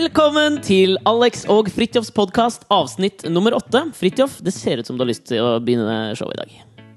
Velkommen 0.00 0.54
til 0.64 0.94
Alex 1.04 1.42
og 1.52 1.66
Fridtjofs 1.74 2.08
podkast, 2.16 2.62
avsnitt 2.72 3.20
nummer 3.28 3.52
åtte. 3.52 3.82
Fridtjof, 3.98 4.38
det 4.40 4.54
ser 4.56 4.80
ut 4.80 4.88
som 4.88 4.96
du 4.96 5.02
har 5.04 5.10
lyst 5.10 5.26
til 5.28 5.42
å 5.44 5.58
begynne 5.60 6.14
showet 6.16 6.38
i 6.38 6.40
dag. 6.40 6.54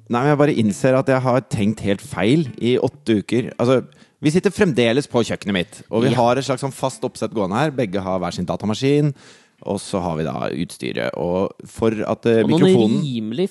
Nei, 0.07 0.21
men 0.21 0.29
jeg 0.29 0.39
bare 0.39 0.55
innser 0.61 0.95
at 0.95 1.11
jeg 1.11 1.19
har 1.25 1.43
tenkt 1.51 1.83
helt 1.83 2.05
feil 2.05 2.45
i 2.63 2.77
åtte 2.79 3.17
uker. 3.19 3.49
Altså, 3.57 3.81
vi 4.23 4.31
sitter 4.31 4.55
fremdeles 4.55 5.09
på 5.11 5.19
kjøkkenet 5.19 5.57
mitt, 5.57 5.81
og 5.91 6.05
vi 6.05 6.13
Ja. 6.13 6.15
har 6.21 6.37
et 6.39 6.47
slags 6.47 6.63
sånn 6.63 6.71
fast 6.71 7.03
oppsett 7.03 7.33
gående 7.35 7.59
her. 7.59 7.71
Begge 7.75 7.99
har 7.99 8.19
hver 8.23 8.31
sin 8.31 8.45
datamaskin, 8.47 9.13
og 9.65 9.79
så 9.81 10.01
har 10.03 10.19
vi 10.19 10.27
da 10.27 10.35
utstyret. 10.49 11.15
Og 11.19 11.67
for 11.69 11.95
at 12.07 12.29
eh, 12.29 12.43
Og 12.43 12.55
noen 12.57 12.99
rimelig 13.03 13.49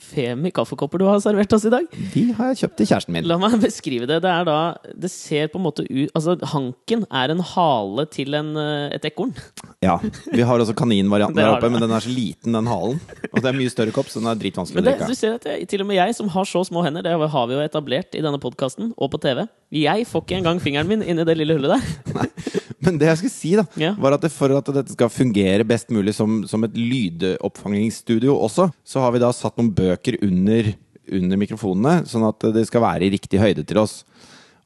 femi 0.00 0.50
kaffekopper 0.54 1.00
du 1.00 1.04
har 1.06 1.20
servert 1.22 1.52
oss 1.54 1.66
i 1.68 1.72
dag. 1.72 1.86
De 2.14 2.22
har 2.36 2.50
jeg 2.50 2.62
kjøpt 2.62 2.78
til 2.80 2.88
kjæresten 2.90 3.14
min. 3.14 3.26
La 3.28 3.36
meg 3.40 3.58
beskrive 3.62 4.08
det. 4.08 4.20
Det 4.24 4.30
er 4.32 4.46
da 4.48 4.58
Det 5.04 5.10
ser 5.12 5.50
på 5.52 5.60
en 5.60 5.66
måte 5.66 5.84
ut 5.84 6.10
Altså, 6.16 6.36
hanken 6.52 7.04
er 7.06 7.34
en 7.34 7.42
hale 7.52 8.06
til 8.10 8.34
en, 8.38 8.54
eh, 8.58 8.96
et 8.96 9.06
ekorn. 9.10 9.34
Ja, 9.84 9.98
Vi 10.32 10.42
har 10.42 10.60
også 10.60 10.76
kaninvarianten 10.76 11.36
der 11.40 11.52
oppe, 11.54 11.70
men 11.72 11.84
den 11.84 11.92
er 11.94 12.04
så 12.04 12.12
liten, 12.12 12.56
den 12.56 12.70
halen. 12.70 13.00
Og 13.30 13.40
det 13.40 13.52
er 13.52 13.58
mye 13.58 13.72
større 13.72 13.94
kopp, 13.94 14.10
så 14.10 14.22
den 14.22 14.30
er 14.32 14.40
dritvanskelig 14.40 14.80
Men 14.80 14.84
å 14.84 14.88
det, 14.88 14.96
drikke 14.98 15.12
du 15.12 15.20
ser 15.20 15.36
at 15.38 15.48
jeg, 15.52 15.68
til 15.70 15.84
og 15.84 15.90
med 15.90 16.00
jeg, 16.00 16.16
som 16.18 16.32
har 16.32 16.48
så 16.48 16.64
små 16.66 16.84
hender, 16.86 17.04
det 17.06 17.14
har 17.36 17.50
vi 17.50 17.58
jo 17.58 17.64
etablert 17.64 18.16
i 18.16 18.24
denne 18.24 18.40
podkasten 18.42 18.94
og 18.96 19.12
på 19.12 19.20
TV 19.22 19.46
Jeg 19.76 20.08
får 20.08 20.26
ikke 20.26 20.40
engang 20.40 20.62
fingeren 20.62 20.90
min 20.90 21.04
inn 21.04 21.22
i 21.22 21.28
det 21.28 21.38
lille 21.38 21.58
hullet 21.58 21.76
der. 21.76 22.58
Men 22.86 22.98
det 23.00 23.08
jeg 23.10 23.18
skulle 23.20 23.34
si, 23.34 23.50
da, 23.58 23.64
Ja. 23.80 23.92
var 24.00 24.16
at 24.16 24.24
for 24.32 24.52
at 24.56 24.68
dette 24.72 24.94
skal 24.94 25.10
fungere 25.12 25.66
best 25.68 25.90
mulig 25.92 26.14
som, 26.16 26.40
som 26.48 26.64
et 26.64 26.74
lydoppfangingsstudio 26.76 28.36
også, 28.40 28.70
så 28.84 29.00
har 29.04 29.12
vi 29.14 29.20
da 29.22 29.30
satt 29.36 29.56
noen 29.60 29.72
bøker 29.76 30.16
under, 30.24 30.72
under 31.12 31.40
mikrofonene, 31.40 32.04
sånn 32.08 32.26
at 32.28 32.46
det 32.54 32.66
skal 32.70 32.84
være 32.84 33.06
i 33.08 33.12
riktig 33.16 33.40
høyde 33.42 33.64
til 33.68 33.80
oss. 33.82 34.00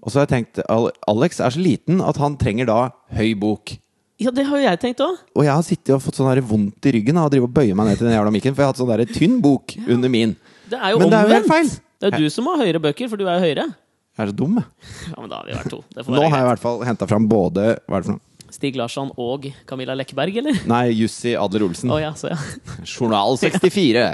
Og 0.04 0.12
så 0.12 0.20
har 0.20 0.26
jeg 0.28 0.34
tenkt 0.44 0.60
Alex 1.08 1.40
er 1.40 1.54
så 1.54 1.62
liten 1.64 2.02
at 2.04 2.18
han 2.20 2.36
trenger 2.40 2.68
da 2.68 2.78
høy 3.16 3.32
bok. 3.40 3.76
Ja, 4.20 4.30
det 4.30 4.44
har 4.46 4.60
jo 4.60 4.66
jeg 4.68 4.78
tenkt 4.82 5.00
òg. 5.02 5.16
Og 5.34 5.42
jeg 5.46 5.50
har 5.56 5.64
sittet 5.66 5.94
og 5.96 6.02
fått 6.04 6.18
sånn 6.20 6.28
her 6.30 6.42
vondt 6.44 6.86
i 6.86 6.92
ryggen 6.98 7.16
av 7.18 7.32
å 7.34 7.48
bøye 7.50 7.74
meg 7.74 7.88
ned 7.88 7.98
til 7.98 8.06
den 8.06 8.14
jævla 8.14 8.30
mikken, 8.34 8.54
for 8.54 8.62
jeg 8.62 8.68
har 8.68 8.74
hatt 8.74 8.82
sånn 8.82 8.92
der 8.92 9.08
tynn 9.10 9.40
bok 9.42 9.74
under 9.88 10.12
min. 10.12 10.36
Det 10.70 10.78
er 10.78 10.94
jo 10.94 11.00
Men 11.02 11.10
det 11.10 11.18
er 11.18 11.24
jo 11.24 11.32
helt 11.34 11.48
omvendt. 11.48 11.50
feil. 11.50 11.80
Det 12.04 12.12
er 12.12 12.20
du 12.20 12.28
som 12.30 12.46
har 12.52 12.60
høyere 12.62 12.80
bøker, 12.84 13.08
for 13.10 13.16
du 13.20 13.24
er 13.26 13.38
jo 13.40 13.44
høyere. 13.48 13.66
Jeg 14.14 14.22
er 14.22 14.30
så 14.30 14.36
dum, 14.38 14.60
jeg. 14.60 14.92
Ja, 15.10 15.16
men 15.20 15.30
da 15.32 15.40
har 15.40 15.48
vi 15.48 15.56
vært 15.56 15.70
to. 15.72 15.80
Det 15.90 16.04
får 16.06 16.14
Nå 16.14 16.20
være 16.22 16.30
har 16.30 16.38
jeg 16.38 16.44
i 16.44 16.46
greit. 16.46 16.52
hvert 16.52 16.62
fall 16.62 16.84
henta 16.86 17.08
fram 17.10 17.24
både 17.30 17.64
Hva 17.88 17.96
er 17.98 18.04
det 18.04 18.06
for 18.06 18.12
noe? 18.14 18.20
Stig 18.54 18.76
Larsson 18.78 19.08
og 19.18 19.48
Camilla 19.66 19.96
Lekberg, 19.98 20.36
eller? 20.38 20.60
Nei, 20.70 20.84
Jussi 20.94 21.32
Adler 21.34 21.64
Olsen. 21.66 21.90
Å 21.90 21.96
ja, 21.98 22.12
så 22.14 22.30
ja. 22.30 22.36
Journal 22.92 23.34
64. 23.40 24.04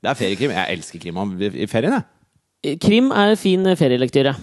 Det 0.00 0.10
er 0.12 0.14
feriekrim. 0.20 0.52
Jeg 0.54 0.76
elsker 0.78 1.02
krim 1.02 1.18
om- 1.18 1.32
i 1.42 1.66
ferien, 1.66 1.96
jeg. 1.98 2.78
Krim 2.84 3.10
er 3.16 3.34
fin 3.40 3.66
ferielektyre. 3.74 4.36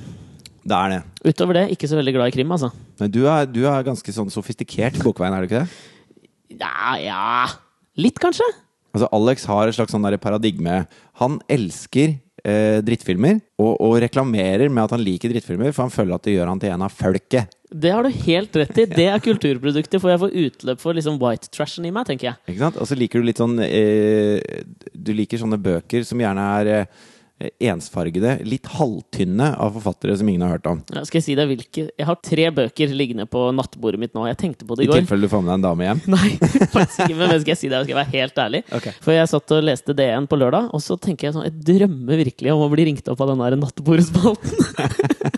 Det 0.67 0.75
er 0.75 0.89
det. 0.97 0.99
Utover 1.31 1.61
det, 1.61 1.65
ikke 1.77 1.87
så 1.87 1.95
veldig 1.95 2.13
glad 2.17 2.27
i 2.27 2.35
krim, 2.35 2.51
altså. 2.51 2.73
Men 2.99 3.11
du 3.13 3.21
er, 3.31 3.45
du 3.47 3.61
er 3.71 3.85
ganske 3.87 4.11
sånn 4.11 4.27
sofistikert 4.33 4.99
i 4.99 5.05
bokveien, 5.05 5.31
er 5.37 5.45
du 5.45 5.47
ikke 5.47 5.61
det? 5.63 6.59
Ja, 6.59 6.97
ja 6.99 7.47
Litt, 7.97 8.19
kanskje? 8.19 8.43
Altså, 8.91 9.07
Alex 9.15 9.45
har 9.47 9.69
et 9.71 9.77
slags 9.77 9.93
sånn 9.95 10.03
der 10.03 10.17
paradigme. 10.19 10.81
Han 11.21 11.39
elsker 11.47 12.17
eh, 12.43 12.79
drittfilmer, 12.85 13.39
og, 13.61 13.73
og 13.83 13.97
reklamerer 14.03 14.69
med 14.69 14.83
at 14.85 14.95
han 14.95 15.03
liker 15.03 15.31
drittfilmer, 15.33 15.73
for 15.75 15.87
han 15.87 15.93
føler 15.93 16.17
at 16.17 16.27
det 16.27 16.35
gjør 16.37 16.51
han 16.51 16.61
til 16.61 16.73
en 16.73 16.85
av 16.87 16.93
folket. 16.93 17.53
Det 17.67 17.91
har 17.91 18.05
du 18.05 18.21
helt 18.23 18.55
rett 18.55 18.77
i. 18.79 18.85
Det 18.87 19.07
er 19.11 19.23
kulturproduktet, 19.23 19.99
for 19.99 20.13
jeg 20.13 20.21
får 20.21 20.37
utløp 20.45 20.79
for 20.83 20.95
liksom 20.95 21.19
white 21.19 21.51
trashen 21.51 21.87
i 21.89 21.91
meg, 21.91 22.07
tenker 22.07 22.29
jeg. 22.29 22.39
Ikke 22.47 22.63
sant? 22.63 22.79
Og 22.79 22.87
så 22.87 22.95
liker 22.95 23.19
du 23.19 23.27
litt 23.27 23.41
sånn 23.41 23.57
eh, 23.65 24.39
Du 24.95 25.11
liker 25.15 25.41
sånne 25.41 25.59
bøker 25.59 26.05
som 26.07 26.21
gjerne 26.23 26.45
er 26.61 26.71
eh, 26.77 27.05
ensfargede, 27.61 28.39
litt 28.49 28.65
halvtynne 28.73 29.51
av 29.61 29.75
forfattere 29.75 30.15
som 30.17 30.29
ingen 30.29 30.41
har 30.41 30.55
hørt 30.55 30.69
om. 30.71 30.79
Ja, 30.89 31.03
skal 31.05 31.19
jeg 31.19 31.25
si 31.27 31.35
deg 31.37 31.51
hvilke 31.51 31.83
Jeg 31.91 32.07
har 32.09 32.17
tre 32.25 32.47
bøker 32.49 32.93
liggende 32.97 33.27
på 33.29 33.43
nattbordet 33.53 34.01
mitt 34.01 34.15
nå. 34.17 34.25
Jeg 34.25 34.39
tenkte 34.41 34.65
på 34.65 34.77
det 34.77 34.87
I 34.87 34.89
går. 34.89 35.03
i 35.03 35.05
tilfelle 35.05 35.27
du 35.27 35.31
får 35.31 35.43
med 35.45 35.51
deg 35.51 35.59
en 35.59 35.67
dame 35.67 35.85
hjem. 35.85 36.01
Nei, 36.15 36.31
faktisk 36.73 37.03
ikke. 37.05 37.19
Men 37.19 37.35
skal 37.35 37.53
jeg 37.53 37.61
si 37.61 37.69
deg, 37.69 37.85
skal 37.85 37.93
jeg 37.93 37.99
være 37.99 38.13
helt 38.15 38.41
ærlig. 38.47 38.63
Okay. 38.79 38.95
For 39.05 39.13
jeg 39.13 39.31
satt 39.33 39.53
og 39.53 39.67
leste 39.69 39.97
DN 39.97 40.29
på 40.29 40.41
lørdag, 40.41 40.71
og 40.73 40.81
så 40.81 40.97
tenker 41.01 41.29
jeg 41.29 41.37
sånn 41.37 41.45
Jeg 41.45 41.57
drømmer 41.69 42.23
virkelig 42.23 42.55
om 42.55 42.65
å 42.65 42.71
bli 42.73 42.89
ringt 42.89 43.13
opp 43.13 43.21
av 43.21 43.33
den 43.33 43.45
der 43.45 43.59
nattbordspalten. 43.61 45.37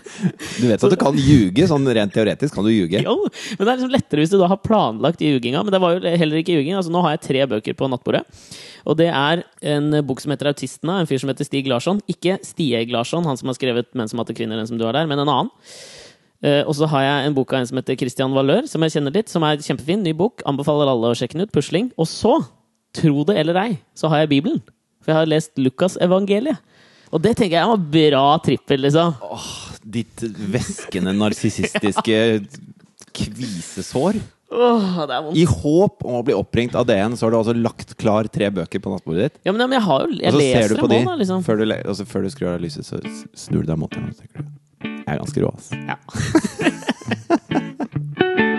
Du 0.60 0.66
vet 0.68 0.82
at 0.82 0.92
du 0.92 0.98
kan 1.00 1.16
ljuge, 1.16 1.64
sånn 1.70 1.86
rent 1.96 2.12
teoretisk 2.12 2.56
kan 2.56 2.66
du 2.66 2.72
ljuge. 2.72 3.00
Jo, 3.00 3.14
men 3.56 3.62
det 3.62 3.70
er 3.70 3.78
liksom 3.78 3.92
lettere 3.94 4.24
hvis 4.24 4.32
du 4.32 4.36
da 4.40 4.50
har 4.50 4.60
planlagt 4.60 5.22
ljuginga. 5.24 5.62
Men 5.64 5.72
det 5.72 5.80
var 5.80 5.96
jo 5.96 6.16
heller 6.20 6.42
ikke 6.42 6.58
ljuging. 6.58 6.74
Altså, 6.76 6.92
nå 6.92 7.00
har 7.06 7.16
jeg 7.16 7.24
tre 7.24 7.46
bøker 7.54 7.78
på 7.78 7.88
nattbordet. 7.88 8.24
Og 8.88 8.96
det 9.00 9.08
er 9.08 9.42
en 9.74 9.90
bok 10.06 10.22
som 10.22 10.32
heter 10.32 10.50
Autistene, 10.52 11.00
en 11.00 11.08
fyr 11.08 11.20
som 11.22 11.32
heter 11.32 11.48
Stig 11.48 11.68
Larsson. 11.70 12.00
Ikke 12.10 12.38
Stieg 12.46 12.92
Larsson, 12.92 13.26
han 13.28 13.36
som 13.36 13.50
har 13.50 13.58
skrevet 13.58 13.90
'Menn 13.94 14.08
som 14.08 14.18
hater 14.18 14.34
kvinner', 14.34 14.56
den 14.56 14.66
som 14.66 14.78
du 14.78 14.84
har 14.84 14.92
der, 14.92 15.06
men 15.06 15.18
en 15.18 15.28
annen. 15.28 15.50
Eh, 16.42 16.64
og 16.64 16.72
så 16.74 16.88
har 16.88 17.02
jeg 17.04 17.26
en 17.26 17.34
bok 17.36 17.52
av 17.52 17.60
en 17.60 17.66
som 17.68 17.76
heter 17.76 17.98
Christian 18.00 18.32
Valør, 18.32 18.66
som 18.66 18.80
jeg 18.82 18.92
kjenner 18.96 19.12
litt, 19.12 19.28
som 19.28 19.44
er 19.44 19.60
kjempefin. 19.60 20.02
Ny 20.02 20.14
bok. 20.16 20.40
Anbefaler 20.48 20.88
alle 20.88 21.12
å 21.12 21.16
sjekke 21.16 21.36
den 21.36 21.44
ut. 21.44 21.52
Pusling. 21.52 21.90
Og 22.00 22.08
så, 22.08 22.38
tro 22.96 23.24
det 23.28 23.36
eller 23.36 23.58
ei, 23.60 23.78
så 23.94 24.08
har 24.08 24.24
jeg 24.24 24.32
Bibelen. 24.32 24.62
For 25.04 25.12
jeg 25.12 25.20
har 25.20 25.30
lest 25.30 25.60
Lukasevangeliet. 25.60 26.58
Og 27.10 27.22
det 27.22 27.34
tenker 27.36 27.58
jeg 27.58 27.70
var 27.72 27.86
bra 27.92 28.24
trippel, 28.38 28.84
liksom. 28.86 29.16
Åh, 29.20 29.50
Ditt 29.80 30.22
væskende 30.52 31.12
narsissistiske 31.16 32.18
kvisesår. 33.18 34.20
Åh, 34.50 35.06
det 35.06 35.14
er 35.14 35.22
vondt. 35.24 35.38
I 35.38 35.44
håp 35.46 36.04
om 36.06 36.16
å 36.18 36.22
bli 36.26 36.34
oppringt 36.34 36.74
av 36.78 36.86
DN, 36.88 37.14
så 37.16 37.26
har 37.26 37.34
du 37.34 37.38
altså 37.38 37.54
lagt 37.54 37.94
klar 38.00 38.26
tre 38.32 38.50
bøker 38.54 38.82
på 38.82 38.90
nattbordet 38.94 39.28
ditt. 39.28 39.36
Ja, 39.46 39.54
men, 39.54 39.62
ja, 39.62 39.68
men 39.70 39.78
jeg 39.78 39.86
har 39.86 40.02
jo 40.02 40.08
Jeg 40.18 40.34
Og 40.34 40.40
så 40.40 40.46
ser 40.46 40.74
du 40.74 40.80
på 40.80 40.90
dem 40.90 41.06
de, 41.06 41.16
liksom. 41.22 41.44
før, 41.46 41.62
du, 41.62 41.64
altså, 41.78 42.08
før 42.10 42.26
du 42.26 42.30
skrur 42.34 42.52
av 42.56 42.60
lyset, 42.64 42.86
så 42.86 42.98
snur 43.38 43.62
du 43.62 43.70
deg 43.70 43.78
mot 43.78 43.94
dem 43.94 44.10
Jeg 44.10 45.06
er 45.06 45.22
ganske 45.22 45.46
rå, 45.46 45.54
altså. 45.54 45.72
Ja. 45.86 45.96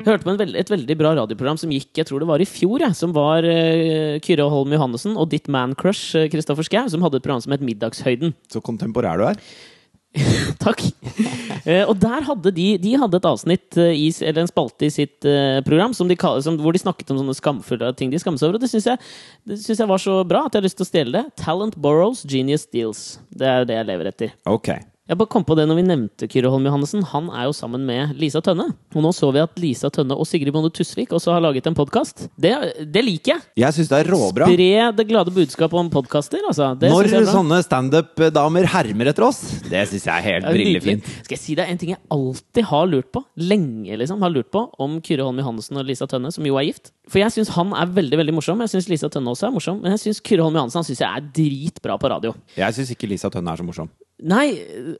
Jeg 0.00 0.14
hørte 0.14 0.24
på 0.24 0.32
veld, 0.40 0.56
et 0.56 0.70
veldig 0.72 0.94
bra 0.96 1.10
radioprogram 1.18 1.58
som 1.60 1.72
gikk 1.74 1.98
jeg 2.00 2.08
tror 2.08 2.22
det 2.22 2.28
var 2.30 2.40
i 2.40 2.48
fjor. 2.48 2.80
Jeg, 2.80 2.96
som 2.96 3.12
var 3.12 3.44
uh, 3.44 4.16
Kyrre 4.24 4.46
Holm 4.48 4.72
Johannessen 4.72 5.18
og 5.20 5.28
ditt 5.34 5.50
man-crush 5.52 6.16
uh, 6.16 6.28
Kristoffer 6.32 6.64
Schou, 6.64 6.86
som 6.88 7.04
hadde 7.04 7.20
et 7.20 7.26
program 7.26 7.42
som 7.44 7.52
het 7.52 7.64
Middagshøyden. 7.64 8.32
Så 8.48 8.62
kontemporær 8.64 9.20
du 9.20 9.26
er. 9.28 9.42
Takk. 10.64 10.80
Uh, 11.66 11.84
og 11.84 11.92
der 12.00 12.24
hadde 12.26 12.52
de, 12.56 12.66
de 12.80 12.94
hadde 12.98 13.20
et 13.20 13.28
avsnitt, 13.28 13.68
uh, 13.76 13.90
i, 13.92 14.08
eller 14.24 14.46
en 14.46 14.50
spalte 14.50 14.88
i 14.88 14.94
sitt 14.94 15.28
uh, 15.28 15.60
program, 15.66 15.92
som 15.96 16.08
de, 16.08 16.16
som, 16.16 16.56
hvor 16.64 16.72
de 16.72 16.80
snakket 16.80 17.12
om 17.12 17.20
sånne 17.20 17.36
skamfulle 17.36 17.92
ting 17.98 18.14
de 18.14 18.22
skammer 18.22 18.40
seg 18.40 18.48
over. 18.48 18.56
Og 18.56 18.64
det 18.64 18.72
syns 18.72 18.88
jeg, 18.88 19.68
jeg 19.68 19.90
var 19.90 20.00
så 20.00 20.22
bra 20.24 20.46
at 20.46 20.56
jeg 20.56 20.64
har 20.64 20.70
lyst 20.70 20.80
til 20.80 20.88
å 20.88 20.92
stjele 20.94 21.18
det. 21.18 21.26
Talent 21.44 21.76
borrows, 21.76 22.24
genius 22.24 22.64
deals. 22.72 23.04
Det 23.28 23.52
er 23.52 23.68
det 23.68 23.76
jeg 23.82 23.90
lever 23.92 24.10
etter. 24.14 24.34
Ok. 24.48 24.72
Jeg 25.10 25.18
bare 25.18 25.26
kom 25.26 25.42
på 25.42 25.56
det 25.58 25.64
når 25.66 25.74
vi 25.80 25.82
nevnte 25.82 26.26
Kyrre 26.30 26.52
Holm 26.52 26.66
Johannessen. 26.68 27.00
Han 27.10 27.32
er 27.34 27.48
jo 27.48 27.54
sammen 27.56 27.82
med 27.82 28.12
Lisa 28.14 28.38
Tønne. 28.46 28.68
Og 28.94 29.02
nå 29.02 29.10
så 29.10 29.32
vi 29.34 29.40
at 29.42 29.56
Lisa 29.58 29.88
Tønne 29.90 30.14
og 30.14 30.28
Sigrid 30.30 30.54
Bonde 30.54 30.70
Tusvik 30.70 31.10
også 31.16 31.32
har 31.34 31.42
laget 31.42 31.66
en 31.66 31.74
podkast. 31.74 32.28
Det, 32.38 32.52
det 32.86 33.02
liker 33.02 33.32
jeg! 33.32 33.42
Jeg 33.58 33.74
syns 33.74 33.90
det 33.90 33.98
er 34.04 34.10
råbra. 34.14 34.46
Spre 34.46 34.68
det 34.94 35.06
glade 35.08 35.32
budskapet 35.34 35.80
om 35.80 35.88
podkaster, 35.90 36.44
altså. 36.46 36.68
Når 36.78 37.10
synes 37.10 37.32
sånne 37.34 37.58
standup-damer 37.66 38.68
hermer 38.70 39.10
etter 39.10 39.26
oss, 39.26 39.40
det 39.66 39.82
syns 39.90 40.06
jeg 40.06 40.14
er 40.14 40.26
helt 40.28 40.46
er 40.46 40.54
brillefint. 40.54 41.08
Skal 41.24 41.34
jeg 41.34 41.42
si 41.42 41.56
deg 41.58 41.72
en 41.72 41.80
ting 41.80 41.90
jeg 41.96 42.00
alltid 42.14 42.68
har 42.70 42.86
lurt 42.92 43.08
på, 43.10 43.24
lenge 43.50 43.98
liksom, 43.98 44.22
har 44.22 44.30
lurt 44.30 44.52
på, 44.54 44.62
om 44.78 45.00
Kyrre 45.02 45.26
Holm 45.26 45.42
Johannessen 45.42 45.80
og 45.82 45.90
Lisa 45.90 46.06
Tønne, 46.06 46.30
som 46.30 46.46
jo 46.46 46.54
er 46.60 46.68
gift. 46.68 46.92
For 47.10 47.18
jeg 47.18 47.34
syns 47.34 47.50
han 47.56 47.74
er 47.74 47.90
veldig 47.98 48.20
veldig 48.22 48.36
morsom. 48.36 48.62
Jeg 48.62 48.76
syns 48.76 48.86
Lisa 48.92 49.10
Tønne 49.10 49.34
også 49.34 49.48
er 49.48 49.56
morsom. 49.58 49.82
Men 49.82 49.96
jeg 49.96 50.04
syns 50.04 50.22
Kyrre 50.22 50.46
Holm 50.46 50.70
synes 50.70 50.94
jeg 50.94 51.08
er 51.08 51.26
dritbra 51.34 51.98
på 51.98 52.12
radio. 52.14 52.36
Jeg 52.54 52.78
syns 52.78 52.94
ikke 52.94 53.10
Lisa 53.10 53.32
Tønne 53.34 53.50
er 53.50 53.58
så 53.58 53.66
morsom. 53.66 53.90
Nei, 54.20 54.46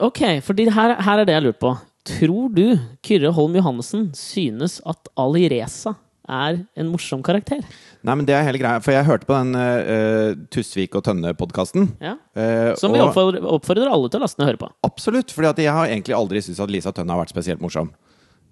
ok, 0.01 0.41
fordi 0.45 0.69
her, 0.73 0.97
her 1.05 1.23
er 1.23 1.29
det 1.29 1.37
jeg 1.37 1.47
lurer 1.49 1.61
på. 1.61 1.75
Tror 2.09 2.53
du 2.57 2.65
Kyrre 3.05 3.33
Holm 3.37 3.59
Johannessen 3.59 4.09
synes 4.17 4.79
at 4.89 5.11
Ali 5.21 5.45
Reza 5.53 5.95
er 6.31 6.61
en 6.79 6.91
morsom 6.93 7.23
karakter? 7.27 7.61
Nei, 8.07 8.15
men 8.15 8.27
det 8.29 8.37
er 8.37 8.47
hele 8.47 8.61
greia. 8.63 8.81
For 8.85 8.95
jeg 8.95 9.07
hørte 9.09 9.29
på 9.29 9.37
den 9.37 9.57
uh, 9.59 10.37
Tusvik 10.55 10.95
og 10.97 11.05
Tønne-podkasten. 11.09 11.91
Ja. 12.01 12.15
Uh, 12.37 12.71
Som 12.81 12.95
vi 12.95 13.03
oppfordrer, 13.05 13.45
oppfordrer 13.45 13.91
alle 13.93 14.09
til 14.09 14.21
å 14.21 14.25
laste 14.25 14.41
ned 14.41 14.47
og 14.47 14.53
høre 14.53 14.63
på. 14.63 14.71
Absolutt. 14.89 15.35
for 15.35 15.49
jeg 15.51 15.75
har 15.75 15.91
egentlig 15.91 16.17
aldri 16.17 16.43
syntes 16.45 16.63
at 16.63 16.73
Lisa 16.73 16.95
Tønne 16.95 17.13
har 17.13 17.21
vært 17.25 17.35
spesielt 17.35 17.61
morsom. 17.65 17.93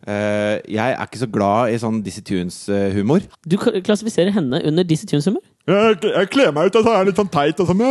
Uh, 0.06 0.60
jeg 0.68 0.94
er 0.94 1.00
ikke 1.02 1.22
så 1.22 1.30
glad 1.30 1.72
i 1.72 1.80
sånn 1.80 2.02
Dizzie 2.04 2.26
Tunes-humor. 2.26 3.24
Du 3.48 3.56
klassifiserer 3.58 4.34
henne 4.34 4.60
under 4.68 4.86
Dizzie 4.86 5.08
Tunes-humor? 5.10 5.42
Jeg, 5.68 5.98
jeg 6.08 6.28
kler 6.32 6.52
meg 6.56 6.70
ut, 6.70 6.76
og 6.80 6.86
så 6.86 6.92
er 6.94 6.98
jeg 7.02 7.08
litt 7.10 7.18
sånn 7.20 7.30
teit. 7.32 7.58
Og 7.60 7.68
sånn. 7.68 7.82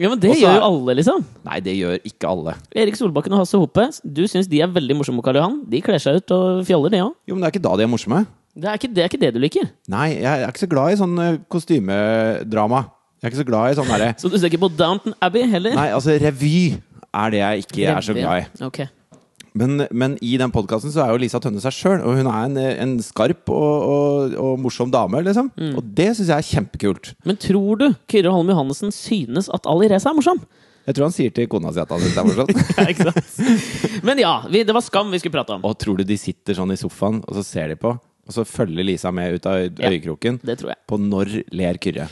Ja, 0.00 0.08
men 0.08 0.20
det 0.22 0.30
Også 0.32 0.40
gjør 0.40 0.56
jo 0.56 0.64
alle, 0.70 0.94
liksom. 1.00 1.24
Nei, 1.44 1.58
det 1.66 1.74
gjør 1.76 1.98
ikke 2.08 2.30
alle. 2.30 2.54
Erik 2.82 2.96
Solbakken 2.96 3.36
og 3.36 3.42
Hasse 3.44 3.60
Hope, 3.60 3.84
du 4.02 4.22
syns 4.30 4.48
de 4.48 4.62
er 4.64 4.72
veldig 4.72 4.96
morsomme, 4.96 5.22
Karl 5.26 5.36
Johan. 5.42 5.58
De 5.68 5.82
kler 5.84 6.00
seg 6.02 6.22
ut 6.22 6.34
og 6.36 6.64
fjoller, 6.68 6.94
de 6.96 7.02
òg. 7.04 7.12
Jo, 7.28 7.36
men 7.36 7.44
det 7.44 7.50
er 7.50 7.54
ikke 7.58 7.64
da 7.68 7.76
de 7.76 7.84
er 7.86 7.92
morsomme. 7.92 8.22
Det, 8.56 8.64
er 8.72 8.78
ikke- 8.80 8.92
det 8.96 9.02
er 9.04 9.08
ikke 9.12 9.20
det 9.20 9.32
du 9.34 9.40
liker. 9.42 9.68
Nei, 9.92 10.06
jeg 10.16 10.24
er 10.42 10.48
ikke 10.48 10.64
så 10.64 10.70
glad 10.72 10.92
i 10.94 10.96
sånn 11.02 11.18
eh, 11.20 11.38
kostymedrama. 11.52 12.84
Jeg 13.20 13.28
er 13.28 13.32
ikke 13.34 13.42
så 13.44 13.48
glad 13.48 13.70
i 13.72 13.76
sånn 13.78 13.88
derre 13.90 14.08
Så 14.20 14.30
du 14.32 14.36
ser 14.38 14.48
ikke 14.50 14.60
på 14.66 14.72
Downton 14.76 15.14
Abbey 15.24 15.46
heller? 15.48 15.74
Nei, 15.76 15.88
altså, 15.96 16.16
revy 16.20 16.76
er 17.16 17.30
det 17.32 17.40
jeg 17.40 17.64
ikke 17.66 17.86
er 17.96 18.04
så 18.04 18.16
glad 18.16 18.42
i. 18.44 18.64
Ok. 18.66 18.80
Men, 19.56 19.86
men 19.96 20.18
i 20.20 20.34
den 20.40 20.52
podkasten 20.52 20.92
så 20.92 21.00
er 21.06 21.14
jo 21.14 21.20
Lisa 21.22 21.40
Tønne 21.40 21.62
seg 21.64 21.72
sjøl, 21.72 22.02
og 22.04 22.18
hun 22.18 22.28
er 22.28 22.42
en, 22.50 22.56
en 22.60 22.92
skarp 23.04 23.48
og, 23.48 23.86
og, 23.88 24.34
og 24.36 24.58
morsom 24.60 24.90
dame, 24.92 25.22
liksom. 25.24 25.48
Og 25.78 25.80
det 25.96 26.10
syns 26.18 26.28
jeg 26.28 26.36
er 26.36 26.48
kjempekult. 26.50 27.14
Men 27.24 27.38
tror 27.40 27.80
du 27.80 27.86
Kyrre 28.12 28.34
Holm 28.34 28.52
Johannessen 28.52 28.92
synes 28.92 29.48
at 29.56 29.64
Ali 29.72 29.88
Reza 29.92 30.12
er 30.12 30.18
morsom? 30.18 30.42
Jeg 30.86 30.94
tror 30.94 31.08
han 31.08 31.14
sier 31.16 31.32
til 31.34 31.48
kona 31.50 31.72
si 31.74 31.80
at 31.82 31.90
han 31.90 31.98
syns 32.04 32.14
det 32.14 32.20
er 32.22 32.28
morsomt. 32.28 32.52
Ja. 33.96 33.96
Men 34.06 34.20
ja, 34.22 34.34
vi, 34.52 34.60
det 34.68 34.74
var 34.76 34.84
Skam 34.86 35.08
vi 35.10 35.18
skulle 35.18 35.34
prate 35.34 35.56
om. 35.56 35.64
Og 35.66 35.74
tror 35.82 35.98
du 35.98 36.04
de 36.06 36.18
sitter 36.20 36.54
sånn 36.54 36.70
i 36.76 36.78
sofaen, 36.78 37.22
og 37.26 37.40
så 37.40 37.42
ser 37.48 37.72
de 37.72 37.78
på, 37.80 37.90
og 37.96 38.34
så 38.36 38.44
følger 38.46 38.86
Lisa 38.86 39.10
med 39.14 39.38
ut 39.40 39.48
av 39.50 39.58
Ja. 39.64 39.88
øyekroken 39.90 40.38
Det 40.46 40.60
tror 40.60 40.74
jeg. 40.76 40.80
på 40.86 41.00
når 41.02 41.32
ler 41.56 41.80
Kyrre? 41.82 42.06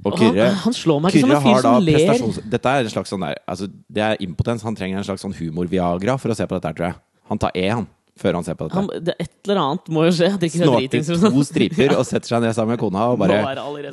Og 0.00 0.16
Kyrre, 0.16 0.48
han, 0.48 0.58
han 0.64 0.76
slår 0.76 1.00
meg 1.04 1.14
ikke 1.14 1.26
som 1.26 1.36
en 1.36 1.44
fyr 1.44 1.62
som 1.64 1.84
ler. 1.84 2.42
Dette 2.54 2.74
er 2.74 2.86
en 2.86 2.92
slags 2.94 3.12
sånn 3.12 3.24
der 3.26 3.40
altså, 3.44 3.68
Det 3.68 4.04
er 4.04 4.20
impotens. 4.24 4.64
Han 4.64 4.76
trenger 4.78 5.02
en 5.02 5.06
slags 5.06 5.24
sånn 5.26 5.36
humor-viagra 5.36 6.16
for 6.20 6.32
å 6.32 6.36
se 6.36 6.46
på 6.48 6.56
dette, 6.56 6.76
tror 6.78 6.90
jeg. 6.90 7.00
Han 7.30 7.40
tar 7.40 7.52
E, 7.54 7.66
han, 7.68 7.84
før 8.18 8.38
han 8.38 8.46
ser 8.46 8.56
på 8.58 8.66
dette. 8.66 8.80
Han, 8.80 8.88
det, 9.06 9.14
et 9.22 9.34
eller 9.44 9.60
annet 9.62 9.90
må 9.92 10.06
jo 10.08 10.14
skje. 10.16 10.30
Snorter 10.40 10.72
dritings 10.78 11.10
to 11.26 11.44
striper 11.46 11.94
og 11.98 12.06
setter 12.08 12.32
seg 12.32 12.46
ned 12.46 12.56
sammen 12.56 12.74
med 12.74 12.82
kona 12.82 13.10
og 13.12 13.20
bare 13.20 13.42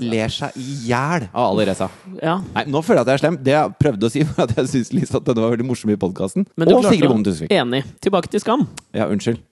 ler 0.01 0.33
seg 0.33 0.55
i 0.61 0.79
hjel 0.87 1.27
av 1.27 1.51
Ali 1.51 1.67
Reza. 1.69 1.89
Ja. 2.21 2.37
Nei, 2.55 2.65
nå 2.71 2.81
føler 2.85 3.03
jeg 3.03 3.05
at 3.05 3.11
jeg 3.11 3.19
er 3.19 3.25
slem. 3.25 3.41
Det 3.49 3.53
jeg 3.57 3.75
prøvde 3.83 4.09
å 4.09 4.15
si, 4.15 4.23
var 4.31 4.47
at 4.47 4.55
jeg 4.61 4.71
syns 4.73 4.95
Lisa 4.95 5.19
at 5.19 5.27
denne 5.27 5.43
var 5.43 5.53
veldig 5.57 5.67
morsom 5.67 5.93
i 5.93 5.99
podkasten. 5.99 6.47
Og 6.55 6.87
Sigrid 6.87 7.11
Bonde 7.11 7.29
Tusvik. 7.29 7.53
Enig. 7.53 7.83
Tilbake 8.03 8.31
til 8.31 8.43
Skam. 8.43 8.65
Ja, 8.95 9.11
unnskyld. 9.11 9.43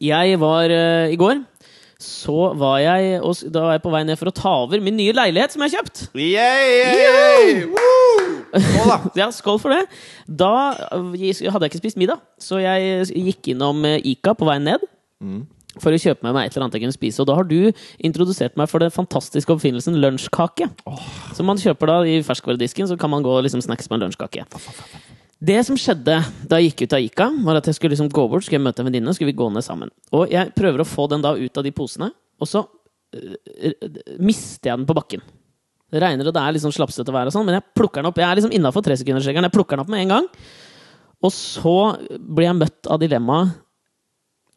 Jeg 0.00 0.38
var 0.40 0.72
uh, 0.72 1.12
i 1.12 1.18
går 1.20 1.42
Så 2.02 2.34
var 2.58 2.80
jeg 2.82 3.20
og, 3.22 3.38
Da 3.54 3.62
var 3.68 3.76
jeg 3.76 3.84
på 3.84 3.92
vei 3.94 4.02
ned 4.08 4.18
for 4.20 4.30
å 4.30 4.34
ta 4.34 4.52
over 4.64 4.82
min 4.82 4.96
nye 4.98 5.14
leilighet 5.16 5.54
som 5.54 5.62
jeg 5.62 5.72
har 5.72 5.82
kjøpt. 5.82 6.04
Yeah, 6.18 7.64
Woo! 7.70 8.28
Nå, 8.52 8.84
da. 8.90 8.98
Ja, 9.22 9.30
skål 9.32 9.60
for 9.62 9.72
det. 9.72 9.86
Da 10.26 10.52
eh, 10.90 11.08
hadde 11.46 11.64
jeg 11.64 11.72
ikke 11.72 11.82
spist 11.84 12.00
middag, 12.00 12.20
så 12.42 12.60
jeg 12.60 13.06
gikk 13.30 13.54
innom 13.54 13.84
eh, 13.88 14.00
Ica 14.12 14.34
på 14.36 14.48
veien 14.48 14.66
ned. 14.68 14.84
For 15.80 15.94
å 15.94 16.00
kjøpe 16.00 16.26
med 16.26 16.34
meg 16.36 16.48
et 16.50 16.56
eller 16.56 16.66
annet 16.66 16.76
jeg 16.76 16.84
kunne 16.84 16.98
spise. 16.98 17.22
Og 17.22 17.28
da 17.30 17.38
har 17.38 17.46
du 17.48 17.72
introdusert 18.04 18.58
meg 18.60 18.68
for 18.68 18.84
den 18.84 18.92
fantastiske 18.92 19.54
oppfinnelsen 19.54 19.96
lunsjkake. 20.02 20.68
Så 21.32 21.46
man 21.48 21.60
kjøper 21.60 21.88
da 21.88 21.96
i 22.04 22.18
ferskvaredisken, 22.26 22.90
så 22.90 22.98
kan 23.00 23.12
man 23.14 23.24
gå 23.24 23.32
og 23.32 23.46
liksom 23.46 23.64
snackse 23.64 23.88
med 23.88 24.00
en 24.02 24.08
lunsjkake. 24.10 24.44
Det 25.42 25.58
som 25.66 25.78
skjedde 25.80 26.20
da 26.46 26.58
jeg 26.60 26.70
gikk 26.70 26.84
ut 26.84 26.94
av 26.94 27.02
Ica, 27.02 27.26
var 27.42 27.58
at 27.58 27.66
jeg 27.66 27.74
skulle 27.74 27.96
liksom 27.96 28.10
gå 28.14 28.28
bort, 28.30 28.44
skulle 28.46 28.60
jeg 28.60 28.66
møte 28.68 28.84
en 28.84 28.86
venninne, 28.86 29.14
skulle 29.16 29.32
vi 29.32 29.38
gå 29.40 29.48
ned 29.50 29.64
sammen. 29.66 29.90
Og 30.14 30.30
jeg 30.30 30.52
prøver 30.54 30.84
å 30.84 30.86
få 30.86 31.08
den 31.10 31.24
da 31.24 31.32
ut 31.34 31.58
av 31.58 31.66
de 31.66 31.72
posene, 31.74 32.12
og 32.38 32.50
så 32.50 32.62
øh, 32.62 33.88
mister 34.22 34.70
jeg 34.70 34.76
den 34.76 34.86
på 34.86 34.94
bakken. 34.98 35.24
Det 35.92 36.00
regner, 36.00 36.30
og 36.30 36.36
det 36.36 36.44
er 36.44 36.54
liksom 36.56 36.72
slapsete 36.72 37.12
vær 37.12 37.28
og 37.28 37.34
sånn, 37.34 37.44
men 37.48 37.58
jeg 37.58 37.66
plukker 37.76 38.00
den 38.00 38.08
opp. 38.12 38.20
Jeg 38.22 38.28
er 38.28 38.38
liksom 38.38 38.54
innafor 38.56 38.86
tresekundersregelen. 38.86 39.50
Jeg 39.50 39.56
plukker 39.58 39.76
den 39.76 39.82
opp 39.82 39.90
med 39.92 40.06
en 40.06 40.14
gang. 40.14 40.30
Og 41.22 41.34
så 41.34 41.74
blir 42.16 42.48
jeg 42.48 42.58
møtt 42.58 42.88
av 42.90 42.98
dilemmaet 42.98 43.52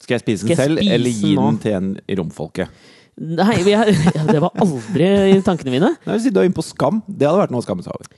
Skal 0.01 0.15
jeg 0.15 0.23
spise 0.23 0.47
den 0.47 0.57
selv, 0.57 0.79
eller 0.81 1.11
gi 1.11 1.33
den 1.37 1.59
til 1.61 1.75
en 1.77 1.91
i 2.07 2.17
romfolket? 2.17 2.87
Nei, 3.15 3.57
vi 3.63 3.71
ja, 3.71 3.83
det 4.27 4.39
var 4.43 4.55
aldri 4.59 5.05
i 5.33 5.43
tankene 5.43 5.71
mine. 5.71 5.91
Nei, 6.07 6.17
Si 6.19 6.31
du 6.33 6.41
er 6.41 6.49
inne 6.49 6.55
på 6.57 6.65
Skam. 6.65 7.03
Det 7.07 7.27
hadde 7.27 7.45
vært 7.45 7.53
noe 7.53 7.63
å 7.63 7.67
skamme 7.67 7.85
seg 7.85 7.93
over. 7.95 8.09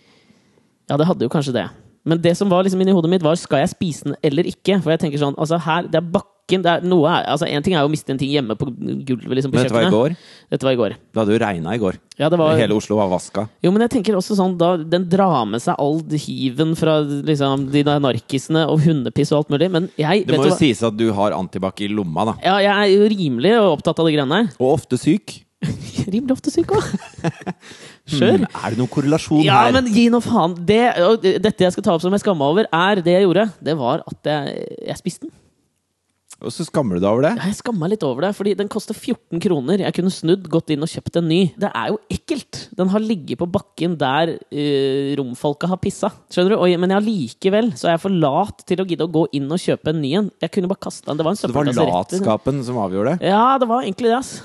Ja, 0.88 0.98
det 0.98 1.06
hadde 1.10 1.28
jo 1.28 1.34
kanskje 1.34 1.54
det. 1.58 1.68
Men 2.08 2.22
det 2.24 2.34
som 2.40 2.50
var 2.52 2.64
liksom 2.66 2.82
inni 2.84 2.96
hodet 2.96 3.12
mitt, 3.12 3.26
var 3.26 3.36
skal 3.40 3.62
jeg 3.66 3.74
spise 3.76 4.08
den 4.08 4.18
eller 4.24 4.48
ikke? 4.50 4.80
For 4.82 4.94
jeg 4.96 5.04
tenker 5.06 5.22
sånn, 5.22 5.36
altså 5.38 5.60
her, 5.68 5.88
det 5.92 6.00
er 6.00 6.10
bakken 6.16 6.34
det 6.48 6.72
er 6.72 6.84
noe, 6.88 7.12
altså 7.28 7.44
En 7.52 7.60
ting 7.60 7.74
er 7.76 7.82
jo 7.84 7.90
å 7.90 7.92
miste 7.92 8.08
en 8.14 8.20
ting 8.22 8.30
hjemme 8.32 8.56
på 8.56 8.70
gulvet 8.72 9.34
liksom 9.36 9.52
på 9.52 9.58
Men 9.58 9.66
dette 9.68 9.76
var 9.76 9.88
i 9.90 9.92
går. 9.92 10.14
Dette 10.54 10.64
var 10.64 10.76
i 10.78 10.80
går. 10.80 10.94
Det 10.96 11.20
hadde 11.20 11.34
jo 11.36 11.40
regna 11.44 11.74
i 11.76 11.82
går. 11.82 11.98
Ja, 12.22 12.30
det 12.32 12.40
var, 12.40 12.54
Hele 12.56 12.78
Oslo 12.78 12.96
var 12.96 13.10
vaska. 13.12 13.44
jo, 13.66 13.72
men 13.76 13.84
jeg 13.84 13.92
tenker 13.98 14.16
også 14.16 14.38
sånn, 14.40 14.54
da, 14.58 14.70
Den 14.80 15.10
drar 15.12 15.44
med 15.52 15.60
seg 15.60 15.76
all 15.84 16.00
hiven 16.24 16.72
fra 16.80 17.02
liksom, 17.04 17.66
de 17.74 17.84
narkisene 17.84 18.64
og 18.72 18.80
hundepiss 18.86 19.34
og 19.36 19.42
alt 19.42 19.52
mulig. 19.58 19.68
Men 19.76 19.90
jeg 20.00 20.24
Det 20.24 20.38
vet 20.38 20.40
må 20.40 20.48
jo 20.48 20.54
hva? 20.56 20.62
sies 20.62 20.84
at 20.88 20.96
du 20.96 21.12
har 21.12 21.36
antibac 21.36 21.84
i 21.84 21.92
lomma, 21.92 22.30
da. 22.32 22.38
Ja, 22.48 22.56
jeg 22.64 22.72
er 22.72 22.96
jo 22.96 23.12
rimelig 23.12 23.54
opptatt 23.68 24.00
av 24.00 24.08
de 24.08 24.16
greiene 24.16 24.40
der. 24.40 24.56
Og 24.64 24.78
ofte 24.80 24.96
syk. 25.04 25.42
Rimelig 26.14 26.36
ofte 26.38 26.54
syk 26.54 26.70
òg. 26.78 26.86
Skjør. 28.14 28.44
Mm, 28.44 28.46
Er 28.62 28.70
det 28.76 28.78
noen 28.80 28.92
korrelasjon 28.94 29.42
Ja, 29.44 29.64
her? 29.66 29.74
men 29.80 29.90
gi 29.92 30.06
nå 30.14 30.22
faen. 30.24 30.54
Det, 30.68 30.84
dette 31.44 31.66
jeg 31.68 31.74
skal 31.76 31.84
ta 31.90 31.96
opp 31.98 32.06
som 32.06 32.14
jeg 32.16 32.24
skammer 32.24 32.44
meg 32.46 32.54
over, 32.54 32.70
er 32.72 33.02
det 33.04 33.18
jeg 33.18 33.26
gjorde. 33.28 33.50
Det 33.66 33.76
var 33.80 34.06
at 34.08 34.32
jeg, 34.32 34.64
jeg 34.92 35.02
spiste 35.02 35.28
den. 35.28 35.36
Og 36.38 36.52
så 36.54 36.62
skammer 36.68 37.00
du 37.00 37.02
deg 37.02 37.10
over 37.10 37.24
det? 37.26 37.32
Ja, 37.40 37.48
Jeg 37.50 37.58
skammer 37.58 37.90
litt 37.90 38.04
over 38.06 38.28
det, 38.28 38.30
fordi 38.38 38.52
den 38.60 38.68
koster 38.70 38.94
14 38.94 39.40
kroner. 39.42 39.82
Jeg 39.82 39.96
kunne 39.98 40.12
snudd, 40.14 40.44
gått 40.54 40.70
inn 40.70 40.86
og 40.86 40.92
kjøpt 40.92 41.18
en 41.18 41.26
ny. 41.32 41.40
Det 41.58 41.72
er 41.74 41.88
jo 41.90 41.98
ekkelt! 42.14 42.60
Den 42.78 42.92
har 42.94 43.02
ligget 43.02 43.40
på 43.42 43.48
bakken 43.50 43.96
der 43.98 44.36
uh, 44.38 45.08
romfolket 45.18 45.72
har 45.74 45.80
pissa. 45.82 46.12
Skjønner 46.30 46.54
du? 46.54 46.58
Og, 46.62 46.76
men 46.84 46.94
allikevel 46.94 47.72
så 47.74 47.90
er 47.90 47.96
jeg 47.98 48.04
for 48.06 48.14
lat 48.22 48.62
til 48.70 48.84
å 48.84 48.86
gidde 48.86 49.08
å 49.10 49.14
gå 49.18 49.24
inn 49.40 49.50
og 49.50 49.64
kjøpe 49.66 49.90
en 49.96 50.04
ny 50.06 50.12
en. 50.22 50.30
Jeg 50.46 50.54
kunne 50.54 50.70
bare 50.70 50.84
kasta 50.86 51.10
den. 51.10 51.18
Det 51.24 51.26
var 51.26 51.34
en 51.34 51.42
det 51.42 51.50
var 51.50 51.56
søppelkasse 51.58 51.88
rett 51.90 52.14
ved- 52.14 52.22
latskapen 52.22 52.62
som 52.70 52.78
avgjorde 52.86 53.16
det? 53.18 53.34
Ja, 53.34 53.42
det 53.58 53.72
var 53.74 53.82
egentlig 53.90 54.14
det, 54.14 54.20
ass. 54.22 54.36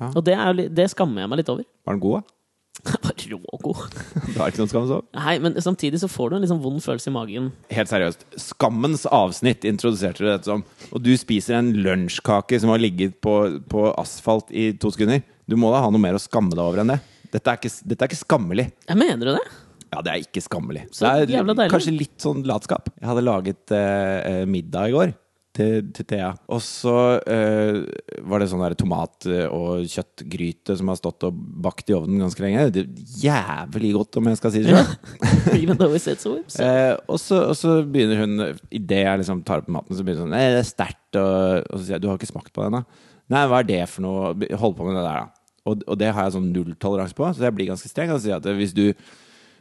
Ja. 0.00 0.10
Og 0.16 0.24
det, 0.26 0.36
er 0.36 0.66
det 0.72 0.90
skammer 0.92 1.24
jeg 1.24 1.32
meg 1.32 1.42
litt 1.42 1.52
over. 1.52 1.66
Var 1.86 1.96
den 1.96 2.04
god, 2.04 2.20
da? 2.20 2.36
Var 2.80 3.10
rågod. 3.30 3.96
Det 4.30 4.38
har 4.38 4.50
ikke 4.52 4.62
noen 4.62 4.70
skam 4.70 4.86
så? 4.88 4.98
Nei, 5.16 5.34
men 5.42 5.56
samtidig 5.60 6.00
så 6.00 6.08
får 6.10 6.30
du 6.30 6.36
en 6.36 6.44
liksom 6.46 6.62
vond 6.62 6.82
følelse 6.82 7.10
i 7.10 7.14
magen. 7.14 7.50
Helt 7.74 7.90
seriøst. 7.90 8.24
Skammens 8.40 9.04
avsnitt 9.10 9.66
introduserte 9.68 10.22
du 10.22 10.30
dette 10.30 10.48
som. 10.48 10.64
Og 10.90 11.02
du 11.04 11.12
spiser 11.20 11.58
en 11.58 11.72
lunsjkake 11.76 12.60
som 12.62 12.72
har 12.72 12.82
ligget 12.82 13.18
på, 13.24 13.36
på 13.70 13.86
asfalt 14.00 14.52
i 14.54 14.70
to 14.80 14.92
sekunder. 14.94 15.22
Du 15.50 15.58
må 15.60 15.72
da 15.74 15.82
ha 15.84 15.90
noe 15.92 16.02
mer 16.02 16.16
å 16.16 16.22
skamme 16.22 16.54
deg 16.54 16.62
over 16.64 16.82
enn 16.82 16.94
det. 16.94 17.00
Dette 17.30 17.52
er 17.52 17.60
ikke, 17.60 17.74
dette 17.92 18.06
er 18.06 18.10
ikke 18.10 18.22
skammelig. 18.24 18.70
Jeg 18.88 18.98
mener 18.98 19.28
du 19.28 19.34
det? 19.36 19.46
Ja, 19.90 20.02
det 20.06 20.12
er 20.12 20.22
ikke 20.24 20.42
skammelig. 20.44 20.86
Så 20.94 21.10
det 21.26 21.34
er 21.36 21.70
kanskje 21.70 21.94
litt 21.94 22.16
sånn 22.22 22.44
latskap. 22.46 22.92
Jeg 22.96 23.10
hadde 23.10 23.26
laget 23.26 23.74
eh, 23.74 24.46
middag 24.48 24.90
i 24.90 24.94
går 24.94 25.12
til, 25.60 25.88
til 25.94 26.06
Thea. 26.08 26.30
Og 26.52 26.62
så 26.64 26.94
eh, 27.28 27.80
var 28.26 28.42
det 28.42 28.48
sånn 28.50 28.62
der 28.64 28.76
tomat- 28.78 29.28
og 29.50 29.84
kjøttgryte 29.90 30.76
som 30.78 30.90
har 30.92 30.98
stått 30.98 31.26
og 31.28 31.36
bakt 31.64 31.90
i 31.92 31.96
ovnen 31.96 32.22
ganske 32.24 32.44
lenge. 32.44 32.68
Det 32.74 32.84
er 32.86 33.10
jævlig 33.24 33.92
godt, 33.98 34.20
om 34.20 34.30
jeg 34.30 34.40
skal 34.40 34.54
si 34.54 34.64
det 34.64 34.74
sjøl. 34.74 34.94
Even 35.60 35.80
though 35.80 35.92
it's 35.96 36.08
so. 36.24 36.36
Eh, 36.70 36.94
og, 37.08 37.18
så, 37.20 37.40
og 37.50 37.56
så 37.58 37.80
begynner 37.86 38.20
hun 38.20 38.42
Idet 38.74 39.00
jeg 39.02 39.20
liksom 39.22 39.40
tar 39.46 39.62
opp 39.62 39.70
maten, 39.72 39.96
så 39.96 40.04
begynner 40.04 40.26
hun 40.26 40.30
sånn 40.30 40.36
det 40.36 40.60
er 40.60 40.66
sterkt. 40.68 41.18
Og, 41.18 41.66
og 41.66 41.76
så 41.76 41.84
sier 41.84 41.96
jeg 41.96 42.04
du 42.04 42.10
har 42.10 42.18
ikke 42.20 42.30
smakt 42.30 42.52
på 42.54 42.62
det 42.62 42.70
ennå. 42.70 42.82
Nei, 43.30 43.44
hva 43.46 43.60
er 43.62 43.68
det 43.68 43.82
for 43.90 44.04
noe? 44.04 44.32
Hold 44.58 44.76
på 44.78 44.86
med 44.86 44.98
det 44.98 45.04
der, 45.06 45.24
da. 45.24 45.40
Og, 45.68 45.82
og 45.86 45.98
det 46.00 46.10
har 46.14 46.26
jeg 46.26 46.34
sånn 46.38 46.48
nulltoleranse 46.54 47.16
på, 47.16 47.28
så 47.34 47.46
jeg 47.46 47.56
blir 47.56 47.68
ganske 47.70 47.90
streng. 47.90 48.12
Og 48.14 48.22
sier 48.22 48.40
at 48.40 48.48
hvis 48.58 48.74
du, 48.76 48.88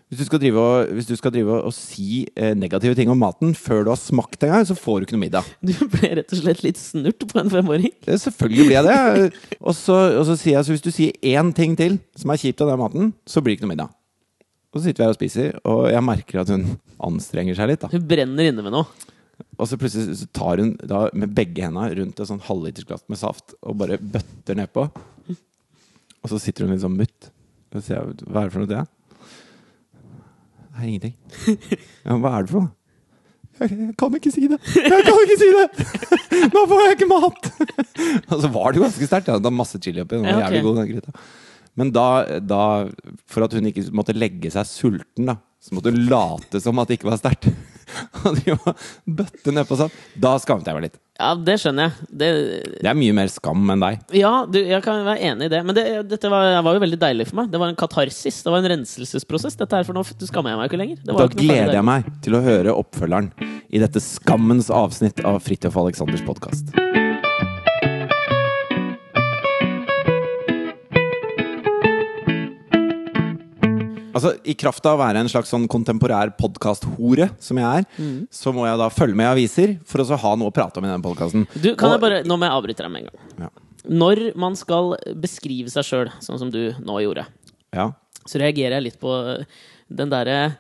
hvis 0.09 0.23
du 0.23 0.25
skal 0.25 0.41
drive 0.41 0.61
og, 0.61 0.91
hvis 0.97 1.05
du 1.05 1.13
skal 1.19 1.33
drive 1.33 1.53
og, 1.53 1.67
og 1.69 1.73
si 1.75 2.23
eh, 2.33 2.55
negative 2.57 2.97
ting 2.97 3.11
om 3.13 3.19
maten 3.21 3.51
før 3.53 3.83
du 3.85 3.91
har 3.91 3.99
smakt 4.01 4.41
engang, 4.45 4.65
så 4.65 4.73
får 4.73 4.95
du 4.97 5.05
ikke 5.05 5.17
noe 5.17 5.25
middag. 5.27 5.51
Du 5.61 5.75
ble 5.93 6.09
rett 6.17 6.33
og 6.33 6.41
slett 6.41 6.63
litt 6.65 6.81
snurt 6.81 7.27
på 7.29 7.37
en 7.37 7.51
femåring. 7.53 7.93
Det, 8.07 8.17
selvfølgelig 8.23 8.65
blir 8.65 8.77
jeg 8.79 8.87
det. 8.89 9.53
Og 9.61 9.77
så, 9.77 9.99
og 10.17 10.25
så 10.25 10.37
sier 10.39 10.57
jeg 10.57 10.65
så 10.65 10.73
hvis 10.73 10.85
du 10.87 10.89
sier 10.95 11.29
én 11.37 11.53
ting 11.53 11.77
til 11.77 11.99
som 12.17 12.33
er 12.33 12.41
kjipt 12.41 12.65
av 12.65 12.73
den 12.73 12.81
maten, 12.81 13.13
så 13.29 13.43
blir 13.45 13.53
det 13.53 13.59
ikke 13.59 13.69
noe 13.69 13.75
middag. 13.75 13.93
Og 14.69 14.79
så 14.79 14.87
sitter 14.87 15.01
vi 15.01 15.07
her 15.07 15.13
og 15.13 15.21
spiser, 15.21 15.55
og 15.69 15.85
jeg 15.93 16.05
merker 16.05 16.41
at 16.41 16.51
hun 16.53 16.67
anstrenger 17.05 17.57
seg 17.57 17.71
litt. 17.71 17.85
da 17.85 17.93
Hun 17.93 18.09
brenner 18.09 18.49
inne 18.49 18.65
med 18.65 18.73
noe. 18.73 19.15
Og 19.59 19.69
så 19.69 19.77
plutselig 19.79 20.19
så 20.19 20.27
tar 20.35 20.61
hun 20.61 20.73
da 20.89 21.05
med 21.13 21.33
begge 21.37 21.63
hendene 21.65 21.93
rundt 22.01 22.17
et 22.19 22.29
sånn 22.29 22.41
halvlitersglass 22.49 23.05
med 23.11 23.21
saft 23.21 23.53
og 23.61 23.77
bare 23.81 24.01
bøtter 24.01 24.57
nedpå. 24.57 24.89
Og 26.19 26.31
så 26.33 26.39
sitter 26.41 26.65
hun 26.65 26.73
litt 26.73 26.83
sånn 26.83 26.97
mutt. 26.97 27.29
Og 27.69 27.77
så 27.77 27.85
sier 27.85 27.99
jeg, 27.99 28.25
hva 28.25 28.43
er 28.43 28.49
det 28.49 28.55
for 28.55 28.63
noe, 28.65 28.71
det? 28.73 28.85
Det 28.85 28.98
er 30.79 30.89
ingenting. 30.89 31.15
Ja, 32.05 32.13
men 32.15 32.21
hva 32.23 32.31
er 32.39 32.45
det 32.47 32.53
for 32.53 32.63
noe? 32.65 32.75
Jeg, 33.59 33.75
jeg 33.75 33.95
kan 33.99 34.13
ikke 34.15 34.31
si 34.31 34.45
det! 34.47 34.57
Jeg 34.79 35.03
kan 35.03 35.17
ikke 35.25 35.37
si 35.41 35.49
det! 35.51 35.65
Nå 36.55 36.61
får 36.71 36.83
jeg 36.85 36.95
ikke 36.95 37.09
mat! 37.11 37.49
Og 38.31 38.37
så 38.45 38.51
var 38.53 38.71
det 38.71 38.79
jo 38.79 38.85
ganske 38.85 39.09
sterkt. 39.09 39.27
Ja. 39.33 39.35
Det 39.41 39.49
var 39.49 39.55
masse 39.59 39.81
chili 39.83 39.99
oppi. 40.03 40.15
Den 40.15 40.23
var 40.29 40.31
Ja, 40.31 40.37
ok. 40.39 40.45
jævlig 40.47 40.63
god, 40.69 40.79
den 40.79 40.89
gryta. 40.93 41.25
Men 41.79 41.91
da, 41.95 42.05
da, 42.43 42.61
for 43.29 43.45
at 43.45 43.53
hun 43.55 43.67
ikke 43.69 43.83
måtte 43.95 44.15
legge 44.15 44.49
seg 44.51 44.67
sulten, 44.67 45.27
da, 45.29 45.35
så 45.63 45.75
måtte 45.75 45.91
hun 45.93 46.01
late 46.11 46.59
som 46.63 46.79
at 46.81 46.89
det 46.89 46.97
ikke 46.99 47.11
var 47.11 47.19
sterkt. 47.19 47.49
Og 48.23 48.39
de 48.39 48.55
var 48.63 48.87
bøtte 49.19 49.53
nedpå 49.55 49.77
sånn. 49.79 49.93
Da 50.19 50.33
skammet 50.43 50.67
jeg 50.71 50.77
meg 50.79 50.87
litt. 50.87 50.97
Ja, 51.19 51.33
det 51.35 51.57
skjønner 51.59 51.89
jeg. 51.89 52.07
Det, 52.21 52.27
Det 52.79 52.87
er 52.87 52.95
mye 52.95 53.15
mer 53.17 53.27
skam 53.31 53.65
enn 53.73 53.81
deg. 53.83 53.99
ja, 54.15 54.31
du, 54.47 54.59
jeg 54.63 54.79
kan 54.85 55.01
være 55.03 55.19
enig 55.33 55.49
i 55.49 55.51
det. 55.51 55.59
Men 55.67 55.75
det, 55.75 55.83
dette 56.07 56.31
var, 56.31 56.53
var 56.63 56.77
jo 56.77 56.83
veldig 56.85 56.99
deilig 57.01 57.27
for 57.27 57.41
meg. 57.41 57.49
Det 57.51 57.59
var 57.59 57.73
en 57.73 57.79
katarsis. 57.79 58.39
Det 58.45 58.53
var 58.53 58.63
en 58.63 58.69
renselsesprosess. 58.75 59.59
Dette 59.59 59.75
her 59.81 59.87
for 59.87 59.97
nå 59.99 60.05
skammer 60.07 60.53
jeg 60.55 60.61
meg 60.61 60.71
ikke 60.71 60.79
lenger. 60.79 61.01
Det 61.03 61.11
var 61.11 61.25
Da 61.25 61.33
ikke 61.33 61.43
gleder 61.43 61.75
jeg 61.75 61.87
meg 61.91 62.07
til 62.23 62.39
å 62.39 62.43
høre 62.45 62.77
oppfølgeren 62.79 63.31
i 63.69 63.83
dette 63.83 63.99
skammens 64.03 64.71
avsnitt 64.71 65.19
av 65.27 65.41
Fridtjof 65.43 65.75
Aleksanders 65.83 66.23
podkast. 66.25 66.71
Altså, 74.13 74.33
I 74.45 74.55
kraft 74.59 74.85
av 74.89 74.97
å 74.97 75.01
være 75.03 75.21
en 75.23 75.29
slags 75.31 75.51
sånn 75.53 75.67
kontemporær 75.71 76.31
podkast-hore, 76.39 77.29
som 77.39 77.57
jeg 77.61 77.83
er, 77.83 77.87
Mm. 77.99 78.27
så 78.31 78.53
må 78.55 78.65
jeg 78.65 78.77
da 78.81 78.89
følge 78.89 79.15
med 79.15 79.27
i 79.27 79.33
aviser 79.33 79.79
for 79.85 80.01
å 80.01 80.05
så 80.07 80.17
ha 80.17 80.35
noe 80.35 80.49
å 80.49 80.53
prate 80.53 80.77
om 80.79 80.85
i 80.85 80.91
den 80.91 81.01
podkasten. 81.03 81.47
Nå 82.25 82.37
må 82.37 82.45
jeg 82.47 82.55
avbryte 82.55 82.83
deg 82.85 82.91
med 82.91 83.03
en 83.03 83.09
gang. 83.09 83.19
Ja. 83.45 83.49
Når 83.89 84.35
man 84.35 84.55
skal 84.55 84.97
beskrive 85.15 85.69
seg 85.71 85.83
sjøl, 85.87 86.09
sånn 86.21 86.39
som 86.39 86.49
du 86.51 86.73
nå 86.79 86.99
gjorde, 87.01 87.25
ja. 87.73 87.91
så 88.25 88.39
reagerer 88.41 88.79
jeg 88.79 88.83
litt 88.89 88.99
på 88.99 89.13
den 89.89 90.09
derre 90.09 90.57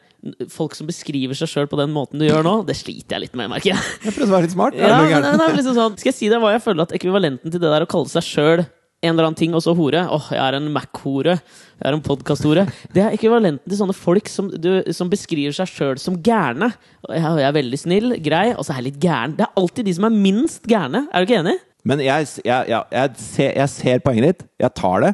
Folk 0.51 0.73
som 0.75 0.83
beskriver 0.83 1.31
seg 1.31 1.47
sjøl 1.47 1.67
på 1.71 1.77
den 1.79 1.93
måten 1.95 2.19
du 2.19 2.25
gjør 2.25 2.43
nå, 2.43 2.53
det 2.67 2.75
sliter 2.75 3.15
jeg 3.15 3.21
litt 3.21 3.35
med, 3.39 3.47
merker 3.53 3.69
jeg. 3.71 3.83
Jeg 4.03 4.11
prøver 4.17 4.27
å 4.27 4.35
være 4.35 4.47
litt 4.49 4.51
smart. 4.51 4.75
Ja, 4.75 4.97
nei, 4.99 5.13
nei, 5.15 5.31
det 5.47 5.55
liksom 5.61 5.77
sånn, 5.77 5.95
skal 5.95 6.09
jeg 6.11 6.17
si 6.17 6.27
deg 6.27 6.41
hva 6.43 6.49
jeg 6.51 6.63
føler 6.65 6.83
at 6.83 6.91
ekvivalenten 6.97 7.47
til 7.53 7.61
det 7.61 7.71
der 7.71 7.85
å 7.85 7.87
kalle 7.87 8.11
seg 8.11 8.25
sjøl 8.27 8.65
en 8.99 9.13
eller 9.13 9.29
annen 9.29 9.39
ting, 9.39 9.53
og 9.55 9.63
så 9.63 9.71
hore. 9.77 10.01
Åh, 10.11 10.27
jeg 10.35 10.41
er 10.43 10.57
en 10.57 10.67
Mac-hore. 10.75 11.37
Jeg 11.79 11.87
er 11.87 11.95
en 11.95 12.03
podkast-hore. 12.03 12.65
Det 12.91 13.03
er 13.03 13.15
ekvivalenten 13.15 13.63
til 13.71 13.79
sånne 13.79 13.95
folk 13.95 14.27
som, 14.31 14.49
du, 14.51 14.69
som 14.95 15.11
beskriver 15.11 15.55
seg 15.55 15.71
sjøl 15.71 16.01
som 16.01 16.17
gærne. 16.23 16.71
Jeg, 17.07 17.45
er 17.47 17.55
veldig 17.55 17.79
snill, 17.79 18.17
grei, 18.23 18.49
og 18.57 18.65
så 18.65 18.73
er 18.73 18.81
jeg 18.81 18.89
litt 18.89 19.01
gæren. 19.05 19.37
Det 19.37 19.47
er 19.47 19.61
alltid 19.61 19.87
de 19.87 19.95
som 19.95 20.09
er 20.09 20.19
minst 20.27 20.67
gærne. 20.67 21.05
Er 21.13 21.23
du 21.23 21.29
ikke 21.29 21.39
enig? 21.39 21.55
Men 21.87 22.03
jeg, 22.03 22.27
jeg, 22.43 22.83
jeg, 22.91 23.13
ser, 23.23 23.53
jeg 23.55 23.71
ser 23.71 24.03
poenget 24.03 24.27
ditt. 24.27 24.47
Jeg 24.59 24.75
tar 24.75 25.05
det. 25.05 25.13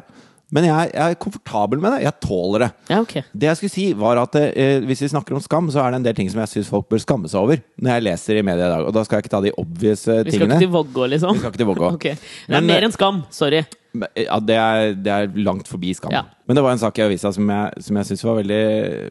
Men 0.54 0.62
jeg, 0.68 0.90
jeg 0.94 1.14
er 1.16 1.18
komfortabel 1.18 1.80
med 1.82 1.96
det. 1.96 2.04
Jeg 2.04 2.14
tåler 2.22 2.62
det. 2.66 2.68
Ja, 2.92 3.00
okay. 3.02 3.24
Det 3.34 3.48
jeg 3.48 3.58
skulle 3.58 3.74
si, 3.74 3.86
var 3.98 4.20
at 4.22 4.36
eh, 4.38 4.78
hvis 4.86 5.02
vi 5.02 5.08
snakker 5.10 5.34
om 5.34 5.42
skam, 5.42 5.70
så 5.74 5.82
er 5.82 5.90
det 5.90 5.98
en 6.00 6.06
del 6.06 6.14
ting 6.20 6.30
som 6.30 6.38
jeg 6.44 6.52
syns 6.52 6.70
folk 6.70 6.86
bør 6.92 7.02
skamme 7.02 7.30
seg 7.32 7.40
over. 7.40 7.64
Når 7.82 7.96
jeg 7.96 8.06
leser 8.06 8.38
i 8.38 8.44
media 8.46 8.68
i 8.68 8.74
dag. 8.76 8.86
Og 8.86 8.94
da 8.94 9.02
skal 9.06 9.18
jeg 9.18 9.26
ikke 9.26 9.34
ta 9.34 9.42
de 9.42 9.54
obvious 9.58 10.04
tingene. 10.06 10.28
Vi 10.28 10.36
skal 10.36 10.46
tingene. 10.46 10.60
ikke 10.60 10.68
til 10.68 10.76
Vågå, 10.76 11.08
liksom? 11.16 11.34
Vi 11.34 11.42
skal 11.42 11.52
ikke 11.54 11.62
til 11.64 11.70
Vågå. 11.72 11.90
Ok. 11.98 12.06
Det 12.12 12.46
er 12.46 12.54
Men, 12.60 12.70
mer 12.70 12.86
enn 12.86 12.94
skam. 12.94 13.20
Sorry. 13.34 13.64
Ja, 13.96 14.38
det 14.44 14.56
er, 14.60 14.94
det 15.00 15.12
er 15.12 15.36
langt 15.40 15.66
forbi 15.70 15.94
skam. 15.96 16.14
Ja. 16.14 16.22
Men 16.46 16.58
det 16.58 16.62
var 16.62 16.76
en 16.76 16.82
sak 16.82 16.98
i 17.00 17.06
avisa 17.06 17.32
som 17.34 17.50
jeg, 17.50 17.84
som 17.88 17.98
jeg 17.98 18.10
syns 18.10 18.24
var 18.28 18.38
veldig, 18.38 18.64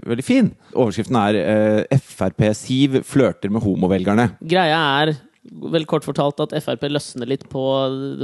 veldig 0.08 0.26
fin. 0.26 0.52
Overskriften 0.72 1.20
er 1.20 1.40
eh, 1.42 2.00
Frp-Siv 2.16 3.02
flørter 3.04 3.52
med 3.52 3.66
homovelgerne. 3.66 4.30
Greia 4.46 4.80
er 5.02 5.18
vel 5.74 5.88
kort 5.90 6.06
fortalt 6.08 6.42
at 6.44 6.54
Frp 6.64 6.88
løsner 6.92 7.30
litt 7.30 7.46
på 7.52 7.64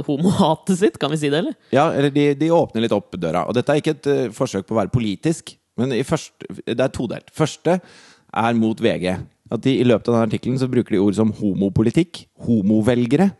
homohatet 0.06 0.78
sitt. 0.78 0.98
Kan 1.00 1.12
vi 1.14 1.20
si 1.20 1.30
det, 1.32 1.42
eller? 1.42 1.58
Ja, 1.74 1.90
eller 1.90 2.12
de, 2.14 2.30
de 2.38 2.50
åpner 2.54 2.84
litt 2.84 2.94
opp 2.96 3.16
døra. 3.20 3.46
Og 3.48 3.56
dette 3.56 3.74
er 3.74 3.82
ikke 3.82 3.96
et 3.96 4.08
uh, 4.10 4.24
forsøk 4.36 4.68
på 4.68 4.76
å 4.76 4.80
være 4.82 4.94
politisk, 4.94 5.54
men 5.80 5.94
første, 6.04 6.48
det 6.68 6.80
er 6.80 6.92
todelt. 6.92 7.30
Første 7.32 7.78
er 7.78 8.58
mot 8.58 8.80
VG. 8.80 9.14
At 9.52 9.64
de 9.64 9.76
I 9.80 9.86
løpet 9.86 10.08
av 10.08 10.16
denne 10.16 10.28
artikkelen 10.30 10.58
så 10.60 10.68
bruker 10.70 10.96
de 10.96 11.00
ord 11.02 11.16
som 11.16 11.32
homopolitikk, 11.36 12.26
homovelgere, 12.46 13.30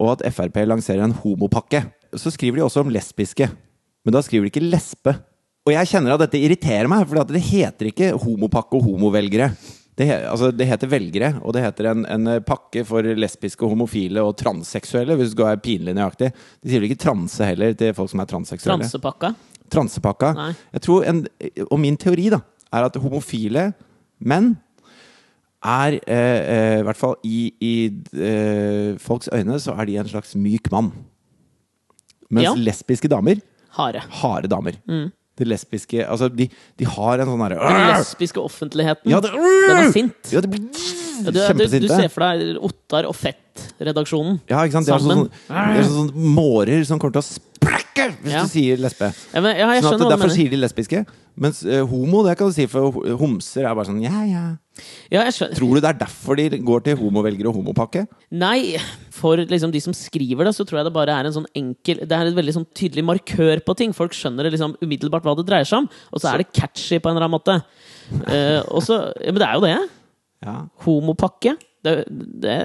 og 0.00 0.14
at 0.16 0.24
Frp 0.34 0.62
lanserer 0.66 1.04
en 1.04 1.16
homopakke. 1.22 1.84
Så 2.18 2.32
skriver 2.34 2.58
de 2.58 2.64
også 2.66 2.82
om 2.84 2.90
lesbiske, 2.94 3.50
men 4.04 4.14
da 4.14 4.22
skriver 4.24 4.46
de 4.46 4.54
ikke 4.54 4.66
lesbe. 4.66 5.14
Og 5.68 5.74
jeg 5.74 5.90
kjenner 5.90 6.14
at 6.14 6.24
dette 6.24 6.40
irriterer 6.40 6.88
meg, 6.90 7.04
for 7.06 7.20
det 7.28 7.42
heter 7.44 7.90
ikke 7.90 8.14
homopakke 8.18 8.78
og 8.78 8.86
homovelgere. 8.88 9.50
Det, 10.00 10.06
altså, 10.30 10.48
det 10.56 10.64
heter 10.70 10.88
velgere, 10.88 11.28
og 11.44 11.52
det 11.52 11.60
heter 11.66 11.90
en, 11.90 12.06
en 12.08 12.28
pakke 12.46 12.86
for 12.88 13.04
lesbiske, 13.04 13.68
homofile 13.68 14.22
og 14.24 14.32
transseksuelle, 14.40 15.12
hvis 15.20 15.34
du 15.36 15.42
være 15.44 15.60
pinlig 15.60 15.92
nøyaktig. 15.98 16.30
De 16.62 16.70
sier 16.72 16.80
vel 16.80 16.88
ikke 16.88 17.02
transe 17.04 17.44
heller 17.44 17.74
til 17.76 17.92
folk 17.98 18.08
som 18.12 18.22
er 18.24 18.30
transseksuelle. 18.30 18.86
Transepakka. 18.86 19.34
Transepakka. 19.70 20.32
Nei. 20.38 20.48
Jeg 20.78 20.84
tror 20.86 21.04
en, 21.10 21.20
Og 21.68 21.76
min 21.82 21.98
teori 22.00 22.30
da 22.32 22.40
er 22.72 22.86
at 22.88 22.96
homofile 23.02 23.68
menn 24.24 24.54
er, 25.60 25.98
eh, 26.08 26.40
eh, 26.54 26.78
i 26.80 26.84
hvert 26.88 26.96
fall 26.96 27.16
i, 27.28 27.52
i 27.60 27.74
eh, 28.16 28.96
folks 29.02 29.28
øyne, 29.36 29.58
så 29.60 29.74
er 29.76 29.84
de 29.90 29.98
en 30.00 30.08
slags 30.08 30.32
myk 30.40 30.70
mann. 30.72 30.92
Mens 32.30 32.46
Ja. 32.48 32.54
lesbiske 32.56 33.08
damer, 33.10 33.42
Harde. 33.76 34.00
harde 34.22 34.48
damer. 34.48 34.78
De 35.40 35.48
lesbiske 35.48 36.04
Altså, 36.04 36.28
de, 36.32 36.46
de 36.80 36.88
har 36.94 37.22
en 37.24 37.30
sånn 37.32 37.44
derre 37.46 37.60
Den 37.64 37.86
lesbiske 37.94 38.42
offentligheten. 38.42 39.10
Ja, 39.10 39.20
det, 39.24 39.32
Den 39.34 39.76
er 39.80 39.92
sint. 39.94 40.32
Ja, 40.34 40.42
det 40.44 40.52
blir 40.52 40.66
Ja, 41.20 41.30
Du, 41.30 41.64
du, 41.64 41.78
du 41.84 41.88
ser 41.90 42.08
for 42.12 42.24
deg 42.24 42.60
Ottar 42.64 43.08
og 43.08 43.16
Fett-redaksjonen. 43.18 44.38
Ja, 44.48 44.62
ikke 44.64 44.78
sant? 44.78 44.88
De 44.88 44.94
har 44.94 45.02
sånn, 45.04 45.26
sånn, 45.26 45.74
de 45.76 45.84
sånn, 45.84 46.10
sånn 46.12 46.28
mårer 46.36 46.84
som 46.88 47.00
kommer 47.02 47.18
til 47.18 47.24
å 47.24 47.28
sprekke 47.90 48.16
hvis 48.22 48.32
Ja. 48.32 48.42
du 48.42 48.48
sier 48.48 48.76
lesbe. 48.80 49.10
Ja, 49.34 49.40
men, 49.40 49.56
ja, 49.56 49.66
jeg 49.74 49.82
Sånn 49.84 49.94
at 49.94 50.00
hva 50.00 50.08
du 50.08 50.14
Derfor 50.14 50.28
mener. 50.28 50.36
sier 50.36 50.50
de 50.50 50.56
lesbiske. 50.56 51.06
Mens 51.40 51.64
eh, 51.64 51.80
homo, 51.86 52.22
det 52.26 52.36
kan 52.36 52.48
du 52.48 52.52
si, 52.52 52.66
for 52.66 52.90
ho- 52.92 53.16
homser 53.16 53.64
er 53.64 53.74
bare 53.74 53.86
sånn 53.86 54.02
ja, 54.02 54.24
ja. 54.28 54.56
Ja, 55.10 55.22
jeg 55.24 55.32
skjønner. 55.36 55.56
Tror 55.56 55.74
du 55.74 55.80
det 55.80 55.88
er 55.90 55.98
derfor 56.06 56.36
de 56.36 56.48
går 56.58 56.82
til 56.84 56.96
homovelgere 56.96 57.48
og 57.48 57.56
homopakke? 57.60 58.06
Nei, 58.32 58.76
for 59.10 59.36
liksom 59.36 59.70
de 59.72 59.80
som 59.80 59.92
skriver 59.92 60.44
det, 60.44 60.54
så 60.56 60.64
tror 60.66 60.80
jeg 60.80 60.88
det 60.88 60.92
bare 60.94 61.12
er 61.20 61.26
en 61.28 61.32
sånn 61.36 61.46
enkel 61.54 62.00
Det 62.06 62.12
er 62.16 62.26
et 62.30 62.34
veldig 62.36 62.54
sånn 62.56 62.66
tydelig 62.74 63.04
markør 63.04 63.60
på 63.64 63.76
ting. 63.76 63.92
Folk 63.96 64.12
skjønner 64.12 64.44
det 64.44 64.52
liksom 64.56 64.76
umiddelbart 64.82 65.22
hva 65.24 65.36
det 65.36 65.46
dreier 65.46 65.64
seg 65.68 65.82
om, 65.84 65.88
og 66.12 66.20
så 66.20 66.32
er 66.34 66.38
det 66.44 66.52
catchy 66.52 66.98
på 66.98 67.10
en 67.10 67.16
eller 67.16 67.28
annen 67.28 67.38
måte. 67.38 67.62
Eh, 68.26 68.60
og 68.68 68.82
så, 68.82 69.00
ja, 69.20 69.30
men 69.32 69.40
det 69.40 69.48
er 69.48 69.54
jo 69.54 69.64
det. 69.68 69.76
Ja. 70.44 70.56
Homopakke. 70.86 71.56
Det, 71.84 72.04
det, 72.08 72.56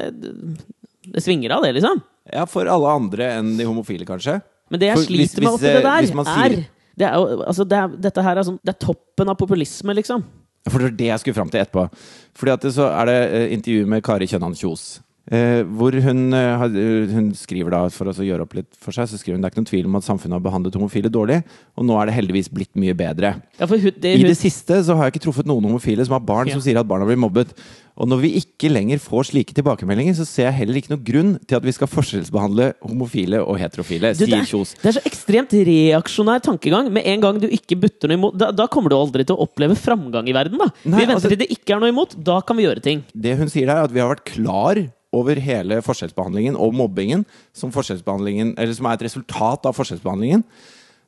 det 1.08 1.22
svinger 1.24 1.52
av, 1.56 1.64
det, 1.64 1.76
liksom. 1.78 2.02
ja, 2.34 2.44
for 2.50 2.68
alle 2.68 2.90
andre 2.98 3.30
enn 3.38 3.54
de 3.58 3.64
homofile, 3.68 4.04
kanskje. 4.08 4.42
Men 4.72 4.80
det 4.80 4.88
jeg 4.88 4.98
For 4.98 5.06
hvis- 5.06 5.32
sliter 5.32 5.44
med 5.44 5.52
hvis, 5.52 5.56
oppi 5.60 5.68
det 5.68 5.76
eh, 5.76 5.82
der, 5.90 6.02
hvis 6.02 6.14
man 6.16 6.26
sier- 6.26 6.46
er 6.60 6.66
det 6.98 7.06
er 7.08 7.14
jo, 7.20 7.44
altså 7.44 7.64
det 7.68 7.78
er, 7.78 7.88
Dette 8.08 8.24
her 8.24 8.38
er 8.38 8.44
sånn 8.48 8.60
Det 8.64 8.72
er 8.76 8.86
toppen 8.86 9.30
av 9.30 9.36
populisme, 9.38 9.94
liksom. 9.94 10.24
For 10.70 10.80
det 10.80 10.88
er 10.88 10.96
det 10.98 11.06
jeg 11.12 11.20
skulle 11.20 11.36
fram 11.36 11.50
til 11.50 11.62
etterpå. 11.62 11.90
Fordi 12.34 12.52
at 12.52 12.62
det 12.62 12.72
så 12.74 12.88
er 13.02 13.06
det 13.06 13.18
eh, 13.34 13.54
intervju 13.54 13.86
med 13.86 14.02
Kari 14.04 14.26
Kjønnan 14.26 14.56
Kjos. 14.56 15.02
Eh, 15.26 15.64
hvor 15.66 15.90
hun, 16.06 16.20
eh, 16.38 16.64
eh, 16.70 17.08
hun 17.10 17.32
skriver 17.34 17.74
da, 17.74 17.80
for 17.90 18.12
å 18.12 18.14
gjøre 18.14 18.46
opp 18.46 18.52
litt 18.54 18.76
for 18.78 18.94
seg, 18.94 19.08
så 19.10 19.18
skriver 19.18 19.40
hun 19.40 19.42
det 19.42 19.50
er 19.50 19.54
ikke 19.56 19.62
noen 19.64 19.72
tvil 19.72 19.88
om 19.90 19.96
at 19.98 20.06
samfunnet 20.06 20.38
har 20.38 20.44
behandlet 20.46 20.76
homofile 20.78 21.10
dårlig, 21.10 21.40
og 21.74 21.88
nå 21.88 21.96
er 21.98 22.06
det 22.12 22.14
heldigvis 22.20 22.52
blitt 22.54 22.76
mye 22.78 22.94
bedre. 22.94 23.32
Ja, 23.58 23.66
hun, 23.66 23.80
det, 23.82 24.06
I 24.06 24.20
hun, 24.22 24.30
det 24.30 24.38
siste 24.38 24.78
så 24.86 24.94
har 24.94 25.08
jeg 25.10 25.16
ikke 25.16 25.24
truffet 25.26 25.50
noen 25.50 25.66
homofile 25.66 26.06
som 26.06 26.14
har 26.14 26.22
barn 26.22 26.52
Ja. 26.52 26.54
som 26.54 26.62
sier 26.62 26.78
at 26.78 26.86
barna 26.86 27.08
blir 27.10 27.18
mobbet. 27.18 27.56
Og 27.98 28.10
når 28.12 28.22
vi 28.22 28.30
ikke 28.38 28.70
lenger 28.70 29.00
får 29.02 29.32
slike 29.32 29.56
tilbakemeldinger, 29.56 30.14
så 30.14 30.26
ser 30.28 30.50
jeg 30.52 30.58
heller 30.60 30.78
ikke 30.78 30.92
noen 30.94 31.06
grunn 31.08 31.30
til 31.48 31.58
at 31.58 31.64
vi 31.66 31.74
skal 31.74 31.88
forskjellsbehandle 31.90 32.74
homofile 32.84 33.40
og 33.42 33.58
heterofile, 33.58 34.12
Du, 34.14 34.26
det, 34.26 34.30
sier 34.30 34.42
er, 34.44 34.50
Kjos. 34.52 34.76
det 34.84 34.90
er 34.92 34.98
så 35.00 35.04
ekstremt 35.10 35.56
reaksjonær 35.72 36.44
tankegang. 36.46 36.92
Med 36.92 37.08
en 37.08 37.24
gang 37.24 37.40
du 37.42 37.48
ikke 37.48 37.80
butter 37.82 38.12
noe 38.12 38.20
imot, 38.20 38.38
da, 38.38 38.52
da 38.52 38.68
kommer 38.68 38.92
du 38.94 38.98
aldri 39.00 39.26
til 39.26 39.34
å 39.40 39.48
oppleve 39.48 39.74
framgang 39.80 40.28
i 40.30 40.36
verden. 40.38 40.60
da 40.60 40.70
Nei, 40.84 41.00
Vi 41.00 41.06
venter 41.06 41.16
altså- 41.16 41.30
til 41.34 41.42
det 41.42 41.50
ikke 41.56 41.78
er 41.78 41.80
noe 41.80 41.90
imot. 41.96 42.14
Da 42.22 42.42
kan 42.42 42.58
vi 42.58 42.68
gjøre 42.68 42.84
ting. 42.84 43.04
Det 43.16 43.38
hun 43.40 43.48
sier 43.50 43.66
der, 43.66 43.78
er 43.78 43.84
at 43.90 43.96
vi 43.96 44.00
har 44.04 44.14
vært 44.14 44.26
klar 44.28 44.86
over 45.16 45.40
hele 45.42 45.80
forskjellsbehandlingen 45.86 46.58
og 46.60 46.76
mobbingen 46.76 47.24
som, 47.56 47.72
forskjellsbehandlingen, 47.76 48.54
eller 48.60 48.76
som 48.78 48.90
er 48.90 48.98
et 49.00 49.06
resultat 49.08 49.70
av 49.70 49.78
forskjellsbehandlingen. 49.78 50.44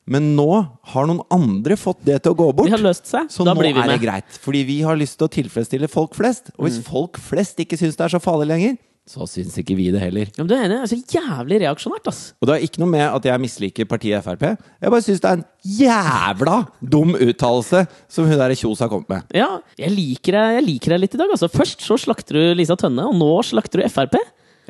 Men 0.08 0.30
nå 0.38 0.48
har 0.94 1.08
noen 1.08 1.20
andre 1.34 1.76
fått 1.76 2.00
det 2.08 2.22
til 2.24 2.32
å 2.32 2.38
gå 2.38 2.46
bort. 2.56 2.70
De 2.70 2.72
har 2.72 2.80
løst 2.80 3.10
seg. 3.10 3.28
Så 3.28 3.44
da 3.44 3.52
nå 3.52 3.60
blir 3.60 3.74
vi 3.76 3.82
er 3.84 3.90
det 3.92 4.00
greit. 4.00 4.38
Fordi 4.40 4.62
vi 4.64 4.78
har 4.86 4.96
lyst 4.96 5.18
til 5.20 5.28
å 5.28 5.32
tilfredsstille 5.34 5.90
folk 5.92 6.16
flest. 6.16 6.48
Og 6.56 6.64
Mm. 6.64 6.68
hvis 6.70 6.78
folk 6.86 7.18
flest 7.20 7.60
ikke 7.60 7.76
syns 7.76 7.98
det 7.98 8.06
er 8.06 8.14
så 8.16 8.22
farlig 8.24 8.48
lenger, 8.48 8.78
så 9.08 9.26
syns 9.30 9.56
ikke 9.60 9.76
vi 9.78 9.88
det 9.94 10.02
heller. 10.02 10.28
Ja, 10.28 10.42
men 10.42 10.50
du 10.50 10.54
er 10.56 10.66
enig? 10.66 10.78
Det 10.78 10.84
er 10.84 10.90
så 10.92 11.18
jævlig 11.18 11.60
reaksjonært, 11.64 12.10
ass. 12.10 12.20
Og 12.38 12.48
det 12.48 12.56
har 12.56 12.66
ikke 12.66 12.82
noe 12.82 12.92
med 12.92 13.04
at 13.06 13.28
jeg 13.30 13.42
misliker 13.42 13.88
partiet 13.88 14.24
Frp. 14.24 14.44
Jeg 14.52 14.92
bare 14.94 15.04
syns 15.06 15.22
det 15.24 15.30
er 15.30 15.38
en 15.38 15.46
jævla 15.78 16.56
dum 16.94 17.14
uttalelse 17.16 17.84
som 18.12 18.28
hun 18.28 18.40
der 18.40 18.56
Kjos 18.58 18.82
har 18.84 18.90
kommet 18.92 19.08
med. 19.14 19.36
Ja, 19.38 19.48
jeg 19.80 19.94
liker 19.94 20.36
deg, 20.36 20.58
jeg 20.58 20.66
liker 20.68 20.94
deg 20.94 21.04
litt 21.06 21.16
i 21.16 21.22
dag. 21.22 21.32
Altså. 21.32 21.48
Først 21.52 21.84
så 21.86 21.96
slakter 22.00 22.36
du 22.36 22.58
Lisa 22.58 22.76
Tønne, 22.78 23.08
og 23.08 23.16
nå 23.16 23.30
slakter 23.48 23.82
du 23.82 23.88
Frp. 23.92 24.18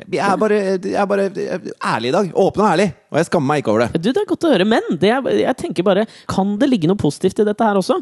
Jeg 0.07 0.23
er 0.23 0.37
bare, 0.39 0.57
jeg 0.79 0.95
er 0.95 1.07
bare 1.09 1.25
ærlig 1.83 2.09
i 2.13 2.15
dag. 2.15 2.29
Åpen 2.39 2.63
og 2.63 2.69
ærlig. 2.69 2.85
Og 3.11 3.19
jeg 3.19 3.27
skammer 3.27 3.51
meg 3.51 3.63
ikke 3.63 3.73
over 3.73 3.83
det. 3.83 3.99
Du, 3.99 4.11
Det 4.13 4.21
er 4.21 4.29
godt 4.29 4.47
å 4.47 4.51
høre, 4.53 4.67
men 4.71 4.93
det 5.01 5.11
er, 5.11 5.31
jeg 5.41 5.57
tenker 5.59 5.83
bare 5.83 6.05
Kan 6.31 6.55
det 6.61 6.69
ligge 6.71 6.87
noe 6.87 6.99
positivt 6.99 7.41
i 7.43 7.47
dette 7.49 7.67
her 7.67 7.79
også? 7.81 7.99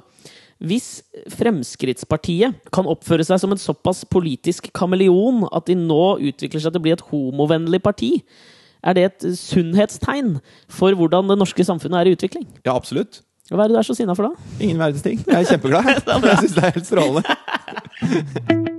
Hvis 0.57 1.03
Fremskrittspartiet 1.37 2.55
kan 2.73 2.89
oppføre 2.89 3.25
seg 3.27 3.41
som 3.41 3.53
en 3.53 3.61
såpass 3.61 4.03
politisk 4.09 4.71
kameleon 4.77 5.45
at 5.51 5.67
de 5.69 5.77
nå 5.77 6.17
utvikler 6.31 6.63
seg 6.63 6.73
til 6.73 6.81
å 6.81 6.85
bli 6.87 6.95
et 6.95 7.05
homovennlig 7.11 7.81
parti, 7.85 8.11
er 8.81 8.97
det 8.97 9.05
et 9.05 9.27
sunnhetstegn 9.37 10.37
for 10.71 10.97
hvordan 10.97 11.29
det 11.29 11.37
norske 11.39 11.65
samfunnet 11.65 12.01
er 12.01 12.09
i 12.09 12.15
utvikling? 12.17 12.47
Ja, 12.63 12.73
absolutt. 12.77 13.21
Hva 13.51 13.63
er 13.63 13.69
det 13.69 13.77
du 13.77 13.81
er 13.81 13.87
så 13.87 13.95
sinna 13.95 14.15
for 14.17 14.27
da? 14.27 14.49
Ingen 14.59 14.81
verdens 14.81 15.05
ting. 15.05 15.21
Jeg 15.23 15.37
er 15.37 15.51
kjempeglad. 15.53 15.87
Jeg 16.27 16.41
syns 16.41 16.57
det 16.57 16.65
er 16.65 16.75
helt 16.79 16.89
strålende. 16.89 18.73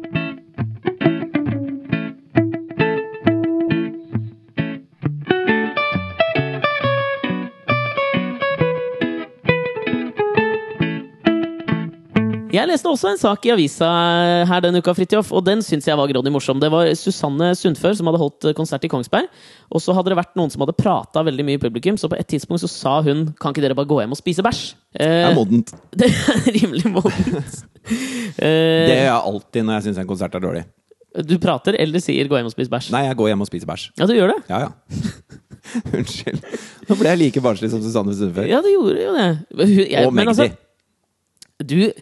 Jeg 12.49 12.64
leste 12.71 12.88
også 12.88 13.11
en 13.12 13.19
sak 13.21 13.45
i 13.45 13.50
avisa 13.52 13.87
her 14.49 14.62
denne 14.64 14.81
uka, 14.81 14.95
Fridtjof, 14.97 15.28
og 15.37 15.43
den 15.45 15.61
syns 15.64 15.85
jeg 15.88 15.97
var 15.99 16.09
grådig 16.09 16.31
morsom. 16.33 16.57
Det 16.62 16.71
var 16.73 16.88
Susanne 16.97 17.50
Sundfør 17.59 17.93
som 17.99 18.09
hadde 18.09 18.21
holdt 18.23 18.47
konsert 18.57 18.87
i 18.87 18.90
Kongsberg. 18.93 19.26
Og 19.69 19.83
så 19.85 19.93
hadde 19.97 20.09
det 20.14 20.17
vært 20.17 20.33
noen 20.38 20.49
som 20.52 20.62
hadde 20.64 20.73
prata 20.78 21.21
veldig 21.26 21.45
mye 21.45 21.59
i 21.59 21.61
publikum, 21.61 21.99
så 22.00 22.09
på 22.09 22.17
et 22.17 22.28
tidspunkt 22.33 22.62
så 22.64 22.71
sa 22.73 22.95
hun 23.05 23.26
Kan 23.40 23.52
ikke 23.52 23.64
dere 23.67 23.76
bare 23.76 23.88
gå 23.90 23.99
hjem 24.00 24.14
og 24.17 24.21
spise 24.21 24.45
bæsj? 24.47 24.62
Det 24.97 25.05
Eh, 25.05 25.28
er 25.28 25.35
modent. 25.37 25.75
det 26.00 26.09
er 26.09 26.49
rimelig 26.57 26.93
modent. 26.95 27.59
Det 27.85 28.45
Eh, 28.45 28.88
gjør 28.88 29.05
jeg 29.05 29.12
alltid 29.19 29.64
når 29.64 29.75
jeg 29.78 29.83
syns 29.88 29.99
en 30.02 30.09
konsert 30.09 30.35
er 30.35 30.40
dårlig. 30.45 30.64
du 31.28 31.38
prater 31.38 31.75
eller 31.81 31.99
sier 32.00 32.28
'gå 32.28 32.37
hjem 32.37 32.47
og 32.47 32.52
spis 32.52 32.69
bæsj'? 32.69 32.90
Nei, 32.93 33.05
jeg 33.09 33.17
går 33.17 33.28
hjem 33.28 33.40
og 33.40 33.47
spiser 33.49 33.67
bæsj. 33.67 33.90
Ja, 33.99 34.07
du 34.07 34.12
gjør 34.14 34.28
det? 34.33 34.40
Ja, 34.49 34.59
ja. 34.61 34.71
Unnskyld. 35.99 36.40
Nå 36.88 36.97
ble 36.97 37.09
jeg 37.12 37.19
like 37.19 37.40
barnslig 37.45 37.71
som 37.71 37.83
Susanne 37.83 38.14
Sundfør. 38.14 38.47
Ja, 38.49 38.61
du 38.62 38.69
gjorde 38.73 39.05
jo 39.05 39.12
det. 39.12 39.28
Hun- 39.52 39.88
jeg- 39.90 40.07
Og 40.07 40.12
men 40.14 40.26
Magdi. 40.26 40.43
altså, 40.43 40.57
du 41.67 41.93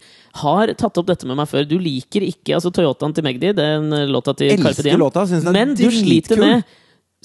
har 0.43 0.73
tatt 0.79 0.99
opp 1.01 1.09
dette 1.11 1.29
med 1.29 1.39
meg 1.39 1.49
før. 1.51 1.67
Du 1.69 1.77
liker 1.81 2.25
ikke 2.27 2.57
altså 2.59 2.73
Toyotaen 2.75 3.15
til 3.17 3.27
Magdi, 3.27 3.53
den 3.57 3.93
låta 4.13 4.35
til 4.37 4.53
Carpe 4.57 4.73
Elsker 4.75 4.91
Diem. 4.91 5.01
låta. 5.01 5.27
Men 5.55 5.75
du 5.79 5.87
sliter 5.91 6.41
med 6.43 6.77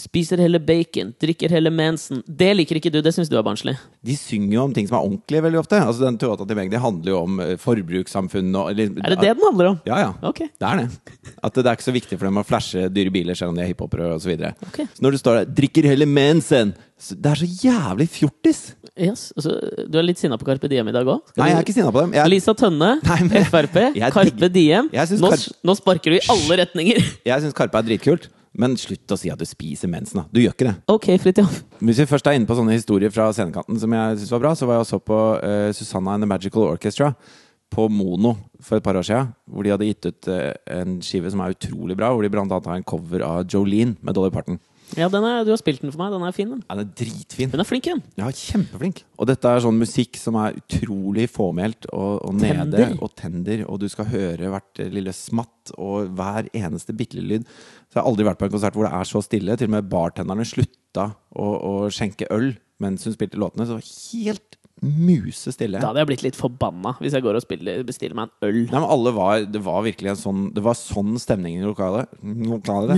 Spiser 0.01 0.41
heller 0.41 0.61
bacon, 0.65 1.13
drikker 1.21 1.53
heller 1.53 1.73
mensen. 1.73 2.23
Det 2.25 2.51
liker 2.57 2.79
ikke 2.79 2.91
du, 2.93 2.99
det 3.05 3.13
syns 3.13 3.29
du 3.29 3.37
er 3.37 3.45
barnslig. 3.45 3.75
De 4.05 4.15
synger 4.17 4.55
jo 4.57 4.63
om 4.65 4.73
ting 4.73 4.87
som 4.89 4.97
er 4.97 5.05
ordentlige 5.05 5.45
veldig 5.45 5.61
ofte. 5.61 5.77
Altså 5.85 6.07
Den 6.07 6.17
Toyota 6.21 6.47
til 6.49 6.57
meg, 6.57 6.71
det 6.73 6.81
handler 6.81 7.13
jo 7.13 7.19
om 7.21 7.37
forbrukssamfunnet 7.61 7.91
forbrukssamfunn 8.01 8.55
og 8.57 8.71
eller, 8.71 8.91
Er 9.03 9.13
det 9.15 9.19
det 9.21 9.33
den 9.37 9.45
handler 9.47 9.71
om? 9.71 9.79
Ja, 9.87 9.99
ja. 10.05 10.11
Okay. 10.31 10.49
Det 10.59 10.67
er 10.67 10.81
det. 10.81 11.33
At 11.43 11.53
det 11.57 11.65
er 11.65 11.77
ikke 11.77 11.87
så 11.89 11.95
viktig 11.95 12.17
for 12.19 12.27
dem 12.29 12.39
å 12.41 12.45
flashe 12.47 12.87
dyre 12.93 13.13
biler 13.13 13.37
selv 13.37 13.53
om 13.53 13.59
de 13.59 13.63
er 13.65 13.71
hiphopere 13.71 14.11
osv. 14.15 14.21
Så, 14.21 14.29
videre. 14.31 14.53
Ok. 14.69 14.83
så 14.93 15.03
når 15.03 15.11
du 15.11 15.17
står 15.17 15.39
der 15.39 15.45
'drikker 15.55 15.87
heller 15.89 16.05
mensen', 16.07 16.73
Det 17.01 17.25
er 17.31 17.35
så 17.35 17.47
jævlig 17.65 18.07
fjortis! 18.09 18.75
Yes. 18.99 19.31
Altså, 19.35 19.55
du 19.89 19.97
er 19.97 20.03
litt 20.03 20.19
sinna 20.19 20.37
på 20.37 20.45
Carpe 20.45 20.67
Diem 20.69 20.87
i 20.87 20.91
dag 20.93 21.07
òg? 21.07 21.21
Nei, 21.37 21.47
jeg 21.49 21.57
er 21.57 21.63
ikke 21.63 21.73
sinna 21.73 21.91
på 21.91 22.01
dem. 22.03 22.13
Jeg, 22.13 22.29
Lisa 22.29 22.53
Tønne, 22.53 22.91
Nei, 23.09 23.19
men- 23.23 23.45
Frp, 23.49 23.79
Carpe 24.13 24.49
Diem. 24.53 24.89
Nå, 24.91 25.31
Carpe- 25.31 25.55
nå 25.63 25.75
sparker 25.79 26.11
du 26.11 26.17
i 26.19 26.21
alle 26.29 26.57
retninger. 26.61 27.01
jeg 27.25 27.41
syns 27.41 27.53
Karpe 27.57 27.79
er 27.79 27.87
dritkult, 27.87 28.29
men 28.57 28.73
slutt 28.79 29.13
å 29.13 29.17
si 29.19 29.29
at 29.31 29.39
du 29.39 29.45
spiser 29.47 29.87
mensen, 29.91 30.21
da. 30.21 30.25
Du 30.33 30.41
gjør 30.41 30.55
ikke 30.55 30.67
det. 30.67 30.73
Ok, 30.91 31.07
Fritjof. 31.23 31.61
Hvis 31.79 32.01
vi 32.03 32.07
først 32.09 32.27
er 32.27 32.35
inne 32.35 32.49
på 32.49 32.57
sånne 32.57 32.75
historier 32.75 33.13
fra 33.13 33.29
scenekanten 33.31 33.79
som 33.79 33.93
jeg 33.95 34.17
syns 34.19 34.33
var 34.35 34.43
bra, 34.43 34.51
så 34.59 34.67
var 34.67 34.79
jeg 34.79 34.87
og 34.87 34.89
så 34.91 34.99
på 35.11 35.19
uh, 35.39 35.69
Susanna 35.77 36.17
and 36.17 36.25
the 36.25 36.29
Magical 36.29 36.67
Orchestra 36.67 37.13
på 37.71 37.85
Mono 37.87 38.33
for 38.59 38.81
et 38.81 38.83
par 38.83 38.99
år 38.99 39.07
siden. 39.07 39.31
Hvor 39.47 39.63
de 39.63 39.71
hadde 39.71 39.87
gitt 39.87 40.09
ut 40.09 40.27
uh, 40.33 40.49
en 40.75 40.99
skive 41.05 41.31
som 41.31 41.39
er 41.45 41.55
utrolig 41.55 41.95
bra, 41.95 42.11
hvor 42.11 42.27
de 42.27 42.33
blant 42.33 42.51
annet 42.51 42.67
har 42.67 42.81
en 42.81 42.89
cover 42.91 43.23
av 43.23 43.45
Jolene 43.47 43.95
med 44.03 44.17
Dolly 44.19 44.33
Parton. 44.35 44.59
Ja, 44.99 45.07
den 45.07 45.23
er, 45.23 45.45
du 45.47 45.53
har 45.53 45.59
spilt 45.61 45.79
den 45.79 45.93
for 45.93 46.01
meg. 46.03 46.11
Den 46.11 46.25
er 46.27 46.33
fin, 46.35 46.49
den. 46.51 46.63
Ja, 46.67 46.75
Den 46.75 46.89
er 46.89 46.95
dritfin. 46.99 47.51
Hun 47.53 47.61
er 47.63 47.67
flink, 47.69 47.85
hun. 47.87 48.01
Ja, 48.19 48.27
kjempeflink. 48.27 49.05
Og 49.15 49.29
dette 49.29 49.47
er 49.47 49.61
sånn 49.63 49.77
musikk 49.79 50.19
som 50.19 50.35
er 50.41 50.57
utrolig 50.59 51.29
fåmælt 51.31 51.87
og, 51.93 52.17
og 52.27 52.35
nede 52.35 52.65
Tender. 52.75 52.97
og 52.99 53.13
tender, 53.15 53.63
og 53.71 53.79
du 53.79 53.87
skal 53.87 54.09
høre 54.11 54.51
hvert 54.51 54.81
lille 54.91 55.13
smatt 55.15 55.71
og 55.79 56.11
hver 56.17 56.49
eneste 56.51 56.91
bitte 56.91 57.15
lille 57.21 57.37
lyd. 57.39 57.47
Så 57.91 57.97
jeg 57.99 58.03
har 58.05 58.07
aldri 58.07 58.23
vært 58.23 58.39
på 58.39 58.47
en 58.47 58.53
konsert 58.53 58.75
hvor 58.77 58.87
det 58.87 58.93
er 58.95 59.07
så 59.09 59.19
stille. 59.25 59.57
Til 59.59 59.67
og 59.67 59.73
med 59.75 59.89
bartenderne 59.91 60.45
slutta 60.47 61.09
å, 61.35 61.47
å 61.59 61.73
skjenke 61.91 62.29
øl 62.31 62.53
mens 62.81 63.03
hun 63.05 63.13
spilte 63.13 63.37
låtene. 63.37 63.67
Så 63.67 63.75
det 63.75 63.81
var 63.81 63.91
helt 64.15 64.55
musestille. 64.81 65.77
Da 65.77 65.91
hadde 65.91 66.01
jeg 66.01 66.09
blitt 66.09 66.23
litt 66.25 66.39
forbanna 66.39 66.95
hvis 67.01 67.13
jeg 67.13 67.21
går 67.25 67.37
og 67.37 67.43
spiller, 67.43 67.83
bestiller 67.85 68.15
meg 68.17 68.31
en 68.31 68.47
øl. 68.47 68.61
Nei, 68.71 68.79
men 68.79 68.89
alle 68.95 69.11
var, 69.13 69.43
Det 69.45 69.61
var 69.61 69.83
virkelig 69.85 70.09
en 70.15 70.21
sånn 70.23 70.41
Det 70.55 70.63
var 70.65 70.75
sånn 70.79 71.19
stemning 71.21 71.59
i 71.59 71.65
lokalet. 71.67 72.09
lokalet. 72.23 72.97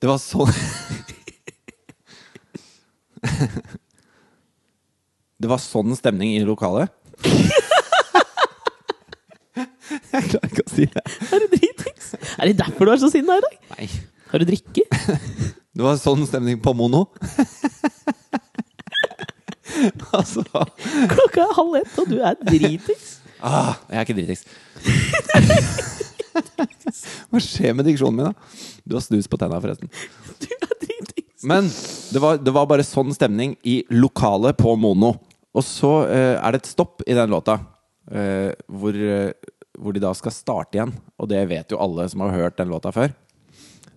Det 0.00 0.08
var 0.08 0.20
sånn 0.22 0.52
Det 5.40 5.48
var 5.48 5.60
sånn 5.64 5.96
stemning 5.96 6.34
i 6.36 6.44
lokalet. 6.44 6.92
Jeg 10.10 10.24
klarer 10.32 10.50
ikke 10.50 10.64
å 10.66 10.70
si 10.72 10.84
det. 10.90 11.02
Er 11.30 11.42
du 11.42 11.46
dritings? 11.54 12.06
Er 12.36 12.44
det 12.50 12.56
derfor 12.60 12.82
du 12.88 12.92
er 12.94 13.00
så 13.02 13.10
sinna 13.12 13.32
i 13.38 13.42
dag? 13.44 13.54
Nei. 13.76 13.86
Har 14.30 14.36
du 14.42 14.46
drikke? 14.48 14.84
Det 15.70 15.84
var 15.86 15.94
sånn 16.02 16.24
stemning 16.26 16.58
på 16.60 16.72
Mono. 16.74 17.04
altså 20.18 20.42
Klokka 20.50 21.44
er 21.44 21.52
halv 21.56 21.76
ett, 21.78 21.92
og 22.02 22.06
du 22.10 22.16
er 22.26 22.34
dritings. 22.42 23.06
ah, 23.40 23.76
Jeg 23.88 23.96
er 24.00 24.04
ikke 24.08 24.18
dritings. 24.18 24.42
Hva 27.30 27.38
skjer 27.42 27.74
med 27.78 27.86
diksjonen 27.86 28.16
min, 28.18 28.26
da? 28.32 28.34
Du 28.84 28.94
har 28.98 29.02
snus 29.04 29.28
på 29.30 29.38
tenna, 29.40 29.60
forresten. 29.62 29.88
Du 30.42 30.48
er 30.50 30.74
dritings. 30.82 31.40
Men 31.46 31.64
det 31.70 32.20
var, 32.22 32.38
det 32.42 32.52
var 32.54 32.66
bare 32.70 32.84
sånn 32.86 33.14
stemning 33.16 33.54
i 33.62 33.80
lokalet 33.94 34.56
på 34.58 34.74
Mono. 34.80 35.14
Og 35.56 35.64
så 35.66 35.92
eh, 36.10 36.36
er 36.38 36.50
det 36.54 36.58
et 36.64 36.72
stopp 36.74 37.02
i 37.06 37.14
den 37.16 37.30
låta, 37.32 37.54
eh, 38.10 38.50
hvor, 38.70 38.94
eh, 38.94 39.32
hvor 39.80 39.96
de 39.96 40.02
da 40.02 40.12
skal 40.16 40.34
starte 40.34 40.78
igjen. 40.78 40.92
Og 41.20 41.30
det 41.30 41.42
vet 41.50 41.72
jo 41.72 41.80
alle 41.80 42.06
som 42.12 42.22
har 42.24 42.36
hørt 42.36 42.58
den 42.60 42.70
låta 42.72 42.92
før. 42.94 43.14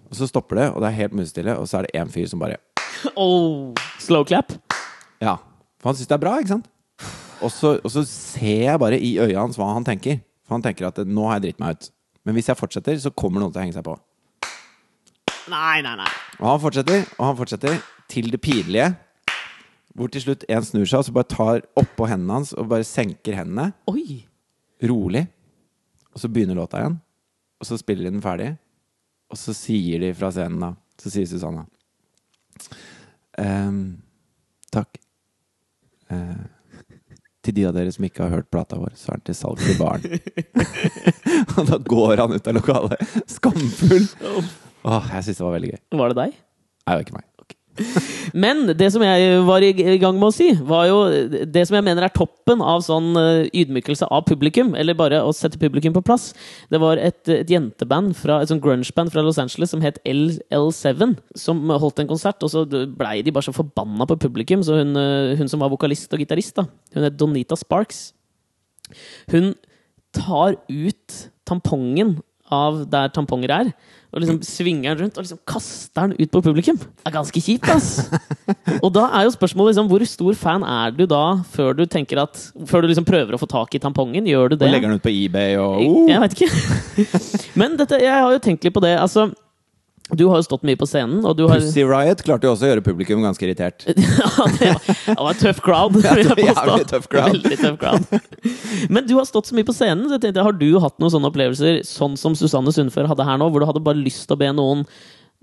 Og 0.09 0.17
så 0.17 0.27
stopper 0.29 0.59
det, 0.59 0.67
og 0.71 0.83
det 0.83 0.91
er 0.91 0.99
helt 1.01 1.15
musestille, 1.17 1.55
og 1.57 1.67
så 1.69 1.79
er 1.79 1.87
det 1.87 1.97
én 1.99 2.11
fyr 2.13 2.29
som 2.29 2.41
bare 2.43 2.59
Oh, 3.19 3.73
slow 3.99 4.23
clap. 4.23 4.53
Ja. 5.19 5.39
For 5.81 5.91
han 5.91 5.97
syns 5.97 6.07
det 6.11 6.15
er 6.15 6.21
bra, 6.23 6.37
ikke 6.39 6.53
sant? 6.53 6.69
Og 7.43 7.51
så, 7.51 7.73
og 7.83 7.91
så 7.91 8.05
ser 8.07 8.69
jeg 8.69 8.79
bare 8.79 8.99
i 9.01 9.17
øya 9.19 9.41
hans 9.41 9.57
hva 9.59 9.73
han 9.73 9.83
tenker. 9.87 10.21
For 10.47 10.55
han 10.55 10.63
tenker 10.63 10.87
at 10.87 11.01
nå 11.03 11.25
har 11.27 11.39
jeg 11.39 11.49
dritt 11.49 11.63
meg 11.63 11.75
ut. 11.75 11.89
Men 12.23 12.37
hvis 12.37 12.47
jeg 12.47 12.59
fortsetter, 12.59 12.95
så 13.03 13.11
kommer 13.11 13.43
noen 13.43 13.51
til 13.51 13.59
å 13.59 13.65
henge 13.65 13.75
seg 13.75 13.83
på. 13.83 13.97
Nei, 15.51 15.81
nei, 15.83 15.97
nei. 15.99 16.11
Og 16.39 16.47
han 16.47 16.61
fortsetter, 16.63 17.03
og 17.17 17.25
han 17.27 17.39
fortsetter 17.41 17.81
til 18.11 18.29
det 18.31 18.39
pinlige. 18.43 18.93
Hvor 19.93 20.09
til 20.13 20.23
slutt 20.23 20.45
en 20.49 20.65
snur 20.65 20.87
seg 20.89 21.01
og 21.01 21.07
så 21.09 21.15
bare 21.17 21.29
tar 21.29 21.65
oppå 21.77 22.07
hendene 22.09 22.39
hans 22.39 22.53
og 22.55 22.69
bare 22.71 22.87
senker 22.87 23.35
hendene. 23.37 23.73
Oi. 23.91 24.23
Rolig. 24.87 25.27
Og 26.13 26.21
så 26.21 26.29
begynner 26.29 26.57
låta 26.57 26.81
igjen. 26.81 26.99
Og 27.61 27.67
så 27.67 27.77
spiller 27.79 28.07
de 28.07 28.15
den 28.15 28.23
ferdig. 28.23 28.53
Og 29.33 29.39
så 29.39 29.55
sier 29.57 30.01
de 30.03 30.13
fra 30.17 30.29
scenen, 30.33 30.61
da. 30.61 30.73
Så 31.01 31.09
sier 31.09 31.25
Susanna 31.25 31.63
ehm, 33.41 33.79
Takk. 34.73 34.99
Ehm, 36.13 36.43
til 37.43 37.57
de 37.57 37.65
av 37.67 37.73
dere 37.75 37.91
som 37.91 38.05
ikke 38.07 38.23
har 38.23 38.37
hørt 38.37 38.51
plata 38.53 38.77
vår, 38.79 38.93
så 38.95 39.11
er 39.11 39.19
den 39.19 39.25
til 39.27 39.35
salg 39.35 39.59
til 39.59 39.75
barn. 39.79 40.05
og 41.57 41.65
da 41.67 41.79
går 41.91 42.21
han 42.21 42.35
ut 42.37 42.47
av 42.47 42.55
lokalet 42.55 43.17
skamfull. 43.27 44.05
Åh, 44.83 45.09
jeg 45.17 45.27
syns 45.27 45.41
det 45.41 45.47
var 45.47 45.57
veldig 45.57 45.73
gøy. 45.73 45.81
Var 45.99 46.13
det 46.13 46.19
deg? 46.21 46.37
Nei, 46.37 46.93
det 46.93 46.95
var 46.95 47.05
ikke 47.07 47.17
meg. 47.17 47.27
Men 48.45 48.67
det 48.77 48.89
som 48.93 49.01
jeg 49.01 49.39
var 49.47 49.63
i 49.65 49.97
gang 50.01 50.17
med 50.19 50.27
å 50.27 50.33
si, 50.33 50.51
var 50.65 50.85
jo 50.89 50.97
det 51.49 51.63
som 51.65 51.77
jeg 51.77 51.85
mener 51.85 52.05
er 52.05 52.13
toppen 52.13 52.61
av 52.61 52.83
sånn 52.85 53.17
eh, 53.17 53.47
ydmykelse 53.63 54.09
av 54.13 54.25
publikum, 54.27 54.73
eller 54.77 54.97
bare 54.97 55.21
å 55.25 55.33
sette 55.33 55.59
publikum 55.61 55.95
på 55.95 56.03
plass. 56.05 56.31
Det 56.73 56.81
var 56.81 57.01
et, 57.01 57.21
et 57.33 57.49
jenteband, 57.49 58.13
fra, 58.17 58.41
et 58.41 58.51
sånn 58.51 58.61
grunge-band 58.63 59.13
fra 59.13 59.23
Los 59.25 59.41
Angeles 59.41 59.73
som 59.73 59.81
het 59.85 59.97
LL7, 60.05 61.15
som 61.39 61.63
holdt 61.71 62.03
en 62.03 62.11
konsert, 62.11 62.45
og 62.45 62.53
så 62.53 62.65
blei 62.69 63.21
de 63.25 63.33
bare 63.33 63.49
så 63.49 63.55
forbanna 63.55 64.07
på 64.09 64.19
publikum, 64.27 64.65
så 64.65 64.77
hun, 64.81 64.93
eh, 64.99 65.33
hun 65.39 65.49
som 65.49 65.63
var 65.63 65.73
vokalist 65.73 66.13
og 66.13 66.21
gitarist, 66.21 66.55
da, 66.59 66.67
hun 66.93 67.09
het 67.09 67.17
Donita 67.17 67.57
Sparks, 67.57 68.11
hun 69.33 69.53
tar 70.13 70.59
ut 70.69 71.19
tampongen 71.49 72.19
av 72.53 72.83
der 72.91 73.09
tamponger 73.13 73.53
er, 73.55 73.73
og 74.13 74.21
liksom 74.21 74.39
svinger 74.45 74.93
den 74.93 75.07
rundt 75.07 75.15
og 75.17 75.25
liksom 75.25 75.39
kaster 75.49 76.11
den 76.11 76.19
ut 76.19 76.31
på 76.31 76.41
publikum. 76.45 76.77
Det 76.77 77.09
er 77.09 77.15
ganske 77.15 77.41
kjipt, 77.41 77.69
ass! 77.73 78.09
Og 78.83 78.91
da 78.93 79.07
er 79.17 79.25
jo 79.25 79.33
spørsmålet 79.33 79.73
liksom, 79.73 79.89
hvor 79.89 80.05
stor 80.09 80.37
fan 80.37 80.65
er 80.67 80.93
du 80.93 81.05
da, 81.09 81.23
før 81.53 81.73
du 81.77 81.85
tenker 81.89 82.21
at 82.21 82.37
Før 82.69 82.83
du 82.83 82.91
liksom 82.91 83.07
prøver 83.07 83.33
å 83.33 83.39
få 83.41 83.49
tak 83.49 83.73
i 83.73 83.81
tampongen? 83.81 84.27
Gjør 84.29 84.53
du 84.53 84.57
det? 84.57 84.67
Og 84.69 84.75
legger 84.75 84.91
den 84.91 85.01
ut 85.01 85.05
på 85.05 85.13
eBay 85.13 85.57
og 85.57 85.81
uh, 85.81 86.11
Jeg 86.11 86.21
vet 86.23 86.37
ikke. 86.37 87.07
Men 87.59 87.79
dette, 87.79 87.97
jeg 88.03 88.13
har 88.13 88.35
jo 88.35 88.43
tenkt 88.43 88.67
litt 88.67 88.75
på 88.75 88.83
det. 88.83 88.93
Altså, 89.01 89.31
du 90.11 90.25
har 90.27 90.41
jo 90.41 90.43
stått 90.45 90.65
mye 90.67 90.75
på 90.77 90.85
scenen, 90.87 91.21
og 91.23 91.37
du 91.39 91.45
har 91.47 91.61
Pussy 91.63 91.85
Riot 91.87 92.21
klarte 92.27 92.45
jo 92.45 92.51
også 92.53 92.67
å 92.67 92.71
gjøre 92.73 92.83
publikum 92.83 93.23
ganske 93.23 93.45
irritert. 93.47 93.85
ja, 93.87 94.47
det 94.59 94.73
var, 95.15 95.29
en 95.31 95.39
tøff 95.39 95.61
crowd. 95.63 95.95
Vil 95.95 96.27
jeg 96.27 96.35
påstå. 96.41 96.75
tøff 96.91 97.07
crowd. 97.11 97.37
Veldig 97.37 97.59
tøff 97.61 97.79
crowd. 97.79 98.91
Men 98.91 99.07
du 99.07 99.15
har 99.15 99.29
stått 99.29 99.49
så 99.49 99.57
mye 99.57 99.67
på 99.67 99.75
scenen, 99.75 100.03
så 100.09 100.17
jeg 100.17 100.25
tenkte, 100.27 100.43
har 100.45 100.59
du 100.59 100.67
hatt 100.83 100.99
noen 100.99 101.13
sånne 101.15 101.31
opplevelser 101.31 101.81
sånn 101.87 102.19
som 102.19 102.35
Susanne 102.37 102.75
Sundfør 102.75 103.07
hadde 103.13 103.27
her 103.27 103.39
nå, 103.39 103.47
hvor 103.47 103.63
du 103.63 103.69
hadde 103.69 103.83
bare 103.85 104.03
lyst 104.03 104.27
til 104.27 104.35
å 104.35 104.41
be 104.43 104.51
noen 104.53 104.83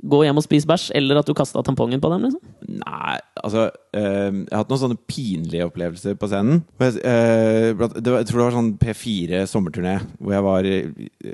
gå 0.03 0.23
hjem 0.25 0.39
og 0.41 0.45
spise 0.47 0.69
bæsj, 0.71 0.91
eller 0.97 1.19
at 1.21 1.29
du 1.29 1.35
kasta 1.37 1.63
tampongen 1.67 2.01
på 2.01 2.09
dem? 2.13 2.23
liksom? 2.27 2.41
Nei, 2.81 3.17
altså 3.43 3.67
øh, 3.69 4.33
Jeg 4.41 4.53
har 4.53 4.63
hatt 4.63 4.71
noen 4.73 4.81
sånne 4.83 4.99
pinlige 5.11 5.67
opplevelser 5.67 6.15
på 6.21 6.29
scenen. 6.31 6.63
Jeg, 6.81 7.01
øh, 7.05 7.83
det 8.01 8.07
var, 8.13 8.19
jeg 8.23 8.29
tror 8.31 8.39
det 8.41 8.47
var 8.47 8.57
sånn 8.57 8.71
P4 8.81 9.43
sommerturné 9.51 9.97
hvor 10.19 10.37
jeg, 10.37 10.45
var, 10.47 10.69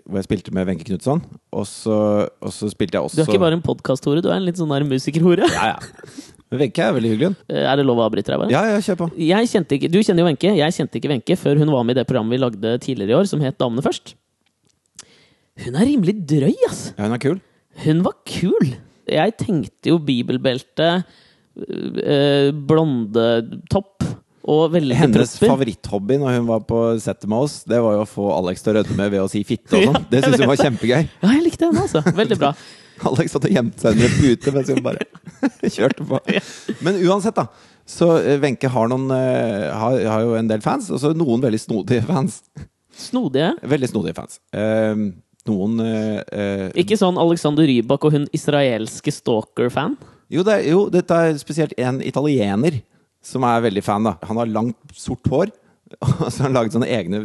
hvor 0.06 0.20
jeg 0.20 0.28
spilte 0.28 0.54
med 0.56 0.66
Wenche 0.70 0.88
Knutson. 0.88 1.22
Og 1.54 1.66
så, 1.70 1.98
og 2.40 2.52
så 2.54 2.70
spilte 2.72 2.98
jeg 2.98 3.06
også 3.06 3.20
Du 3.20 3.24
er 3.26 3.30
ikke 3.34 3.44
bare 3.46 3.58
en 3.60 3.64
podkast-hore, 3.66 4.24
du 4.24 4.30
er 4.32 4.40
en 4.40 4.46
litt 4.48 4.58
sånn 4.60 4.72
der 4.74 4.86
musikerhore. 4.88 5.46
Ja, 5.52 5.74
ja. 5.76 6.12
Wenche 6.56 6.78
er 6.84 6.92
veldig 6.94 7.10
hyggelig. 7.10 7.32
Eh, 7.50 7.64
Er 7.66 7.74
det 7.80 7.84
lov 7.86 7.98
å 7.98 8.04
avbryte 8.06 8.30
deg, 8.30 8.38
bare? 8.44 8.52
Ja, 8.54 8.62
ja, 8.70 8.82
kjør 8.82 9.00
på. 9.00 9.10
Jeg 9.18 9.48
kjente 9.50 9.74
ikke, 9.78 9.90
du 9.90 9.98
kjenner 9.98 10.22
jo 10.22 10.28
Wenche. 10.30 10.52
Jeg 10.58 10.76
kjente 10.76 11.00
ikke 11.00 11.10
Wenche 11.10 11.36
før 11.40 11.58
hun 11.58 11.72
var 11.74 11.82
med 11.86 11.96
i 11.96 12.00
det 12.00 12.06
programmet 12.06 12.36
vi 12.36 12.42
lagde 12.44 12.76
tidligere 12.84 13.14
i 13.14 13.18
år, 13.18 13.26
som 13.30 13.42
het 13.42 13.58
Damene 13.58 13.82
først. 13.82 14.14
Hun 15.64 15.74
er 15.80 15.88
rimelig 15.88 16.14
drøy, 16.28 16.52
ass! 16.68 16.90
Ja, 16.96 17.06
hun 17.08 17.16
er 17.16 17.22
kul. 17.22 17.38
Hun 17.84 18.02
var 18.06 18.16
kul! 18.28 18.74
Jeg 19.06 19.36
tenkte 19.38 19.92
jo 19.92 19.98
bibelbelte, 20.02 21.02
øh, 21.56 22.48
blondetopp 22.66 24.06
og 24.46 24.70
veldig 24.74 24.94
Hennes 24.98 25.32
propper. 25.36 25.50
favoritthobby 25.50 26.16
når 26.22 26.36
hun 26.38 26.48
var 26.48 26.60
på 26.68 26.80
settet 27.02 27.26
med 27.30 27.46
oss, 27.46 27.60
det 27.66 27.80
var 27.82 27.96
jo 27.96 28.02
å 28.04 28.08
få 28.08 28.26
Alex 28.36 28.62
til 28.62 28.72
å 28.74 28.80
rødme 28.80 29.08
ved 29.10 29.22
å 29.24 29.28
si 29.30 29.42
fitte 29.46 29.74
og 29.78 29.88
sånn. 29.90 30.06
Det 30.10 30.22
syntes 30.22 30.42
hun 30.44 30.50
var 30.52 30.60
kjempegøy. 30.60 31.08
Ja, 31.22 31.30
jeg 31.34 31.44
likte 31.48 31.68
henne, 31.68 31.82
altså. 31.86 32.02
Veldig 32.14 32.38
bra. 32.42 32.52
Alex 33.10 33.34
hadde 33.36 33.50
gjemt 33.52 33.82
seg 33.82 33.96
under 33.98 34.06
en 34.08 34.20
pute 34.22 34.54
mens 34.54 34.70
hun 34.72 34.84
bare 34.86 35.08
kjørte 35.76 36.06
på. 36.08 36.20
Men 36.86 37.00
uansett, 37.04 37.36
da. 37.36 37.48
Så 37.86 38.08
eh, 38.22 38.38
Wenche 38.42 38.70
har, 38.72 38.88
noen, 38.90 39.10
har, 39.12 39.98
har 40.14 40.24
jo 40.24 40.38
en 40.38 40.48
del 40.50 40.62
fans, 40.64 40.88
og 40.94 41.02
så 41.02 41.12
noen 41.14 41.42
veldig 41.44 41.60
snodige 41.60 42.06
fans. 42.08 42.40
Snodige. 42.96 43.50
Veldig 43.66 43.90
snodige 43.92 44.16
fans. 44.16 44.38
Eh, 44.56 44.94
noen 45.50 45.80
eh, 45.84 46.20
eh, 46.32 46.66
Ikke 46.82 46.98
sånn 46.98 47.18
Alexander 47.20 47.66
Rybak 47.68 48.06
og 48.06 48.16
hun 48.16 48.26
israelske 48.36 49.14
stalker-fan. 49.14 49.96
jo, 50.32 50.44
det 50.46 50.58
er, 50.58 50.66
jo, 50.72 50.86
dette 50.92 51.22
er 51.28 51.38
spesielt 51.40 51.76
en 51.78 52.02
italiener 52.04 52.80
som 53.26 53.44
er 53.46 53.64
veldig 53.66 53.82
fan. 53.82 54.06
da 54.06 54.16
Han 54.28 54.42
har 54.42 54.50
langt, 54.50 54.78
sort 54.94 55.26
hår 55.30 55.54
Og 56.02 56.30
så 56.32 56.40
har 56.42 56.48
han 56.48 56.56
laget 56.56 56.74
sånne 56.74 56.88
egne 56.90 57.18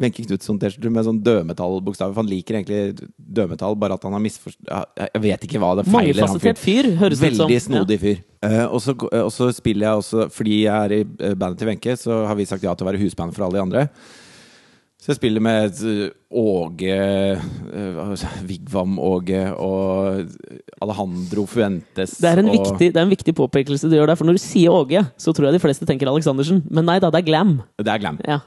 Wenche 0.00 0.24
Knutson-T-skjorter 0.26 0.92
med 0.92 1.06
sånn 1.06 1.20
dødmetallbokstaver. 1.24 2.12
For 2.12 2.20
han 2.20 2.28
liker 2.28 2.58
egentlig 2.58 3.06
dødmetall, 3.16 3.76
bare 3.80 3.96
at 3.96 4.04
han 4.04 4.16
har 4.16 4.22
misforstått 4.24 4.68
Jeg 5.00 5.22
vet 5.24 5.46
ikke 5.48 5.62
hva 5.62 5.70
det 5.78 5.86
feiler 5.88 6.20
han 6.20 6.28
Mangefasettert 6.28 6.60
fyr, 6.60 6.90
høres 7.00 7.22
ut 7.22 7.24
som. 7.24 7.46
Veldig 7.46 7.60
snodig 7.64 7.98
fyr. 8.02 8.18
Uh, 8.44 8.66
og, 8.66 8.80
så, 8.84 8.96
og 8.98 9.30
så 9.32 9.48
spiller 9.54 9.86
jeg 9.86 10.02
også 10.02 10.26
Fordi 10.34 10.56
jeg 10.64 10.74
er 10.74 10.94
i 10.96 11.00
eh, 11.04 11.36
bandet 11.38 11.60
til 11.62 11.70
Wenche, 11.70 11.96
så 12.00 12.24
har 12.28 12.36
vi 12.36 12.48
sagt 12.48 12.64
ja 12.66 12.74
til 12.74 12.84
å 12.84 12.90
være 12.90 13.00
husband 13.00 13.36
for 13.36 13.46
alle 13.46 13.60
de 13.60 13.64
andre. 13.64 13.86
Så 15.02 15.10
jeg 15.10 15.18
spiller 15.18 15.42
med 15.42 15.80
eh, 15.82 16.12
Åge 16.38 16.94
eh, 16.94 18.26
Vigvam-Åge 18.46 19.40
og 19.58 20.28
Alejandro 20.84 21.46
Fuentes. 21.50 22.14
Det 22.22 22.30
er, 22.30 22.38
en 22.38 22.52
og, 22.52 22.54
viktig, 22.54 22.92
det 22.94 23.00
er 23.00 23.08
en 23.08 23.10
viktig 23.10 23.34
påpekelse 23.34 23.90
du 23.90 23.96
gjør 23.98 24.12
der, 24.12 24.20
for 24.20 24.30
når 24.30 24.38
du 24.38 24.42
sier 24.44 24.70
Åge, 24.70 25.02
så 25.18 25.34
tror 25.34 25.48
jeg 25.48 25.58
de 25.58 25.62
fleste 25.64 25.88
tenker 25.90 26.06
Aleksandersen. 26.12 26.62
Men 26.70 26.86
nei 26.86 27.00
da, 27.02 27.10
det 27.10 27.24
er 27.24 27.26
Glam. 27.32 27.56
Det 27.82 27.90
er 27.90 28.04
glam. 28.04 28.22
Ja. 28.28 28.38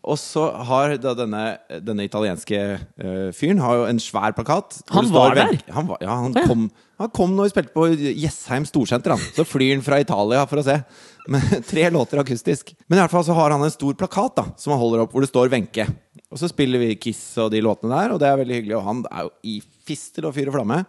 Og 0.00 0.16
så 0.16 0.46
har 0.70 0.94
denne, 1.02 1.42
denne 1.84 2.06
italienske 2.06 2.60
uh, 2.78 3.28
fyren 3.36 3.58
har 3.60 3.82
jo 3.82 3.88
en 3.90 3.98
svær 4.00 4.32
plakat. 4.36 4.78
Han 4.94 5.10
var 5.12 5.34
der? 5.36 5.58
Han 5.74 5.90
var, 5.90 6.00
ja, 6.00 6.14
han 6.22 6.38
Ja. 6.38 6.46
kom, 6.48 6.70
han 7.02 7.10
kom 7.12 7.34
når 7.36 7.50
vi 7.50 7.52
spilte 7.52 7.74
på 7.74 7.88
Jessheim 7.98 8.64
Storsenter. 8.64 9.12
Han. 9.18 9.26
Så 9.36 9.44
flyr 9.44 9.74
han 9.74 9.84
fra 9.84 9.98
Italia 10.00 10.46
for 10.48 10.62
å 10.62 10.64
se. 10.64 10.78
Med 11.28 11.66
tre 11.70 11.90
låter 11.90 12.18
akustisk. 12.18 12.74
Men 12.86 12.98
i 12.98 13.02
hvert 13.02 13.12
fall 13.12 13.24
så 13.26 13.36
har 13.36 13.52
han 13.52 13.62
en 13.62 13.72
stor 13.72 13.94
plakat 13.98 14.38
da 14.38 14.46
som 14.56 14.74
han 14.74 14.80
holder 14.80 15.04
opp, 15.04 15.12
hvor 15.12 15.24
det 15.24 15.30
står 15.30 15.52
Wenche. 15.52 15.86
Og 16.30 16.40
så 16.40 16.48
spiller 16.50 16.82
vi 16.82 16.96
Kiss 17.00 17.22
og 17.42 17.50
de 17.52 17.62
låtene 17.64 17.92
der, 17.92 18.14
og 18.14 18.20
det 18.22 18.28
er 18.30 18.40
veldig 18.40 18.58
hyggelig. 18.60 18.76
Og 18.78 18.86
han 18.86 19.04
er 19.10 19.26
jo 19.26 19.32
i 19.46 19.56
fistel 19.88 20.28
og 20.28 20.36
fyr 20.36 20.50
og 20.50 20.56
flamme. 20.58 20.82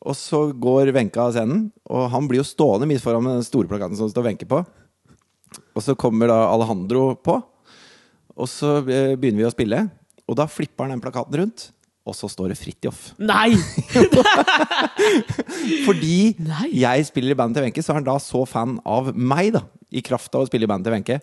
Og 0.00 0.16
så 0.16 0.46
går 0.56 0.94
Wenche 0.96 1.20
av 1.20 1.34
scenen, 1.36 1.66
og 1.90 2.08
han 2.14 2.28
blir 2.30 2.40
jo 2.40 2.48
stående 2.48 2.88
midt 2.88 3.04
foran 3.04 3.26
med 3.26 3.36
den 3.36 3.46
store 3.46 3.68
plakaten 3.68 3.98
som 3.98 4.08
står 4.12 4.30
Wenche 4.30 4.48
på. 4.48 4.62
Og 5.74 5.84
så 5.84 5.96
kommer 5.98 6.30
da 6.30 6.38
Alejandro 6.48 7.10
på. 7.20 7.36
Og 8.40 8.48
så 8.48 8.78
eh, 8.86 9.16
begynner 9.18 9.42
vi 9.42 9.48
å 9.50 9.52
spille, 9.52 9.82
og 10.30 10.38
da 10.38 10.46
flipper 10.48 10.86
han 10.86 10.94
den 10.94 11.02
plakaten 11.04 11.36
rundt. 11.42 11.66
Og 12.08 12.16
så 12.16 12.30
står 12.32 12.52
det 12.52 12.58
Fridtjof. 12.58 13.10
Nei! 13.20 13.52
Fordi 15.86 16.16
Nei. 16.40 16.66
jeg 16.80 17.06
spiller 17.10 17.34
i 17.34 17.38
bandet 17.38 17.60
til 17.60 17.66
Wenche, 17.66 17.84
så 17.84 17.92
er 17.92 18.00
han 18.00 18.08
da 18.08 18.16
så 18.22 18.44
fan 18.48 18.78
av 18.88 19.12
meg, 19.14 19.52
da, 19.56 19.66
i 19.92 20.02
kraft 20.04 20.34
av 20.34 20.46
å 20.46 20.48
spille 20.48 20.64
i 20.66 20.70
bandet 20.70 20.88
til 20.88 20.96
Wenche, 20.96 21.18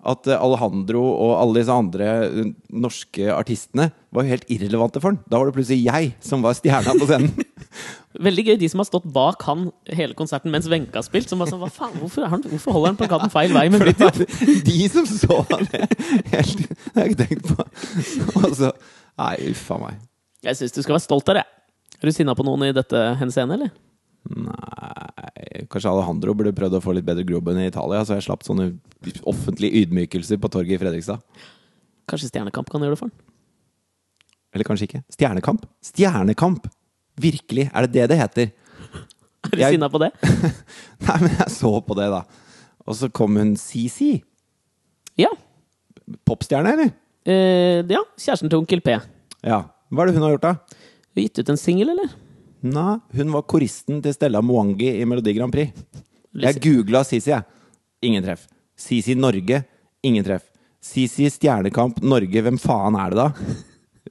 at 0.00 0.28
eh, 0.30 0.38
Alejandro 0.40 1.02
og 1.10 1.34
alle 1.36 1.58
disse 1.60 1.74
andre 1.76 2.06
eh, 2.24 2.52
norske 2.72 3.26
artistene 3.34 3.90
var 4.14 4.24
jo 4.24 4.32
helt 4.32 4.46
irrelevante 4.52 5.02
for 5.02 5.12
han. 5.12 5.18
Da 5.28 5.40
var 5.40 5.50
det 5.50 5.56
plutselig 5.58 5.82
jeg 5.84 6.12
som 6.24 6.44
var 6.46 6.56
stjerna 6.56 6.94
på 6.96 7.08
scenen. 7.10 7.34
Veldig 8.26 8.44
gøy, 8.46 8.54
de 8.62 8.70
som 8.72 8.80
har 8.82 8.88
stått 8.88 9.10
bak 9.12 9.44
han 9.46 9.68
hele 9.90 10.16
konserten 10.18 10.54
mens 10.54 10.70
Wenche 10.72 10.96
har 10.96 11.04
spilt. 11.06 11.28
Som 11.30 11.42
bare 11.42 11.52
sånn, 11.52 11.60
hva 11.62 11.68
faen, 11.74 11.98
hvorfor, 12.00 12.30
han, 12.32 12.46
hvorfor 12.48 12.78
holder 12.78 12.94
han 12.94 13.00
plakaten 13.02 13.34
feil 13.34 13.52
vei 13.54 13.66
med 13.72 13.84
Fridtjof? 13.84 14.22
de 14.70 14.78
som 14.94 15.10
så 15.10 15.42
det 15.68 15.84
helt 16.34 16.64
Det 16.64 16.94
har 16.96 17.04
jeg 17.04 17.12
ikke 17.12 17.26
tenkt 17.26 17.52
på. 17.52 17.68
Og 18.40 18.56
så 18.56 18.72
Nei, 19.20 19.34
uff 19.50 19.66
a 19.74 19.76
meg. 19.82 19.98
Jeg 20.46 20.56
syns 20.56 20.72
du 20.72 20.80
skal 20.82 20.96
være 20.96 21.04
stolt 21.04 21.28
av 21.32 21.40
det. 21.40 21.46
Er 22.00 22.08
du 22.08 22.12
sinna 22.16 22.34
på 22.38 22.44
noen 22.46 22.64
i 22.70 22.72
dette 22.76 23.00
henseende, 23.20 23.58
eller? 23.58 23.72
Nei 24.30 25.64
Kanskje 25.72 25.90
Alejandro 25.90 26.34
burde 26.36 26.52
prøvd 26.56 26.76
å 26.76 26.82
få 26.84 26.92
litt 26.96 27.06
bedre 27.06 27.24
grobunn 27.28 27.58
i 27.62 27.66
Italia, 27.70 28.02
så 28.04 28.16
jeg 28.18 28.26
slapp 28.26 28.42
sånne 28.46 28.70
offentlige 29.28 29.82
ydmykelser 29.84 30.40
på 30.40 30.50
torget 30.52 30.76
i 30.76 30.80
Fredrikstad. 30.80 31.20
Kanskje 32.10 32.28
Stjernekamp 32.30 32.68
kan 32.72 32.82
gjøre 32.84 32.96
det 32.96 33.00
for 33.00 33.08
han? 33.10 33.26
Eller 34.54 34.66
kanskje 34.66 34.88
ikke. 34.88 35.00
Stjernekamp? 35.14 35.64
Stjernekamp! 35.86 36.66
Virkelig! 37.20 37.68
Er 37.70 37.86
det 37.86 37.92
det 37.94 38.08
det 38.12 38.18
heter? 38.20 38.50
Er 39.46 39.54
du 39.54 39.60
Jeg- 39.62 39.76
sinna 39.76 39.88
på 39.92 40.00
det? 40.02 40.10
Nei, 41.06 41.16
men 41.22 41.30
jeg 41.38 41.50
så 41.54 41.70
på 41.86 41.96
det, 41.96 42.08
da. 42.12 42.24
Og 42.86 42.96
så 42.98 43.08
kom 43.14 43.36
hun 43.40 43.54
CC. 43.56 44.18
Ja. 45.20 45.30
Popstjerne, 46.28 46.74
eller? 46.74 46.90
Eh, 47.24 47.80
ja. 47.88 48.02
Kjæresten 48.20 48.50
til 48.50 48.58
Onkel 48.60 48.82
P. 48.84 48.96
Ja. 49.46 49.62
Hva 49.90 50.04
er 50.04 50.10
det 50.10 50.18
hun 50.18 50.26
har 50.26 50.36
gjort, 50.36 50.46
da? 50.46 50.80
Gitt 51.18 51.40
ut 51.42 51.48
en 51.50 51.58
singel, 51.58 51.90
eller? 51.94 52.12
Nei, 52.60 52.98
hun 53.16 53.32
var 53.34 53.42
koristen 53.48 53.98
til 54.04 54.14
Stella 54.14 54.42
Mwangi 54.44 54.92
i 55.00 55.06
Melodi 55.08 55.32
Grand 55.34 55.52
Prix. 55.54 55.72
Jeg 56.38 56.60
googla 56.62 57.02
Sisi, 57.06 57.32
jeg. 57.32 57.42
Ingen 58.06 58.22
treff. 58.24 58.44
Sisi 58.78 59.16
Norge. 59.18 59.62
Ingen 60.06 60.24
treff. 60.24 60.46
Sisi 60.80 61.26
Stjernekamp 61.32 61.98
Norge. 62.06 62.44
Hvem 62.46 62.60
faen 62.60 62.96
er 63.00 63.12
det, 63.12 63.24
da? 63.24 63.56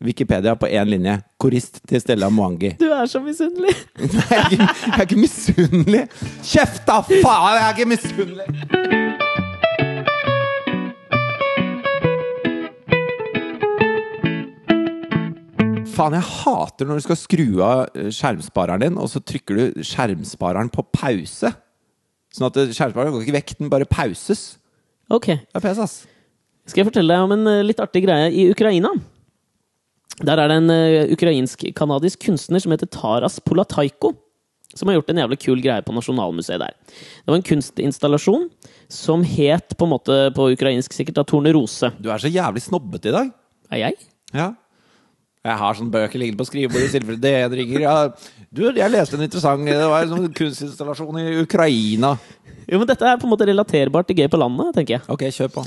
Wikipedia 0.04 0.56
på 0.60 0.68
én 0.68 0.92
linje. 0.92 1.16
Korist 1.42 1.80
til 1.88 2.02
Stella 2.04 2.30
Mwangi. 2.30 2.74
Du 2.80 2.90
er 2.92 3.08
så 3.10 3.22
misunnelig! 3.24 3.74
Jeg 4.30 4.36
er 4.36 4.52
ikke, 4.52 4.68
jeg 4.68 4.94
er 4.98 5.06
ikke 5.08 5.20
misunnelig! 5.20 6.04
Kjeft, 6.44 6.84
da! 6.88 7.00
Faen, 7.08 7.56
jeg 7.56 7.64
er 7.64 7.74
ikke 7.74 7.90
misunnelig! 7.96 9.09
Faen, 16.00 16.16
jeg 16.16 16.24
hater 16.24 16.88
når 16.88 17.02
du 17.02 17.04
skal 17.04 17.18
skru 17.20 17.48
av 17.60 17.82
eh, 17.92 18.08
skjermspareren 18.16 18.86
din, 18.86 19.00
og 19.02 19.10
så 19.12 19.20
trykker 19.20 19.58
du 19.58 19.82
skjermspareren 19.84 20.70
på 20.72 20.86
pause. 20.96 21.52
Sånn 22.32 22.48
at 22.48 22.60
eh, 22.62 22.72
skjermspareren 22.72 23.12
går 23.12 23.26
ikke 23.26 23.36
vekk, 23.36 23.52
den 23.60 23.72
bare 23.74 23.88
pauses. 23.90 24.44
Ok. 25.12 25.34
Det 25.36 25.60
er 25.60 25.66
pes, 25.66 25.82
ass. 25.84 25.98
Skal 26.70 26.84
jeg 26.84 26.88
fortelle 26.92 27.12
deg 27.12 27.26
om 27.26 27.34
en 27.36 27.50
eh, 27.52 27.66
litt 27.68 27.82
artig 27.84 28.06
greie 28.06 28.30
i 28.32 28.46
Ukraina? 28.54 28.94
Der 30.24 30.40
er 30.40 30.52
det 30.52 30.56
en 30.60 30.72
ukrainsk-kanadisk 31.16 32.26
kunstner 32.26 32.60
som 32.64 32.74
heter 32.74 32.90
Taras 32.92 33.38
Polataiko. 33.44 34.14
Som 34.76 34.90
har 34.90 34.98
gjort 34.98 35.12
en 35.12 35.22
jævlig 35.22 35.40
kul 35.42 35.62
greie 35.64 35.84
på 35.84 35.96
Nasjonalmuseet 35.96 36.60
der. 36.62 36.76
Det 36.92 37.32
var 37.32 37.40
en 37.40 37.46
kunstinstallasjon 37.48 38.48
som 38.92 39.24
het 39.26 39.76
på 39.76 39.88
en 39.88 39.94
måte 39.96 40.18
på 40.36 40.50
ukrainsk 40.54 40.96
sikkert 40.96 41.20
da 41.20 41.28
Tornerose. 41.28 41.92
Du 42.00 42.12
er 42.12 42.22
så 42.22 42.32
jævlig 42.32 42.64
snobbete 42.68 43.12
i 43.12 43.16
dag. 43.16 43.32
Er 43.72 43.84
jeg? 43.88 44.10
Ja. 44.36 44.52
Jeg 45.48 45.56
har 45.56 45.78
sånne 45.78 45.94
bøker 45.94 46.20
liggende 46.20 46.42
på 46.42 46.50
skrivebordet 46.50 46.90
i 46.90 46.94
tilfelle 46.98 47.20
det 47.24 47.60
ringer. 47.62 47.84
Ja. 47.86 47.94
Du, 48.52 48.66
jeg 48.76 48.92
leste 48.92 49.16
en 49.16 49.24
interessant 49.24 49.64
Det 49.64 49.78
var 49.88 50.04
en 50.04 50.12
sånn 50.12 50.34
kunstinstallasjon 50.36 51.22
i 51.22 51.30
Ukraina. 51.46 52.18
Jo, 52.68 52.82
men 52.82 52.90
dette 52.90 53.08
er 53.08 53.22
på 53.22 53.26
en 53.26 53.32
måte 53.32 53.48
relaterbart 53.48 54.10
til 54.10 54.20
Gøy 54.20 54.28
på 54.34 54.42
landet, 54.42 54.74
tenker 54.76 54.98
jeg. 54.98 55.06
Ok, 55.08 55.24
kjør 55.32 55.54
på. 55.54 55.64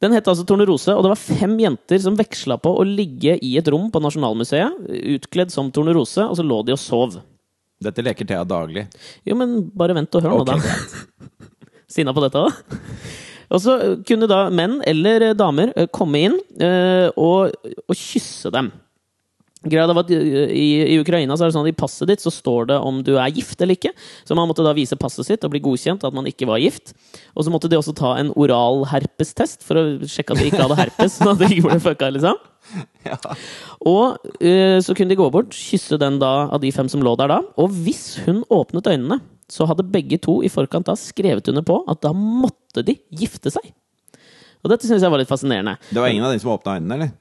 Den 0.00 0.16
het 0.16 0.26
altså 0.28 0.44
Tornerose, 0.48 0.92
og 0.96 1.04
det 1.04 1.12
var 1.12 1.20
fem 1.20 1.54
jenter 1.60 2.00
som 2.02 2.16
veksla 2.16 2.56
på 2.60 2.72
å 2.80 2.86
ligge 2.88 3.36
i 3.44 3.52
et 3.60 3.68
rom 3.72 3.90
på 3.92 4.00
Nasjonalmuseet, 4.04 4.80
utkledd 5.16 5.52
som 5.52 5.68
Tornerose, 5.72 6.24
og 6.24 6.36
så 6.40 6.44
lå 6.44 6.62
de 6.66 6.74
og 6.74 6.80
sov. 6.80 7.18
Dette 7.84 8.04
leker 8.04 8.28
Thea 8.28 8.44
daglig. 8.48 8.86
Jo, 9.28 9.36
men 9.36 9.58
bare 9.76 9.96
vent 9.96 10.16
og 10.16 10.24
hør 10.24 10.40
nå, 10.40 10.56
Ok, 10.56 10.64
da. 10.64 11.44
Sinna 11.92 12.16
på 12.16 12.24
dette 12.24 12.42
òg? 12.48 12.64
Og 13.46 13.62
så 13.62 13.76
kunne 14.08 14.26
da 14.26 14.46
menn 14.50 14.80
eller 14.88 15.28
damer 15.38 15.70
eh, 15.76 15.86
komme 15.94 16.24
inn 16.26 16.40
eh, 16.58 17.06
og, 17.14 17.54
og 17.86 17.94
kysse 17.94 18.50
dem. 18.50 18.72
Greia 19.70 19.86
var 19.90 20.04
at 20.04 20.12
i, 20.12 20.66
I 20.94 20.98
Ukraina 21.00 21.36
så 21.36 21.46
er 21.46 21.50
det 21.50 21.56
sånn 21.56 21.66
at 21.66 21.72
i 21.72 21.78
passet 21.78 22.10
ditt 22.10 22.24
så 22.24 22.32
står 22.32 22.70
det 22.70 22.78
om 22.82 23.02
du 23.06 23.14
er 23.16 23.32
gift 23.34 23.60
eller 23.60 23.78
ikke. 23.78 23.92
Så 24.26 24.36
man 24.38 24.48
måtte 24.50 24.64
da 24.66 24.74
vise 24.76 24.98
passet 25.00 25.28
sitt 25.28 25.46
og 25.46 25.52
bli 25.54 25.62
godkjent 25.64 26.04
at 26.06 26.16
man 26.16 26.28
ikke 26.30 26.48
var 26.48 26.62
gift. 26.62 26.94
Og 27.34 27.46
så 27.46 27.52
måtte 27.52 27.70
de 27.72 27.78
også 27.78 27.94
ta 27.96 28.14
en 28.20 28.32
oral 28.38 28.84
herpestest 28.90 29.66
for 29.66 29.80
å 29.80 29.84
sjekke 30.08 30.34
at 30.34 30.42
de 30.42 30.50
ikke 30.50 30.62
hadde 30.64 30.80
herpes. 30.80 31.18
sånn 31.20 31.34
at 31.34 31.42
de 31.42 31.50
ikke 31.50 31.70
ble 31.70 31.80
fucka, 31.90 32.12
liksom. 32.18 32.42
Ja. 33.06 33.14
Og 33.86 34.16
uh, 34.42 34.78
så 34.82 34.94
kunne 34.98 35.12
de 35.12 35.18
gå 35.20 35.28
bort, 35.30 35.54
kysse 35.54 35.94
den 36.02 36.16
da 36.18 36.48
av 36.50 36.58
de 36.64 36.72
fem 36.74 36.88
som 36.90 37.04
lå 37.06 37.12
der 37.20 37.30
da. 37.30 37.36
Og 37.62 37.70
hvis 37.84 38.16
hun 38.24 38.40
åpnet 38.50 38.88
øynene, 38.90 39.20
så 39.46 39.68
hadde 39.70 39.86
begge 39.86 40.18
to 40.18 40.40
i 40.42 40.50
forkant 40.50 40.88
da 40.88 40.96
skrevet 40.98 41.46
under 41.52 41.62
på 41.62 41.78
at 41.86 42.02
da 42.02 42.10
måtte 42.16 42.82
de 42.86 42.96
gifte 43.14 43.52
seg. 43.54 43.70
Og 44.66 44.72
dette 44.72 44.88
syns 44.88 45.04
jeg 45.04 45.12
var 45.12 45.22
litt 45.22 45.30
fascinerende. 45.30 45.76
Det 45.92 46.02
var 46.02 46.10
ingen 46.10 46.26
av 46.26 46.34
de 46.34 46.42
som 46.42 46.50
åpna 46.56 46.80
øynene, 46.80 46.98
eller? 46.98 47.14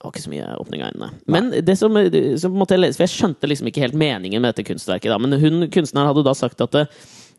Det 0.00 0.06
var 0.06 0.12
ikke 0.14 0.24
så 0.24 0.30
mye 0.32 0.52
åpning 0.56 0.80
av 0.80 0.94
øynene. 0.94 1.08
Men 1.28 1.50
det 1.60 1.74
som, 1.76 1.96
som 2.40 2.54
måtte 2.56 2.72
jeg 2.72 2.80
lese, 2.80 2.96
for 2.96 3.04
jeg 3.04 3.18
skjønte 3.18 3.50
liksom 3.50 3.68
ikke 3.68 3.82
helt 3.84 3.98
meningen 4.00 4.40
med 4.40 4.54
dette 4.54 4.64
kunstverket. 4.64 5.12
da, 5.12 5.18
Men 5.20 5.36
hun, 5.42 5.66
kunstneren 5.68 6.08
hadde 6.08 6.24
da 6.24 6.32
sagt 6.38 6.64
at 6.64 6.72
det, 6.72 6.86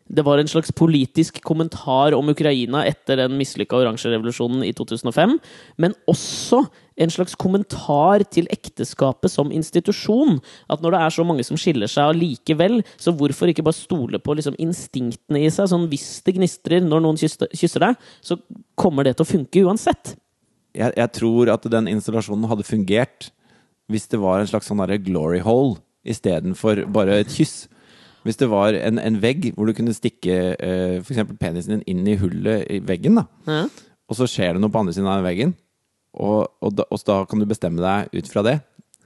det 0.06 0.22
var 0.22 0.38
en 0.38 0.50
slags 0.50 0.70
politisk 0.70 1.40
kommentar 1.42 2.14
om 2.14 2.30
Ukraina 2.30 2.84
etter 2.86 3.18
den 3.18 3.34
mislykka 3.38 3.80
oransjerevolusjonen 3.80 4.62
i 4.62 4.70
2005. 4.78 5.34
Men 5.82 5.98
også 6.06 6.62
en 7.02 7.10
slags 7.10 7.34
kommentar 7.34 8.22
til 8.30 8.46
ekteskapet 8.52 9.32
som 9.32 9.50
institusjon. 9.50 10.38
At 10.70 10.86
når 10.86 10.94
det 10.94 11.02
er 11.02 11.18
så 11.18 11.26
mange 11.26 11.46
som 11.48 11.58
skiller 11.58 11.90
seg 11.90 12.12
allikevel, 12.12 12.84
så 12.94 13.10
hvorfor 13.10 13.50
ikke 13.50 13.66
bare 13.66 13.78
stole 13.78 14.22
på 14.22 14.38
liksom 14.38 14.58
instinktene 14.62 15.42
i 15.42 15.50
seg? 15.50 15.70
Sånn 15.72 15.90
hvis 15.90 16.20
det 16.22 16.38
gnistrer 16.38 16.86
når 16.86 17.02
noen 17.02 17.18
kysser, 17.18 17.50
kysser 17.50 17.88
deg, 17.88 18.10
så 18.22 18.38
kommer 18.78 19.08
det 19.08 19.16
til 19.16 19.26
å 19.26 19.32
funke 19.34 19.66
uansett. 19.66 20.14
Jeg, 20.76 20.94
jeg 20.96 21.12
tror 21.18 21.52
at 21.52 21.68
den 21.72 21.90
installasjonen 21.90 22.48
hadde 22.50 22.66
fungert 22.66 23.30
hvis 23.92 24.08
det 24.08 24.20
var 24.22 24.40
en 24.40 24.48
slags 24.48 24.70
sånn 24.70 24.82
glory 25.04 25.42
hole 25.44 25.80
istedenfor 26.08 26.86
bare 26.90 27.20
et 27.22 27.32
kyss. 27.32 27.66
Hvis 28.22 28.38
det 28.38 28.48
var 28.50 28.74
en, 28.78 29.00
en 29.02 29.18
vegg 29.22 29.50
hvor 29.56 29.66
du 29.68 29.74
kunne 29.76 29.94
stikke 29.94 30.36
eh, 30.54 30.98
f.eks. 31.02 31.34
penisen 31.40 31.80
din 31.80 31.84
inn 31.90 32.08
i 32.08 32.18
hullet 32.18 32.68
i 32.70 32.78
veggen, 32.86 33.18
da. 33.18 33.26
Ja. 33.46 33.64
og 34.06 34.18
så 34.18 34.28
skjer 34.30 34.54
det 34.54 34.62
noe 34.62 34.72
på 34.72 34.82
andre 34.82 34.94
siden 34.94 35.10
av 35.10 35.24
veggen, 35.26 35.56
og, 36.12 36.46
og, 36.62 36.74
da, 36.78 36.86
og 36.92 37.02
da 37.08 37.22
kan 37.26 37.42
du 37.42 37.48
bestemme 37.50 37.82
deg 37.82 38.12
ut 38.14 38.30
fra 38.30 38.44
det 38.46 38.60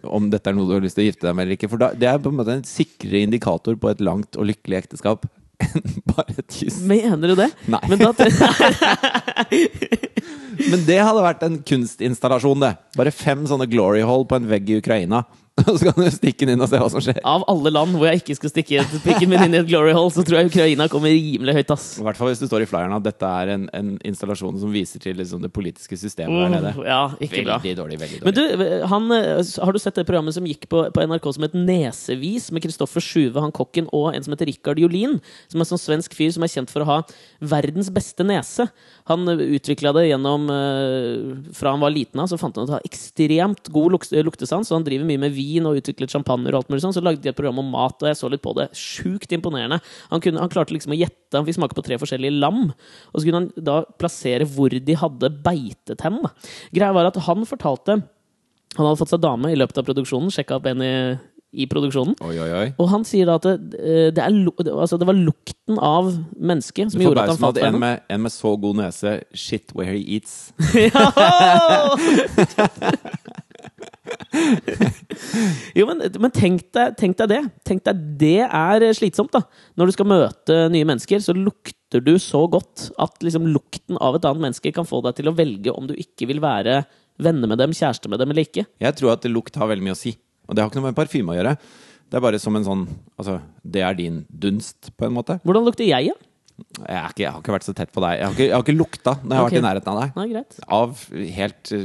om 0.06 0.28
dette 0.30 0.50
er 0.50 0.54
noe 0.54 0.68
du 0.68 0.74
har 0.76 0.84
lyst 0.84 0.98
til 0.98 1.06
å 1.06 1.08
gifte 1.08 1.26
deg 1.26 1.34
med 1.34 1.46
eller 1.46 1.56
ikke. 1.56 1.70
For 1.72 1.80
da, 1.80 1.90
det 1.96 2.08
er 2.10 2.20
på 2.22 2.30
en 2.30 2.38
måte 2.38 2.54
en 2.58 2.66
sikrere 2.68 3.24
indikator 3.24 3.78
på 3.80 3.90
et 3.90 4.02
langt 4.04 4.38
og 4.38 4.48
lykkelig 4.50 4.84
ekteskap 4.84 5.26
enn 5.64 6.02
bare 6.12 6.34
et 6.38 6.52
kyss. 6.52 6.80
Mener 6.86 7.32
du 7.32 7.36
det? 7.38 7.50
Nei. 7.72 7.80
Men 7.90 8.02
da, 8.02 8.10
Men 10.70 10.84
det 10.86 10.98
hadde 11.00 11.24
vært 11.24 11.42
en 11.46 11.58
kunstinstallasjon, 11.66 12.62
det. 12.64 12.72
Bare 12.96 13.12
fem 13.14 13.46
sånne 13.48 13.68
glory 13.70 14.02
hall 14.06 14.26
på 14.28 14.38
en 14.40 14.48
vegg 14.50 14.70
i 14.72 14.78
Ukraina. 14.80 15.18
Og 15.56 15.76
så 15.80 15.88
kan 15.88 15.96
du 15.96 16.10
stikke 16.12 16.44
den 16.44 16.52
inn 16.52 16.62
og 16.62 16.68
se 16.68 16.78
hva 16.80 16.88
som 16.92 17.00
skjer. 17.00 17.16
Av 17.24 17.44
alle 17.48 17.70
land 17.72 17.96
hvor 17.96 18.10
jeg 18.10 18.20
ikke 18.20 18.34
skal 18.36 18.50
stikke 18.52 18.82
pikken 19.00 19.30
min 19.30 19.40
inn 19.46 19.54
i 19.56 19.60
et 19.62 19.68
glory 19.68 19.94
hole, 19.96 20.12
så 20.12 20.24
tror 20.26 20.42
jeg 20.42 20.50
Ukraina 20.50 20.84
kommer 20.92 21.14
rimelig 21.14 21.54
høyt, 21.56 21.70
ass. 21.72 21.86
I 21.96 22.04
hvert 22.04 22.18
fall 22.18 22.28
hvis 22.28 22.42
det 22.42 22.48
står 22.50 22.66
i 22.66 22.68
flyeren 22.68 22.92
at 22.92 23.06
dette 23.06 23.30
er 23.40 23.54
en, 23.54 23.64
en 23.78 23.94
installasjon 24.04 24.58
som 24.60 24.74
viser 24.74 25.00
til 25.00 25.16
liksom 25.16 25.40
det 25.40 25.50
politiske 25.56 25.96
systemet 25.96 26.36
der 26.36 26.52
nede. 26.52 26.72
Mm, 26.76 26.82
ja, 26.84 27.00
ikke 27.24 27.46
bra. 27.46 27.56
Veldig 27.62 27.72
dårlig. 27.78 28.00
veldig 28.02 28.20
Men 28.26 28.36
du, 28.36 28.42
han, 28.92 29.08
eh, 29.16 29.54
har 29.64 29.72
du 29.72 29.80
sett 29.80 29.96
det 29.96 30.04
programmet 30.10 30.36
som 30.36 30.50
gikk 30.50 30.68
på, 30.72 30.82
på 30.92 31.06
NRK 31.08 31.30
som 31.38 31.48
het 31.48 31.56
Nesevis, 31.56 32.50
med 32.52 32.66
Kristoffer 32.66 33.04
Sjuve, 33.04 33.40
han 33.40 33.54
kokken, 33.56 33.88
og 33.96 34.10
en 34.12 34.28
som 34.28 34.36
heter 34.36 34.50
Rikard 34.52 34.82
Jolin? 34.82 35.16
Som 35.48 35.62
er 35.62 35.64
en 35.64 35.72
sånn 35.72 35.84
svensk 35.86 36.18
fyr 36.18 36.36
som 36.36 36.44
er 36.44 36.52
kjent 36.52 36.74
for 36.74 36.84
å 36.84 36.90
ha 36.90 36.98
verdens 37.40 37.88
beste 37.94 38.28
nese. 38.28 38.68
Han 39.08 39.24
utvikla 39.32 39.94
det 39.96 40.08
gjennom 40.10 40.50
eh, 40.52 41.50
Fra 41.56 41.72
han 41.72 41.80
var 41.80 41.96
liten 41.96 42.20
av, 42.20 42.28
så 42.28 42.36
fant 42.40 42.60
han 42.60 42.68
ut 42.68 42.76
å 42.76 42.76
ha 42.76 42.84
ekstremt 42.84 43.72
god 43.72 43.96
luktesans, 43.96 44.68
så 44.68 44.76
han 44.76 44.84
driver 44.84 45.08
mye 45.08 45.24
med 45.24 45.32
vin 45.32 45.45
og 45.68 45.80
utviklet 45.80 46.12
champagne 46.12 46.50
og 46.50 46.60
alt 46.60 46.72
mulig 46.72 46.82
sånn. 46.84 46.96
Så 46.96 47.04
lagde 47.04 47.22
de 47.24 47.32
et 47.32 47.38
program 47.38 47.60
om 47.62 47.70
mat, 47.74 47.96
og 48.00 48.10
jeg 48.10 48.18
så 48.18 48.30
litt 48.32 48.44
på 48.44 48.54
det. 48.58 48.68
Sjukt 48.76 49.32
imponerende. 49.36 49.80
Han, 50.10 50.24
kunne, 50.24 50.42
han 50.42 50.52
klarte 50.52 50.74
liksom 50.76 50.96
å 50.96 50.98
gjette, 50.98 51.36
han 51.36 51.46
fikk 51.46 51.58
smake 51.60 51.78
på 51.78 51.86
tre 51.86 52.00
forskjellige 52.02 52.40
lam, 52.40 52.60
og 52.72 53.16
så 53.16 53.24
kunne 53.26 53.44
han 53.44 53.50
da 53.68 53.76
plassere 54.00 54.48
hvor 54.48 54.72
de 54.72 54.98
hadde 54.98 55.32
beitet 55.44 56.04
hen. 56.06 56.22
Greia 56.74 56.94
var 56.96 57.04
at 57.10 57.18
han 57.28 57.40
fortalte 57.48 57.92
han 58.76 58.84
hadde 58.84 59.00
fått 59.00 59.14
seg 59.14 59.22
dame 59.24 59.48
i 59.52 59.56
løpet 59.56 59.78
av 59.80 59.86
produksjonen, 59.88 60.32
sjekka 60.32 60.58
opp 60.58 60.66
en 60.68 60.82
i, 60.84 60.94
i 61.56 61.66
produksjonen. 61.70 62.14
Oi, 62.26 62.36
oi, 62.42 62.50
oi. 62.60 62.66
Og 62.82 62.86
han 62.92 63.06
sier 63.08 63.28
da 63.28 63.34
at 63.40 63.46
det, 63.46 63.80
eh, 63.80 64.08
det, 64.14 64.22
er, 64.22 64.30
altså 64.74 64.96
det 65.00 65.08
var 65.08 65.16
lukten 65.16 65.76
av 65.80 66.10
mennesket 66.36 66.92
som 66.92 67.04
gjorde 67.04 67.24
at 67.24 67.32
han 67.32 67.40
fant 67.40 67.48
falt 67.48 67.60
for 67.62 67.68
en 67.70 67.78
henne. 67.78 67.92
en 68.12 68.22
med 68.26 68.32
så 68.34 68.50
god 68.60 68.74
nese 68.82 69.10
Shit 69.32 69.66
where 69.76 69.90
he 69.92 70.00
eats. 70.18 70.34
jo, 75.78 75.86
men, 75.88 76.02
men 76.22 76.34
tenk, 76.34 76.66
deg, 76.74 76.94
tenk 77.00 77.16
deg 77.20 77.32
det. 77.32 77.40
Tenk 77.66 77.84
deg 77.86 78.04
det 78.20 78.42
er 78.44 78.86
slitsomt, 78.96 79.32
da. 79.34 79.42
Når 79.78 79.90
du 79.90 79.96
skal 79.96 80.10
møte 80.10 80.58
nye 80.72 80.88
mennesker, 80.88 81.22
så 81.22 81.34
lukter 81.36 82.02
du 82.04 82.14
så 82.22 82.44
godt 82.50 82.90
at 83.02 83.24
liksom 83.24 83.48
lukten 83.52 83.98
av 84.02 84.18
et 84.18 84.28
annet 84.28 84.48
menneske 84.48 84.72
kan 84.74 84.88
få 84.88 85.02
deg 85.06 85.18
til 85.18 85.30
å 85.30 85.36
velge 85.36 85.74
om 85.74 85.88
du 85.88 85.96
ikke 85.96 86.28
vil 86.30 86.42
være 86.44 86.82
venner 87.22 87.48
med 87.50 87.60
dem, 87.62 87.74
kjæreste 87.76 88.10
med 88.12 88.20
dem 88.20 88.32
eller 88.32 88.46
ikke. 88.46 88.66
Jeg 88.82 88.98
tror 88.98 89.14
at 89.16 89.26
lukt 89.30 89.56
har 89.56 89.70
veldig 89.70 89.86
mye 89.86 89.96
å 89.96 89.98
si. 89.98 90.16
Og 90.46 90.54
det 90.54 90.62
har 90.62 90.70
ikke 90.70 90.80
noe 90.82 90.90
med 90.90 90.98
parfyme 90.98 91.32
å 91.34 91.38
gjøre. 91.38 91.56
Det 92.06 92.18
er 92.18 92.22
bare 92.22 92.38
som 92.38 92.54
en 92.54 92.66
sånn 92.66 92.86
Altså, 93.16 93.40
det 93.64 93.82
er 93.82 93.96
din 93.98 94.20
dunst, 94.28 94.92
på 94.94 95.08
en 95.08 95.14
måte. 95.16 95.38
Hvordan 95.46 95.64
lukter 95.66 95.88
jeg, 95.88 96.12
da? 96.12 96.25
Jeg, 96.56 97.10
ikke, 97.10 97.22
jeg 97.22 97.30
har 97.32 97.40
ikke 97.42 97.52
vært 97.52 97.66
så 97.66 97.74
tett 97.76 97.92
på 97.92 98.00
deg. 98.00 98.16
Jeg 98.16 98.24
har 98.24 98.34
ikke, 98.34 98.44
jeg 98.46 98.54
har 98.54 98.64
ikke 98.64 98.74
lukta 98.76 99.12
når 99.20 99.32
jeg 99.32 99.36
har 99.36 99.46
okay. 99.46 99.56
vært 99.56 99.60
i 99.60 99.66
nærheten 99.66 99.92
av 99.92 99.98
deg. 100.00 100.16
Nei, 100.16 100.26
greit. 100.30 100.58
Av 100.76 101.04
helt 101.36 101.72
eh, 101.76 101.84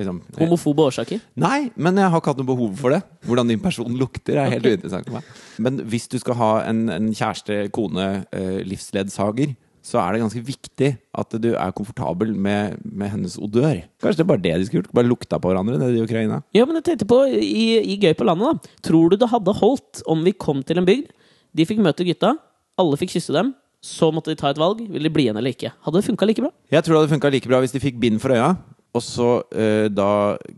liksom 0.00 0.20
Homofobe 0.38 0.86
årsaker? 0.88 1.22
Nei, 1.44 1.58
men 1.76 2.00
jeg 2.00 2.12
har 2.12 2.22
ikke 2.22 2.32
hatt 2.32 2.42
noe 2.42 2.48
behov 2.48 2.74
for 2.80 2.96
det. 2.96 3.02
Hvordan 3.28 3.52
din 3.52 3.62
person 3.62 4.00
lukter, 4.00 4.40
er 4.40 4.54
helt 4.56 4.68
uinteressant 4.68 5.08
for 5.08 5.18
meg. 5.18 5.32
Men 5.64 5.80
hvis 5.92 6.08
du 6.08 6.16
skal 6.22 6.38
ha 6.40 6.50
en, 6.70 6.86
en 6.94 7.10
kjæreste, 7.12 7.60
kone, 7.76 8.08
eh, 8.32 8.60
livsledsager, 8.68 9.52
så 9.88 10.00
er 10.02 10.14
det 10.14 10.22
ganske 10.24 10.42
viktig 10.44 10.90
at 11.20 11.36
du 11.40 11.52
er 11.52 11.76
komfortabel 11.76 12.34
med, 12.36 12.80
med 12.84 13.12
hennes 13.12 13.38
odør. 13.40 13.84
Kanskje 14.02 14.20
det 14.20 14.24
er 14.26 14.32
bare 14.32 14.44
det 14.44 14.56
de 14.56 14.66
skulle 14.68 14.82
gjort? 14.82 14.96
Bare 14.98 15.08
lukta 15.08 15.38
på 15.40 15.52
hverandre 15.52 15.78
nede 15.80 15.96
i 15.96 16.04
Ukraina? 16.04 16.42
Ja, 16.56 16.66
men 16.68 16.80
jeg 16.80 16.88
tenkte 16.90 17.08
på 17.08 17.22
i, 17.28 17.68
i 17.94 17.96
Gøy 18.00 18.12
på 18.18 18.26
landet, 18.28 18.58
da. 18.58 18.76
Tror 18.88 19.12
du 19.12 19.16
det 19.20 19.30
hadde 19.32 19.56
holdt 19.60 20.02
om 20.10 20.26
vi 20.26 20.36
kom 20.36 20.60
til 20.66 20.80
en 20.80 20.88
bygd, 20.88 21.08
de 21.56 21.66
fikk 21.68 21.80
møte 21.84 22.04
gutta, 22.06 22.34
alle 22.78 22.98
fikk 23.00 23.16
kysse 23.16 23.34
dem, 23.34 23.54
så 23.84 24.10
måtte 24.14 24.32
de 24.32 24.38
ta 24.38 24.50
et 24.50 24.58
valg. 24.58 24.82
Vil 24.90 25.06
de 25.06 25.12
bli 25.12 25.28
igjen 25.28 25.38
eller 25.38 25.54
ikke? 25.54 25.72
Hadde 25.84 26.00
det 26.00 26.08
funka 26.08 26.26
like 26.28 26.42
bra? 26.42 26.50
Jeg 26.72 26.84
tror 26.84 26.96
det 26.96 27.02
hadde 27.02 27.14
funka 27.14 27.30
like 27.32 27.50
bra 27.50 27.60
hvis 27.62 27.74
de 27.74 27.82
fikk 27.82 28.00
bind 28.02 28.20
for 28.22 28.34
øya, 28.34 28.52
og 28.96 29.04
så 29.04 29.28
uh, 29.44 29.86
da 29.92 30.10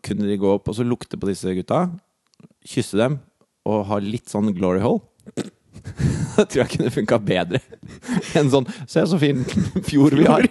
kunne 0.07 0.29
de 0.29 0.39
gå 0.41 0.55
opp 0.57 0.71
og 0.71 0.79
så 0.79 0.87
lukte 0.87 1.21
på 1.21 1.29
disse 1.29 1.53
gutta, 1.57 1.89
kysse 2.67 2.99
dem 3.01 3.19
og 3.69 3.85
ha 3.91 4.01
litt 4.03 4.31
sånn 4.31 4.53
glory 4.57 4.85
hole. 4.85 5.05
Da 6.35 6.45
tror 6.45 6.65
jeg 6.65 6.71
kunne 6.73 6.91
funka 6.93 7.17
bedre 7.23 7.61
enn 8.39 8.49
sånn 8.53 8.67
Se 8.91 9.05
så 9.07 9.19
fin 9.21 9.45
fjord 9.89 10.17
vi 10.19 10.27
har. 10.27 10.47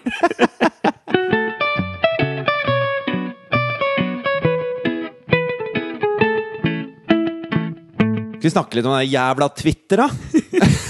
Skal 8.39 8.47
vi 8.47 8.53
snakke 8.53 8.79
litt 8.79 8.87
om 8.87 8.95
den 8.95 9.09
jævla 9.11 9.49
Twitter, 9.51 10.05
da? 10.05 10.87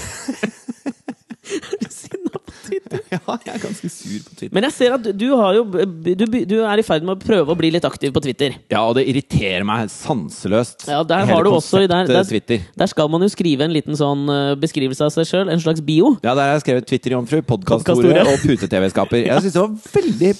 Twitter. 2.90 3.06
Ja, 3.20 3.36
jeg 3.46 3.52
er 3.54 3.62
ganske 3.62 3.88
sur 3.92 4.22
på 4.26 4.34
Twitter. 4.34 4.52
Men 4.56 4.66
jeg 4.66 4.74
ser 4.76 4.94
at 4.96 5.06
du, 5.18 5.26
har 5.38 5.56
jo, 5.56 5.64
du, 5.70 6.24
du 6.50 6.56
er 6.58 6.82
i 6.82 6.84
ferd 6.86 7.06
med 7.06 7.16
å 7.16 7.20
prøve 7.22 7.54
å 7.54 7.58
bli 7.58 7.70
litt 7.74 7.86
aktiv 7.86 8.12
på 8.14 8.22
Twitter. 8.24 8.56
Ja, 8.72 8.82
og 8.88 8.96
det 8.98 9.06
irriterer 9.10 9.66
meg 9.66 9.90
sanseløst. 9.94 10.86
Ja, 10.90 11.02
der 11.06 11.24
Hele 11.24 11.38
har 11.38 11.46
du 11.46 11.52
også 11.54 11.82
der, 11.84 12.10
der, 12.10 12.62
der 12.82 12.90
skal 12.90 13.10
man 13.12 13.24
jo 13.26 13.30
skrive 13.32 13.66
en 13.66 13.74
liten 13.74 13.98
sånn 13.98 14.26
eh, 14.32 14.54
beskrivelse 14.60 15.06
av 15.06 15.14
seg 15.14 15.28
sjøl, 15.30 15.52
en 15.52 15.62
slags 15.62 15.82
bio. 15.86 16.14
Ja, 16.24 16.34
der 16.34 16.48
har 16.48 16.56
jeg 16.58 16.66
skrevet 16.66 16.88
Twitter-jomfru, 16.90 17.42
podkastordet 17.50 18.24
og 18.26 18.46
pute-TV-skaper. 18.46 19.26
Jeg 19.26 19.46
syns 19.46 19.58
det 19.58 19.64
var 19.66 19.76
veldig 19.98 20.32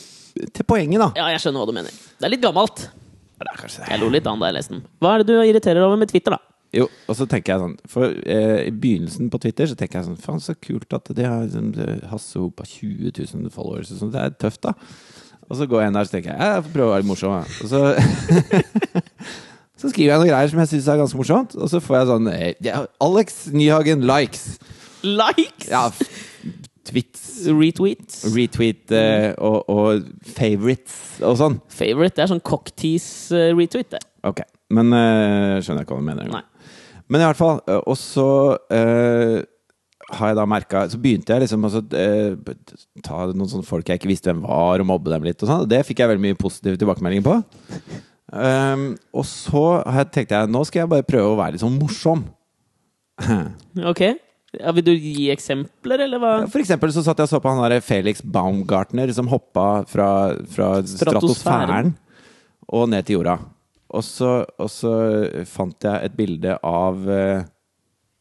til 0.57 0.67
poenget, 0.67 1.03
da. 1.03 1.11
Ja, 1.19 1.31
jeg 1.35 1.45
skjønner 1.45 1.63
hva 1.65 1.71
du 1.71 1.77
mener. 1.77 1.95
Det 2.19 2.29
er 2.29 2.35
litt 2.35 2.45
gammelt. 2.45 2.87
Det 3.41 3.49
er 3.49 3.57
kanskje 3.57 3.87
Jeg 3.89 4.01
lo 4.03 4.09
litt 4.13 4.27
da 4.27 4.35
jeg 4.37 4.57
leste 4.59 4.75
den. 4.77 4.83
Hva 5.01 5.15
er 5.15 5.23
det 5.23 5.33
du 5.33 5.39
irriterer 5.41 5.87
over 5.87 5.97
med 6.01 6.11
Twitter, 6.13 6.37
da? 6.37 6.50
Jo, 6.77 6.85
og 7.11 7.17
så 7.19 7.27
tenker 7.27 7.57
jeg 7.57 7.63
sånn 7.65 7.73
For 7.91 8.13
eh, 8.31 8.69
i 8.69 8.71
begynnelsen 8.71 9.27
på 9.33 9.41
Twitter 9.43 9.67
så 9.67 9.75
tenker 9.75 9.99
jeg 9.99 10.07
sånn 10.07 10.21
Faen, 10.23 10.39
så 10.45 10.55
kult 10.55 10.93
at 10.95 11.09
de 11.19 11.25
har 11.27 11.41
liksom, 11.43 11.73
Hasse 12.13 12.39
Hopa 12.39 12.63
20 12.69 13.11
000 13.19 13.51
followers. 13.55 13.91
sånn, 13.91 14.13
Det 14.15 14.23
er 14.23 14.37
tøft, 14.39 14.63
da. 14.69 14.77
Og 15.51 15.59
så 15.59 15.67
går 15.67 15.83
jeg 15.83 15.91
inn 15.91 15.97
der 15.99 16.07
og 16.07 16.13
tenker 16.13 16.31
jeg, 16.31 16.39
jeg 16.55 16.63
får 16.69 16.75
prøve 16.77 16.87
å 16.87 16.93
være 16.95 17.03
litt 17.03 17.11
morsom. 17.11 17.35
jeg. 17.41 17.47
Og 17.65 17.73
så 17.73 17.81
Så 19.81 19.89
skriver 19.89 20.11
jeg 20.13 20.21
noen 20.21 20.29
greier 20.29 20.51
som 20.53 20.59
jeg 20.61 20.69
syns 20.75 20.89
er 20.93 20.99
ganske 21.01 21.17
morsomt, 21.17 21.55
og 21.57 21.71
så 21.73 21.79
får 21.81 21.97
jeg 21.97 22.09
sånn 22.11 22.27
eh, 22.35 22.51
ja, 22.67 22.83
Alex 23.01 23.39
Nyhagen 23.55 24.03
likes. 24.05 24.59
Likes! 25.01 25.71
Ja, 25.73 25.87
tweets, 26.91 27.23
Retweets. 27.49 28.19
retweet 28.35 28.93
eh, 28.93 29.31
og, 29.41 29.63
og 29.73 30.05
favorites 30.37 31.17
og 31.25 31.39
sånn. 31.41 31.57
Favorite. 31.73 32.13
Det 32.19 32.27
er 32.27 32.33
sånn 32.35 32.45
cocktease-retweet, 32.45 33.95
det. 33.97 34.03
Ok, 34.29 34.45
men 34.77 34.93
eh, 34.93 35.57
skjønner 35.65 35.81
jeg 35.81 35.89
ikke 35.89 35.97
hva 35.97 36.05
du 36.05 36.09
mener. 36.13 36.29
Nei. 36.37 36.45
Men 37.11 37.21
i 37.23 37.27
hvert 37.27 37.39
fall, 37.41 37.59
eh, 37.67 37.81
og 37.91 37.97
så 37.99 38.27
eh, 38.71 39.41
har 40.11 40.31
jeg 40.33 40.37
da 40.39 40.45
merka 40.49 40.85
Så 40.91 40.99
begynte 41.03 41.35
jeg 41.35 41.43
liksom 41.45 41.67
å 41.67 41.71
eh, 41.99 42.55
ta 43.07 43.25
noen 43.31 43.51
sånne 43.51 43.67
folk 43.67 43.91
jeg 43.91 44.01
ikke 44.01 44.11
visste 44.11 44.31
hvem 44.31 44.45
var, 44.47 44.81
og 44.83 44.87
mobbe 44.91 45.11
dem 45.13 45.27
litt. 45.27 45.43
og 45.43 45.51
sånn. 45.51 45.67
Det 45.71 45.83
fikk 45.89 46.03
jeg 46.05 46.13
veldig 46.13 46.25
mye 46.29 46.39
positive 46.41 46.79
tilbakemeldinger 46.81 47.27
på. 47.27 47.37
Um, 48.31 48.93
og 49.13 49.25
så 49.27 49.63
jeg- 49.83 50.11
tenkte 50.15 50.37
jeg 50.39 50.51
nå 50.55 50.61
skal 50.67 50.85
jeg 50.85 50.91
bare 50.93 51.03
prøve 51.07 51.33
å 51.35 51.39
være 51.41 51.57
litt 51.57 51.65
sånn 51.67 51.79
morsom. 51.81 52.25
Ok. 53.91 54.01
Ja, 54.59 54.73
vil 54.75 54.83
du 54.83 54.91
gi 54.97 55.29
eksempler, 55.31 56.01
eller 56.07 56.19
hva? 56.19 56.31
For 56.51 56.59
eksempel 56.59 56.91
så 56.91 57.05
satt 57.07 57.21
jeg 57.23 57.29
og 57.29 57.31
så 57.31 57.39
på 57.43 57.51
han 57.53 57.61
der 57.71 57.83
Felix 57.87 58.19
Baumgartner 58.23 59.13
som 59.15 59.29
hoppa 59.31 59.85
fra, 59.87 60.09
fra 60.51 60.71
Stratosfæren. 60.83 60.97
stratosfæren 60.99 61.93
og 62.75 62.89
ned 62.91 63.07
til 63.07 63.21
jorda. 63.21 63.37
Og 63.91 64.05
så, 64.07 64.35
og 64.61 64.69
så 64.71 64.93
fant 65.51 65.87
jeg 65.87 66.07
et 66.07 66.19
bilde 66.19 66.59
av 66.67 67.09
eh, 67.11 67.43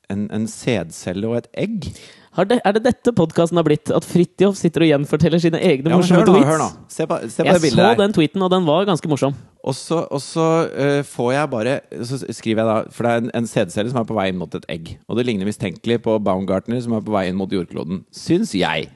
en, 0.10 0.24
en 0.34 0.48
sædcelle 0.50 1.28
og 1.30 1.38
et 1.44 1.50
egg. 1.66 1.90
Har 2.38 2.46
det, 2.50 2.60
er 2.66 2.76
det 2.78 2.82
dette 2.86 3.12
podkasten 3.18 3.58
har 3.60 3.66
blitt? 3.68 3.90
At 3.94 4.06
Fridtjof 4.06 4.56
sitter 4.58 4.86
og 4.86 4.90
gjenforteller 4.92 5.42
sine 5.42 5.60
egne 5.66 5.92
Ja, 5.92 5.98
morsomme 5.98 6.22
hør 6.22 6.30
nå, 6.30 6.34
tweets? 6.38 6.50
hør 6.50 6.60
nå. 6.62 6.68
Se 6.94 7.08
på, 7.10 7.18
se 7.26 7.42
på 7.44 7.48
Jeg 7.50 7.58
det 7.58 7.64
bildet 7.66 7.82
så 7.82 7.88
der. 7.90 8.00
den 8.00 8.14
tweeten, 8.16 8.46
og 8.46 8.52
den 8.54 8.68
var 8.70 8.86
ganske 8.90 9.12
morsom. 9.12 9.38
Og 9.66 9.76
så, 9.76 10.00
og 10.14 10.22
så 10.24 10.46
uh, 10.72 11.02
får 11.04 11.32
jeg 11.34 11.50
bare 11.52 11.74
Så 12.08 12.20
skriver 12.32 12.62
jeg 12.62 12.70
da 12.70 12.94
For 12.96 13.04
det 13.04 13.12
er 13.12 13.24
en, 13.26 13.32
en 13.42 13.50
sædcelle 13.50 13.92
som 13.92 14.00
er 14.00 14.06
på 14.08 14.16
vei 14.18 14.30
inn 14.32 14.40
mot 14.40 14.56
et 14.56 14.68
egg. 14.72 14.94
Og 15.10 15.20
det 15.20 15.26
ligner 15.28 15.50
mistenkelig 15.50 16.00
på 16.06 16.16
Baumgartner 16.24 16.80
som 16.86 16.96
er 16.96 17.04
på 17.06 17.14
vei 17.18 17.26
inn 17.30 17.38
mot 17.38 17.52
jordkloden. 17.54 18.06
Syns 18.16 18.54
jeg. 18.56 18.88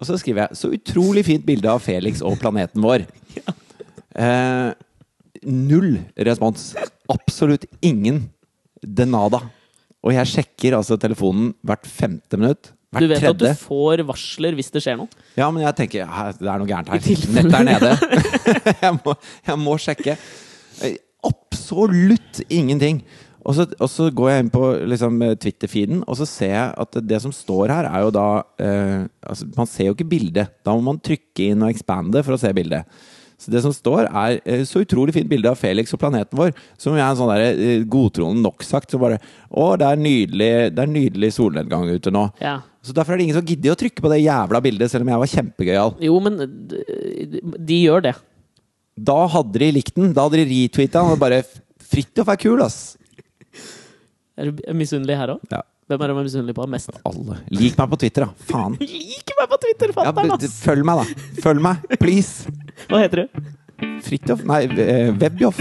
Og 0.00 0.08
så 0.08 0.16
skriver 0.18 0.46
jeg 0.48 0.58
Så 0.58 0.72
utrolig 0.74 1.24
fint 1.28 1.44
bilde 1.46 1.70
av 1.70 1.84
Felix 1.84 2.20
og 2.24 2.40
planeten 2.42 2.84
vår. 2.84 3.06
Eh, 4.12 4.72
null 5.46 5.98
respons. 6.28 6.72
Absolutt 7.12 7.66
ingen. 7.84 8.24
Denada. 8.82 9.42
Og 10.02 10.14
jeg 10.16 10.30
sjekker 10.30 10.78
altså 10.78 10.98
telefonen 11.00 11.52
hvert 11.62 11.86
femte 11.86 12.38
minutt. 12.38 12.72
Hvert 12.92 13.04
Du 13.04 13.12
vet 13.12 13.24
at 13.24 13.40
du 13.40 13.48
får 13.56 14.02
varsler 14.04 14.56
hvis 14.58 14.72
det 14.74 14.82
skjer 14.84 14.98
noe? 15.00 15.08
Ja, 15.38 15.48
men 15.54 15.62
jeg 15.64 15.76
tenker 15.78 16.02
ja, 16.02 16.30
det 16.36 16.48
er 16.48 16.60
noe 16.60 16.68
gærent 16.68 16.90
her. 16.92 17.04
Nettet 17.38 17.58
er 17.60 17.68
nede. 17.68 17.92
jeg, 18.84 18.96
må, 18.98 19.14
jeg 19.46 19.60
må 19.62 19.76
sjekke. 19.80 20.16
Absolutt 21.24 22.42
ingenting. 22.50 23.00
Og 23.42 23.56
så, 23.56 23.66
og 23.78 23.88
så 23.90 24.06
går 24.14 24.28
jeg 24.30 24.44
inn 24.44 24.52
på 24.54 24.66
liksom, 24.86 25.16
Twitter-feeden, 25.42 26.02
og 26.06 26.18
så 26.18 26.26
ser 26.30 26.52
jeg 26.52 26.74
at 26.84 26.98
det 27.10 27.18
som 27.24 27.32
står 27.34 27.72
her, 27.74 27.88
er 27.88 28.04
jo 28.04 28.12
da 28.14 28.26
eh, 28.62 29.00
altså, 29.26 29.48
Man 29.56 29.70
ser 29.70 29.88
jo 29.88 29.96
ikke 29.96 30.10
bildet. 30.12 30.52
Da 30.62 30.76
må 30.76 30.84
man 30.92 31.00
trykke 31.02 31.48
inn 31.50 31.64
og 31.64 31.72
expande 31.72 32.22
for 32.22 32.36
å 32.36 32.40
se 32.42 32.52
bildet. 32.54 32.86
Så 33.42 33.50
det 33.50 33.62
som 33.64 33.74
står, 33.74 34.06
er 34.06 34.36
eh, 34.46 34.62
så 34.68 34.84
utrolig 34.84 35.14
fint 35.16 35.30
bilde 35.30 35.50
av 35.50 35.58
Felix 35.58 35.90
og 35.94 36.00
planeten 36.02 36.38
vår. 36.38 36.52
Som 36.80 36.94
er 36.94 37.02
en 37.08 37.18
sånn 37.18 37.32
der, 37.32 37.46
eh, 37.50 37.86
godtroende 37.90 38.44
nok-sagt. 38.44 38.92
Som 38.92 39.02
bare 39.02 39.18
Å, 39.50 39.72
det 39.80 39.88
er 39.88 39.98
nydelig, 40.00 40.50
det 40.76 40.84
er 40.84 40.92
nydelig 40.92 41.32
solnedgang 41.34 41.90
ute 41.90 42.12
nå. 42.14 42.28
Ja. 42.42 42.60
Så 42.82 42.94
derfor 42.94 43.14
er 43.14 43.20
det 43.20 43.26
ingen 43.26 43.38
som 43.40 43.46
gidder 43.46 43.74
å 43.74 43.78
trykke 43.78 44.02
på 44.02 44.10
det 44.10 44.22
jævla 44.22 44.60
bildet, 44.62 44.90
selv 44.90 45.04
om 45.06 45.12
jeg 45.12 45.22
var 45.22 45.32
kjempegøyal. 45.34 45.92
Jo, 46.02 46.14
men 46.22 46.38
de, 46.70 47.42
de 47.58 47.82
gjør 47.82 48.06
det. 48.08 48.14
Da 49.10 49.18
hadde 49.34 49.60
de 49.62 49.70
likt 49.78 49.94
den. 49.98 50.14
Da 50.16 50.26
hadde 50.26 50.40
de 50.42 50.48
retweeta 50.50 51.02
den 51.02 51.16
og 51.16 51.22
bare 51.22 51.42
Fridtjof 51.92 52.30
er 52.32 52.38
kul, 52.40 52.62
ass! 52.64 52.96
Er 54.40 54.48
du 54.48 54.62
misunnelig 54.72 55.18
her 55.20 55.34
òg? 55.34 55.42
Ja. 55.52 55.60
Hvem 55.92 56.02
er 56.06 56.08
du 56.08 56.18
misunnelig 56.24 56.54
på 56.56 56.64
mest? 56.72 56.94
Alle. 57.04 57.36
Lik 57.52 57.76
meg 57.76 57.90
på 57.92 57.98
Twitter, 58.00 58.24
da. 58.24 58.46
Faen. 58.48 58.78
Lik 58.80 59.32
meg 59.36 59.50
på 59.50 59.58
Twitter, 59.60 59.92
fatter'n! 59.92 60.32
Ja, 60.32 60.52
følg 60.62 60.86
meg, 60.88 61.02
da. 61.02 61.26
Følg 61.44 61.64
meg, 61.66 61.84
please. 62.00 62.52
Hva 62.88 63.02
heter 63.02 63.26
du? 63.26 63.42
Fridtjof 64.06 64.44
Nei, 64.48 64.62
eh, 64.80 65.10
Webjoff. 65.20 65.60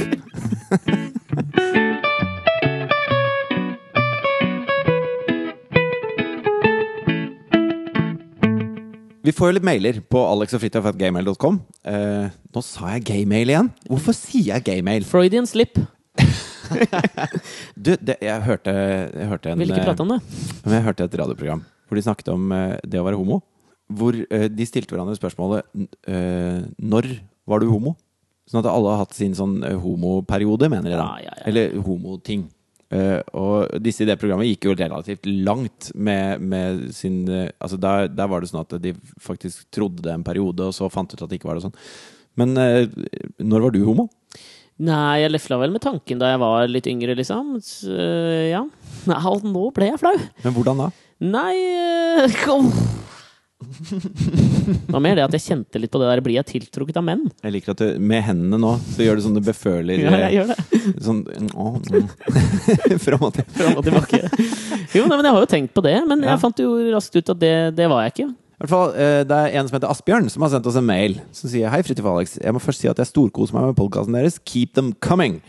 Vi 9.21 9.33
får 9.35 9.51
jo 9.51 9.55
litt 9.59 9.65
mailer 9.67 9.99
på 10.07 10.21
alexogfridtjof.gmail.com. 10.31 11.59
Eh, 11.91 12.29
nå 12.31 12.63
sa 12.65 12.95
jeg 12.95 13.03
gaymail 13.11 13.51
igjen. 13.51 13.73
Hvorfor 13.91 14.15
sier 14.17 14.55
jeg 14.55 14.65
gaymail? 14.69 15.05
Freudian 15.05 15.49
slip. 15.49 15.75
Du, 17.85 17.93
det, 17.97 18.17
jeg 18.21 18.45
hørte, 18.45 18.73
jeg 18.73 19.29
hørte 19.31 19.51
en 19.51 19.61
Vil 19.61 19.73
ikke 19.73 19.87
prate 19.89 20.05
om 20.05 20.13
det. 20.13 20.19
eh, 20.21 20.61
Men 20.65 20.77
jeg 20.77 20.87
hørte 20.89 21.07
et 21.09 21.17
radioprogram 21.23 21.63
hvor 21.91 21.99
de 21.99 22.05
snakket 22.05 22.29
om 22.31 22.53
eh, 22.55 22.77
det 22.87 23.01
å 23.01 23.03
være 23.03 23.19
homo. 23.19 23.41
Hvor 23.91 24.15
eh, 24.15 24.47
de 24.47 24.63
stilte 24.63 24.95
hverandre 24.95 25.17
spørsmålet 25.17 25.67
Når 26.79 27.09
var 27.51 27.59
du 27.59 27.67
homo? 27.67 27.97
Sånn 28.47 28.61
at 28.61 28.69
alle 28.71 28.93
har 28.93 29.03
hatt 29.03 29.15
sin 29.15 29.35
sånn 29.35 29.59
homoperiode, 29.83 30.69
mener 30.71 30.93
jeg 30.93 30.99
da. 30.99 31.09
Ja, 31.19 31.27
ja, 31.27 31.35
ja. 31.35 31.47
Eller 31.51 31.75
homoting. 31.83 32.47
Uh, 32.91 33.21
og 33.39 33.77
disse 33.79 34.03
i 34.03 34.07
det 34.09 34.17
programmet 34.19 34.49
gikk 34.49 34.65
jo 34.67 34.73
relativt 34.75 35.27
langt 35.47 35.93
med, 35.95 36.41
med 36.43 36.81
sin 36.91 37.21
uh, 37.29 37.45
Altså 37.63 37.77
der, 37.79 38.09
der 38.11 38.27
var 38.27 38.43
det 38.43 38.49
sånn 38.49 38.65
at 38.65 38.75
de 38.83 38.91
faktisk 39.23 39.69
trodde 39.71 40.03
det 40.03 40.11
en 40.11 40.25
periode, 40.27 40.67
og 40.67 40.75
så 40.75 40.89
fant 40.91 41.13
ut 41.13 41.21
at 41.23 41.31
det 41.31 41.39
ikke 41.39 41.47
var 41.47 41.55
det 41.55 41.63
sånn. 41.69 41.77
Men 42.41 42.51
uh, 42.59 42.83
når 43.39 43.63
var 43.63 43.75
du 43.75 43.79
homo? 43.87 44.09
Nei, 44.81 45.21
jeg 45.21 45.33
lefla 45.35 45.59
vel 45.61 45.73
med 45.75 45.83
tanken 45.83 46.21
da 46.21 46.31
jeg 46.31 46.41
var 46.41 46.71
litt 46.71 46.87
yngre, 46.89 47.13
liksom. 47.19 47.53
Så, 47.61 47.93
ja. 48.49 48.63
Nei, 49.09 49.21
nå 49.45 49.67
ble 49.75 49.91
jeg 49.91 50.01
flau. 50.01 50.15
Men 50.41 50.55
hvordan 50.57 50.85
da? 50.85 50.89
Nei 51.21 51.53
eh, 51.53 52.37
kom. 52.45 52.71
Det 53.61 54.89
var 54.89 55.03
mer 55.05 55.19
det 55.19 55.23
at 55.27 55.35
jeg 55.37 55.43
kjente 55.43 55.77
litt 55.77 55.91
på 55.93 55.99
det 56.01 56.07
der 56.09 56.21
Blir 56.25 56.39
jeg 56.39 56.47
tiltrukket 56.49 56.97
av 56.97 57.03
menn? 57.05 57.27
Jeg 57.43 57.53
liker 57.53 57.75
at 57.75 57.83
du 57.83 57.99
med 58.01 58.23
hendene 58.25 58.57
nå 58.57 58.71
så 58.95 59.05
gjør 59.05 59.19
du 59.19 59.23
sånne 59.27 59.43
beføler 59.45 60.01
Ja, 60.01 60.15
jeg 60.25 60.39
gjør 60.39 60.49
det. 60.49 60.81
Sånn 61.05 61.21
å, 61.53 61.67
mm. 61.77 62.07
Fram 63.05 63.27
og 63.27 63.37
tilbake. 63.37 64.23
Jo, 64.97 65.05
nei, 65.05 65.13
men 65.13 65.27
jeg 65.27 65.35
har 65.35 65.45
jo 65.45 65.51
tenkt 65.53 65.75
på 65.77 65.85
det, 65.85 65.93
men 66.09 66.25
Ja. 66.25 66.33
jeg 66.33 66.41
fant 66.41 66.63
jo 66.63 66.73
raskt 66.89 67.19
ut 67.21 67.33
at 67.35 67.41
det, 67.43 67.53
det 67.77 67.89
var 67.91 68.07
jeg 68.07 68.15
ikke. 68.15 68.29
Hvert 68.61 68.69
fall, 68.69 68.91
eh, 68.93 69.23
Det 69.25 69.33
er 69.33 69.57
en 69.57 69.67
som 69.67 69.79
heter 69.79 69.89
Asbjørn, 69.89 70.29
som 70.29 70.43
har 70.43 70.51
sendt 70.53 70.67
oss 70.69 70.77
en 70.77 70.85
mail 70.85 71.19
som 71.33 71.49
sier 71.49 71.71
Hei, 71.73 71.81
Fridtjof 71.81 72.05
Alex. 72.05 72.37
Jeg 72.37 72.53
må 72.53 72.61
først 72.61 72.83
si 72.83 72.87
at 72.87 72.99
jeg 73.01 73.09
storkoser 73.09 73.55
meg 73.57 73.71
med 73.71 73.75
podkasten 73.79 74.13
deres. 74.13 74.37
Keep 74.45 74.75
them 74.75 74.93
coming. 75.01 75.41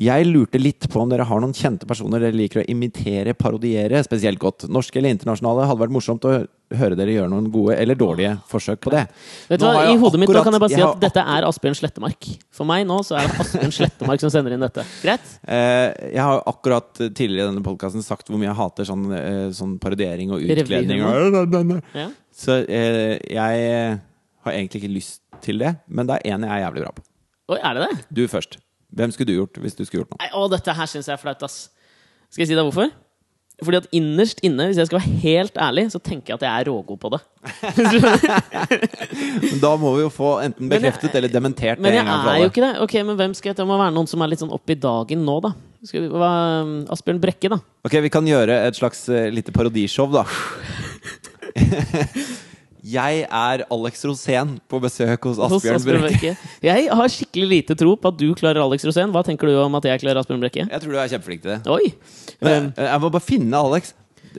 Jeg 0.00 0.24
lurte 0.24 0.60
litt 0.60 0.88
på 0.88 1.02
om 1.02 1.08
dere 1.08 1.24
har 1.24 1.40
noen 1.40 1.52
kjente 1.52 1.86
personer 1.88 2.20
dere 2.20 2.36
liker 2.36 2.62
å 2.62 2.68
imitere, 2.68 3.36
parodiere 3.36 4.02
spesielt 4.04 4.40
godt. 4.40 4.68
Norske 4.72 4.96
eller 4.96 5.12
internasjonale. 5.12 5.68
Hadde 5.68 5.84
vært 5.84 5.92
morsomt 5.92 6.24
å 6.24 6.46
høre 6.74 6.96
dere 6.98 7.12
gjøre 7.14 7.30
noen 7.30 7.46
gode 7.54 7.76
eller 7.78 7.94
dårlige 7.98 8.32
forsøk 8.50 8.80
på 8.82 8.90
det. 8.90 9.04
Vet 9.50 9.60
du 9.60 9.66
hva, 9.68 9.84
I 9.86 9.96
hodet 10.00 10.18
mitt 10.18 10.28
akkurat- 10.30 10.44
kan 10.48 10.56
jeg 10.56 10.62
bare 10.64 10.74
si 10.74 10.82
at 10.82 11.00
dette 11.00 11.22
er 11.36 11.46
Asbjørn 11.46 11.76
Slettemark. 11.78 12.26
For 12.50 12.66
meg 12.66 12.86
nå 12.88 12.98
så 13.06 13.18
er 13.20 13.28
det 13.28 13.38
Asbjørn 13.44 13.74
Slettemark 13.78 14.20
som 14.24 14.30
sender 14.34 14.56
inn 14.56 14.64
dette. 14.64 14.84
Greit? 15.02 15.28
Eh, 15.46 16.10
jeg 16.16 16.22
har 16.22 16.42
akkurat 16.46 16.90
tidligere 17.14 17.46
i 17.46 17.50
denne 17.52 17.62
podkasten 17.62 18.02
sagt 18.02 18.26
hvor 18.28 18.40
mye 18.40 18.50
jeg 18.50 18.58
hater 18.58 18.88
sånn, 18.88 19.06
eh, 19.14 19.48
sånn 19.54 19.78
parodiering 19.78 20.32
og 20.34 20.42
utkledning. 20.42 21.04
Ja. 21.94 22.08
så 22.34 22.58
eh, 22.68 23.18
jeg 23.30 24.00
har 24.46 24.52
egentlig 24.52 24.82
ikke 24.82 24.94
lyst 24.94 25.20
til 25.42 25.58
det, 25.62 25.76
men 25.88 26.06
det 26.06 26.18
er 26.24 26.34
en 26.34 26.42
jeg 26.48 26.50
er 26.50 26.64
jævlig 26.66 26.82
bra 26.86 26.92
på. 26.96 27.02
Oi, 27.54 27.58
er 27.62 27.74
det 27.78 27.86
det? 27.86 28.04
Du 28.12 28.26
først. 28.26 28.58
Hvem 28.96 29.12
skulle 29.14 29.30
du 29.30 29.36
gjort 29.38 29.58
hvis 29.62 29.76
du 29.76 29.84
skulle 29.84 30.02
gjort 30.04 30.14
noe? 30.14 30.22
Nei, 30.22 30.30
å, 30.34 30.46
dette 30.50 30.74
her 30.74 30.86
syns 30.90 31.06
jeg 31.06 31.14
er 31.14 31.22
flaut, 31.22 31.42
ass. 31.46 31.68
Skal 32.30 32.42
jeg 32.42 32.48
si 32.50 32.56
deg 32.58 32.66
hvorfor? 32.66 32.90
Fordi 33.64 33.78
at 33.80 33.86
innerst 33.96 34.42
inne, 34.44 34.66
hvis 34.68 34.76
jeg 34.76 34.84
skal 34.90 34.98
være 34.98 35.14
helt 35.22 35.54
ærlig, 35.56 35.86
så 35.94 35.96
tenker 36.04 36.34
jeg 36.34 36.36
at 36.36 36.42
jeg 36.44 36.52
er 36.60 36.66
rågod 36.68 36.98
på 37.00 37.08
det. 37.14 37.20
Da 39.62 39.70
må 39.80 39.94
vi 39.96 40.02
jo 40.02 40.10
få 40.12 40.34
enten 40.44 40.68
bekreftet 40.68 41.08
jeg- 41.08 41.16
eller 41.22 41.32
dementert 41.32 41.78
Men 41.80 41.88
det 41.92 41.96
jeg 41.96 42.04
en 42.04 42.10
gang 42.10 42.24
for 42.26 42.32
er 42.34 42.38
jo 42.42 42.48
ikke 42.50 42.64
det. 42.66 42.72
Ok, 42.84 42.94
men 43.06 43.16
hvem 43.16 43.32
skal 43.38 43.48
jeg 43.52 43.56
Det 43.56 43.64
må 43.68 43.78
være 43.80 43.94
noen 43.96 44.08
som 44.10 44.20
er 44.20 44.28
litt 44.32 44.42
sånn 44.42 44.52
Oppi 44.52 44.72
i 44.76 44.80
dagen 44.82 45.22
nå, 45.24 45.36
da. 45.46 45.50
Skal 45.86 46.04
vi, 46.04 46.08
hva, 46.12 46.30
Asbjørn 46.92 47.20
Brekke, 47.22 47.48
da. 47.54 47.58
Ok, 47.86 47.94
vi 48.04 48.10
kan 48.12 48.26
gjøre 48.28 48.58
et 48.66 48.76
slags 48.76 49.06
uh, 49.08 49.30
lite 49.32 49.52
parodishow, 49.56 50.10
da. 50.12 50.26
Jeg 52.86 53.24
er 53.26 53.64
Alex 53.72 54.04
Rosén 54.06 54.56
på 54.70 54.78
besøk 54.82 55.24
hos 55.26 55.38
Hos 55.40 55.56
Asbjørn 55.58 55.80
Asbjørn 55.80 56.04
Brekke. 56.04 56.32
Jeg 56.62 56.86
har 57.00 57.10
skikkelig 57.10 57.48
lite 57.50 57.74
tro 57.78 57.96
på 57.98 58.12
at 58.12 58.18
du 58.20 58.28
klarer 58.38 58.62
Alex 58.62 58.84
Rosén. 58.86 59.10
Hva 59.14 59.24
tenker 59.26 59.50
du 59.50 59.56
om 59.58 59.74
at 59.80 59.88
jeg 59.90 60.02
klarer 60.04 60.20
Asbjørn 60.22 60.42
Brekke? 60.44 60.66
Jeg 60.70 60.82
tror 60.84 60.94
du 60.94 60.98
er 61.02 61.10
kjempeflink 61.10 61.42
til 61.42 61.56
det. 61.56 61.60
Oi! 61.72 61.90
Men, 62.46 62.68
eh, 62.76 62.86
jeg 62.92 63.02
må 63.02 63.10
bare 63.16 63.26
finne 63.26 63.58
Alex. 63.58 63.90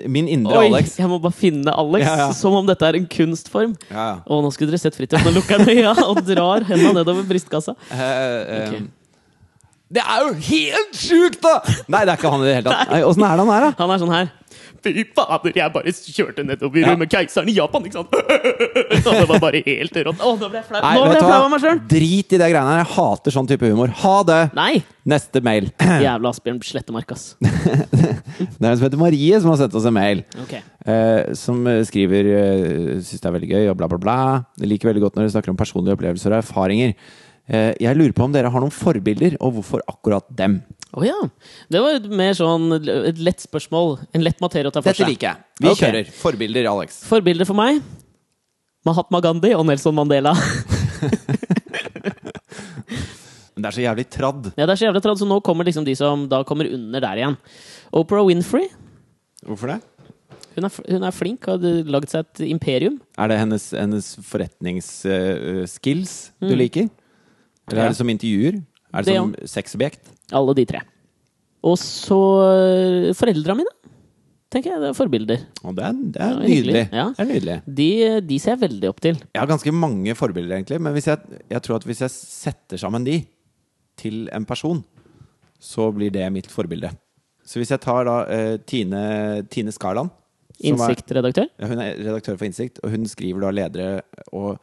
Min 0.05 0.27
indre 0.29 0.59
Oi, 0.61 0.67
Alex. 0.69 0.93
jeg 1.01 1.09
må 1.09 1.17
bare 1.19 1.33
finne 1.33 1.73
Alex, 1.73 2.05
Ja, 2.05 2.15
ja. 2.21 2.27
som 2.37 2.53
om 2.53 2.67
dette 2.69 2.85
er 2.85 2.95
en 2.99 3.07
kunstform. 3.09 3.73
Ja, 3.89 3.95
ja. 3.97 4.15
Og 4.29 4.43
nå 4.45 4.51
skulle 4.53 4.71
dere 4.71 4.79
sett 4.85 4.95
Fridtjof. 4.95 5.25
Nå 5.25 5.33
lukker 5.39 5.57
han 5.57 5.71
øya 5.73 5.95
og 6.05 6.21
drar 6.27 6.63
henda 6.69 6.93
nedover 7.01 7.25
brystkassa. 7.27 7.73
Uh, 7.89 7.97
uh, 7.97 8.61
Ok. 8.61 8.87
Det 9.87 10.03
er 10.03 10.25
jo 10.25 10.33
helt 10.49 10.97
sjukt, 10.99 11.39
da! 11.43 11.61
Nei, 11.87 12.01
det 12.03 12.11
er 12.11 12.19
ikke 12.19 12.31
han 12.33 12.41
i 12.43 12.49
det 12.49 12.57
hele 12.57 12.73
tatt. 12.73 12.89
Åssen 13.07 13.23
er 13.23 13.39
det 13.39 13.45
han 13.45 13.53
her, 13.53 13.65
da? 13.69 13.75
Han 13.79 13.93
er 13.93 14.01
sånn 14.01 14.11
her. 14.11 14.33
Fy 14.83 15.03
fader, 15.15 15.53
jeg 15.55 15.73
bare 15.73 15.91
kjørte 15.95 16.43
nedover 16.45 16.83
Ja. 16.83 16.95
med 16.99 17.09
keiseren 17.11 17.49
i 17.49 17.55
Japan, 17.55 17.85
ikke 17.87 17.97
sant? 17.97 18.11
Og 19.07 19.15
det 19.15 19.27
var 19.29 19.39
bare 19.41 19.61
helt 19.65 19.97
rått. 20.07 20.19
Å, 20.19 20.33
nå 20.37 20.49
ble 20.51 20.59
jeg 20.59 20.67
flau. 20.67 20.81
Nå 20.83 21.05
ble 21.07 21.15
jeg 21.15 21.23
flau 21.23 21.39
av 21.39 21.49
meg 21.53 21.63
sjøl! 21.63 21.81
Drit 21.93 22.35
i 22.35 22.39
det 22.41 22.49
greiene 22.51 22.73
her. 22.73 22.81
Jeg 22.83 22.91
hater 22.97 23.35
sånn 23.37 23.49
type 23.49 23.71
humor. 23.71 23.93
Ha 24.03 24.15
det! 24.27 24.39
Nei! 24.57 24.71
Neste 25.07 25.41
mail. 25.43 25.69
Jævla 26.05 26.33
Asbjørn 26.35 26.59
Slettemark, 26.67 27.13
ass. 27.15 27.29
Det 27.39 28.63
er 28.63 28.71
en 28.73 28.77
som 28.77 28.85
heter 28.85 28.99
Marie, 29.01 29.39
som 29.39 29.53
har 29.53 29.61
sendt 29.61 29.77
oss 29.79 29.87
en 29.87 29.95
mail. 29.95 30.25
Okay. 30.43 30.63
Eh, 30.87 31.31
som 31.39 31.63
eh, 31.67 31.81
skriver 31.87 32.27
uh, 32.31 32.99
Syns 33.03 33.23
det 33.23 33.27
er 33.27 33.33
veldig 33.35 33.49
gøy, 33.53 33.63
og 33.71 33.79
bla, 33.79 33.89
bla, 33.91 34.01
bla. 34.03 34.17
Jeg 34.59 34.71
liker 34.73 34.91
veldig 34.91 35.07
godt 35.07 35.17
når 35.17 35.25
dere 35.27 35.35
snakker 35.37 35.55
om 35.55 35.59
personlige 35.59 35.97
opplevelser 35.97 36.35
og 36.35 36.43
erfaringer. 36.43 36.93
Eh, 37.47 37.73
jeg 37.79 37.95
lurer 37.95 38.11
på 38.15 38.25
om 38.27 38.33
dere 38.35 38.49
har 38.51 38.59
noen 38.63 38.73
forbilder, 38.75 39.37
og 39.39 39.53
hvorfor 39.57 39.79
akkurat 39.87 40.25
dem? 40.35 40.59
Å 40.97 41.03
ja. 41.05 41.15
Det 41.71 41.79
var 41.83 41.95
et 41.99 42.07
mer 42.09 42.33
sånn 42.35 42.71
et 42.79 43.19
lett 43.23 43.43
spørsmål. 43.43 43.97
En 44.15 44.23
lett 44.25 44.39
materie 44.43 44.67
å 44.67 44.73
ta 44.73 44.81
for 44.81 44.89
Dette 44.91 45.03
seg. 45.03 45.11
liker 45.13 45.27
jeg. 45.29 45.37
Vi 45.61 45.69
okay. 45.71 45.81
kjører. 45.85 46.11
Forbilder, 46.21 46.67
Alex. 46.71 47.01
Forbilder 47.07 47.47
for 47.47 47.55
meg 47.59 47.81
Mahatma 48.87 49.19
Gandhi 49.23 49.51
og 49.57 49.65
Nelson 49.67 49.95
Mandela. 49.97 50.33
Men 53.57 53.63
det 53.65 53.69
er 53.71 53.75
så 53.75 53.81
jævlig 53.83 54.05
tradd. 54.13 54.51
Ja, 54.55 54.65
det 54.67 54.73
er 54.75 54.79
så 54.79 54.85
jævlig 54.87 55.01
tradd, 55.03 55.19
så 55.19 55.27
nå 55.27 55.39
kommer 55.45 55.65
liksom 55.67 55.85
de 55.87 55.95
som 55.97 56.27
da 56.29 56.43
kommer 56.47 56.69
under 56.71 57.01
der 57.03 57.17
igjen. 57.23 57.37
Oprah 57.97 58.25
Winfrey. 58.27 58.67
Hvorfor 59.47 59.67
det? 59.73 59.79
Hun 60.57 60.65
er, 60.67 60.71
hun 60.93 61.03
er 61.05 61.13
flink 61.13 61.47
og 61.49 61.61
har 61.65 61.89
lagd 61.93 62.09
seg 62.11 62.19
et 62.25 62.39
imperium. 62.47 62.95
Er 63.17 63.27
det 63.31 63.37
hennes, 63.41 63.65
hennes 63.77 64.07
forretningsskills 64.25 66.13
du 66.41 66.53
Mm. 66.53 66.57
liker? 66.63 66.87
Eller 67.67 67.85
er 67.85 67.93
det 67.93 67.99
som 67.99 68.09
intervjuer? 68.11 68.61
Er 68.93 69.03
det, 69.03 69.11
Det 69.11 69.17
som 69.17 69.33
sexobjekt? 69.55 70.13
Alle 70.35 70.55
de 70.57 70.65
tre. 70.69 70.81
Og 71.67 71.75
så 71.81 72.19
foreldra 73.17 73.55
mine. 73.57 73.73
Tenker 74.47 74.71
jeg, 74.71 74.79
det 74.79 74.89
er 74.93 74.95
forbilder. 74.95 75.41
Og 75.67 75.73
det 75.75 75.83
er, 75.83 75.95
det 76.15 76.21
er 76.23 76.29
Ja, 76.37 76.43
nydelig. 76.47 76.83
Ja. 76.95 77.07
Det 77.11 77.23
er 77.23 77.29
nydelig. 77.33 77.55
De, 77.79 77.87
de 78.29 78.37
ser 78.39 78.53
jeg 78.55 78.61
veldig 78.61 78.89
opp 78.93 79.01
til. 79.03 79.17
Jeg 79.19 79.41
har 79.41 79.49
ganske 79.49 79.73
mange 79.75 80.15
forbilder, 80.15 80.55
egentlig. 80.55 80.79
Men 80.79 80.95
jeg, 80.95 81.41
jeg 81.51 81.63
tror 81.65 81.81
at 81.81 81.87
hvis 81.89 82.03
jeg 82.05 82.13
setter 82.13 82.79
sammen 82.79 83.03
de 83.03 83.17
til 83.99 84.29
en 84.31 84.45
person, 84.47 84.79
så 85.59 85.89
blir 85.91 86.13
det 86.15 86.23
mitt 86.31 86.47
forbilde. 86.47 86.93
Så 87.43 87.59
hvis 87.59 87.73
jeg 87.73 87.83
tar 87.83 88.07
da 88.07 88.15
uh, 88.23 88.55
Tine, 88.67 89.03
Tine 89.51 89.73
Skarland 89.75 90.13
Innsiktredaktør. 90.57 91.45
Ja, 91.59 91.67
hun 91.69 91.79
er 91.83 91.99
redaktør 91.99 92.37
for 92.39 92.47
Innsikt, 92.47 92.79
og 92.81 92.89
hun 92.95 93.03
skriver 93.09 93.43
da 93.45 93.51
ledere. 93.53 94.01
Og 94.33 94.57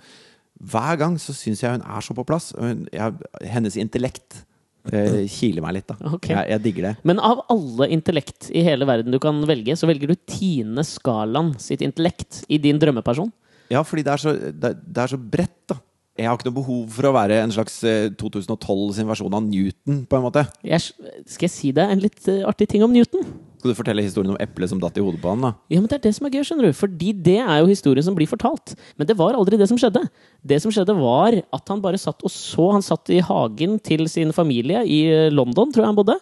hver 0.73 0.99
gang 1.01 1.21
så 1.21 1.35
syns 1.37 1.63
jeg 1.65 1.77
hun 1.77 1.85
er 1.85 2.05
så 2.05 2.17
på 2.17 2.25
plass. 2.27 2.53
Hun, 2.59 2.85
jeg, 2.93 3.31
hennes 3.53 3.79
intellekt 3.81 4.43
eh, 4.91 5.25
kiler 5.37 5.65
meg 5.65 5.79
litt, 5.79 5.89
da. 5.91 6.13
Okay. 6.17 6.35
Jeg, 6.35 6.51
jeg 6.55 6.65
digger 6.69 6.89
det. 6.91 6.95
Men 7.09 7.23
av 7.23 7.45
alle 7.53 7.91
intellekt 7.95 8.51
i 8.55 8.65
hele 8.67 8.89
verden 8.89 9.15
du 9.15 9.21
kan 9.23 9.41
velge, 9.49 9.77
så 9.79 9.89
velger 9.91 10.13
du 10.13 10.19
Tine 10.29 10.85
Skaland 10.87 11.59
sitt 11.63 11.85
intellekt 11.85 12.45
i 12.49 12.61
din 12.63 12.81
drømmeperson. 12.83 13.33
Ja, 13.73 13.83
fordi 13.87 14.05
det 14.07 14.13
er 14.13 14.21
så, 14.21 14.35
det, 14.37 14.77
det 14.85 15.05
er 15.05 15.15
så 15.15 15.21
bredt, 15.21 15.61
da. 15.73 15.81
Jeg 16.15 16.29
har 16.31 16.37
ikke 16.39 16.47
noe 16.47 16.61
behov 16.61 16.83
for 16.95 17.09
å 17.09 17.15
være 17.17 17.41
en 17.43 17.53
slags 17.55 17.81
eh, 17.91 18.13
2012 18.21 18.93
sin 19.01 19.09
versjon 19.09 19.35
av 19.35 19.43
Newton, 19.43 20.05
på 20.07 20.19
en 20.19 20.23
måte. 20.23 20.45
Jeg, 20.63 20.93
skal 21.27 21.49
jeg 21.49 21.55
si 21.55 21.73
deg 21.75 21.91
en 21.91 22.03
litt 22.05 22.29
eh, 22.31 22.45
artig 22.47 22.69
ting 22.71 22.85
om 22.87 22.95
Newton? 22.95 23.27
Skal 23.65 23.73
du 23.73 23.79
fortelle 23.79 24.03
historien 24.05 24.29
om 24.29 24.37
eplet 24.45 24.69
som 24.69 24.77
datt 24.77 24.99
i 25.01 25.01
hodet 25.01 25.23
på 25.23 25.31
han, 25.33 25.41
da? 25.41 25.51
Ja, 25.73 25.79
men 25.81 25.89
Det 25.89 25.97
er 25.97 26.03
det 26.05 26.11
som 26.19 26.27
er 26.29 26.35
gøy, 26.37 26.43
skjønner 26.45 26.67
du. 26.69 26.77
Fordi 26.77 27.15
det 27.17 27.39
er 27.41 27.63
jo 27.63 27.71
historien 27.71 28.05
som 28.05 28.13
blir 28.13 28.29
fortalt. 28.29 28.75
Men 29.01 29.09
det 29.09 29.17
var 29.17 29.33
aldri 29.33 29.57
det 29.57 29.71
som 29.71 29.79
skjedde. 29.81 30.03
Det 30.45 30.59
som 30.61 30.69
skjedde, 30.75 30.93
var 30.99 31.33
at 31.41 31.73
han 31.73 31.81
bare 31.81 31.97
satt 31.97 32.21
og 32.21 32.29
så. 32.29 32.67
Han 32.75 32.85
satt 32.85 33.09
i 33.09 33.23
hagen 33.25 33.79
til 33.81 34.05
sin 34.13 34.35
familie 34.37 34.83
i 34.85 34.99
eh, 35.09 35.31
London, 35.33 35.73
tror 35.73 35.87
jeg 35.87 35.93
han 35.95 35.97
bodde. 35.97 36.19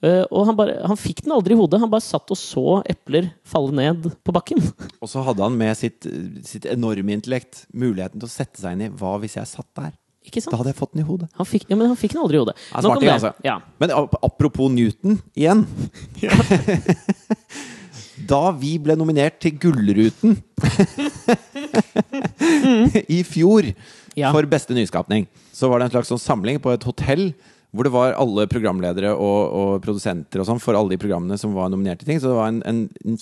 Eh, 0.00 0.24
Og 0.30 0.48
han, 0.48 0.56
bare, 0.56 0.78
han 0.88 0.96
fikk 0.96 1.20
den 1.26 1.36
aldri 1.36 1.52
i 1.52 1.60
hodet. 1.60 1.82
Han 1.84 1.92
bare 1.92 2.06
satt 2.08 2.32
og 2.32 2.40
så 2.40 2.78
epler 2.88 3.28
falle 3.44 3.76
ned 3.76 4.08
på 4.24 4.32
bakken. 4.32 4.64
Og 4.96 5.12
så 5.12 5.20
hadde 5.28 5.44
han 5.44 5.60
med 5.60 5.76
sitt, 5.76 6.08
sitt 6.48 6.64
enorme 6.64 7.12
intellekt 7.12 7.66
muligheten 7.76 8.24
til 8.24 8.30
å 8.30 8.32
sette 8.38 8.64
seg 8.64 8.72
inn 8.72 8.88
i 8.88 8.92
hva 8.96 9.18
hvis 9.20 9.36
jeg 9.36 9.52
satt 9.52 9.68
der? 9.76 9.92
Ikke 10.26 10.42
Da 10.50 10.56
hadde 10.58 10.72
jeg 10.72 10.78
fått 10.80 10.92
den 10.96 11.04
i 11.04 11.06
hodet. 11.06 11.28
Han 11.38 11.46
fikk, 11.46 11.68
ja, 11.70 11.76
men 11.78 11.86
han 11.92 11.98
fikk 11.98 12.12
den 12.16 12.22
aldri 12.24 12.38
i 12.38 12.42
hodet. 12.42 12.56
Nok 12.82 12.96
om 12.96 13.02
det. 13.04 13.12
altså. 13.14 13.30
Ja. 13.46 13.56
Men 13.80 13.92
ap- 13.94 14.16
apropos 14.26 14.70
Newton 14.74 15.20
igjen. 15.38 15.62
da 18.26 18.40
vi 18.58 18.72
ble 18.82 18.96
nominert 18.98 19.36
til 19.44 19.52
Gullruten 19.60 20.38
i 23.12 23.20
fjor 23.28 23.68
Ja. 24.16 24.30
for 24.32 24.42
beste 24.48 24.72
nyskapning, 24.74 25.26
så 25.52 25.68
var 25.70 25.78
det 25.78 25.84
en 25.90 25.94
slags 25.98 26.08
sånn 26.10 26.22
samling 26.22 26.58
på 26.64 26.72
et 26.74 26.84
hotell 26.88 27.28
hvor 27.76 27.84
det 27.84 27.92
var 27.92 28.14
alle 28.16 28.46
programledere 28.48 29.10
og, 29.12 29.40
og 29.52 29.82
produsenter 29.84 30.40
og 30.40 30.46
sånn 30.48 30.60
for 30.62 30.72
alle 30.78 30.94
de 30.94 30.98
programmene 31.02 31.36
som 31.38 31.52
var 31.52 31.68
nominert 31.68 31.98
til 32.00 32.08
ting. 32.08 32.20
Så 32.22 32.30
det 32.30 32.36
var 32.38 32.48
en, 32.48 32.62
en, 32.64 32.78
en 33.04 33.18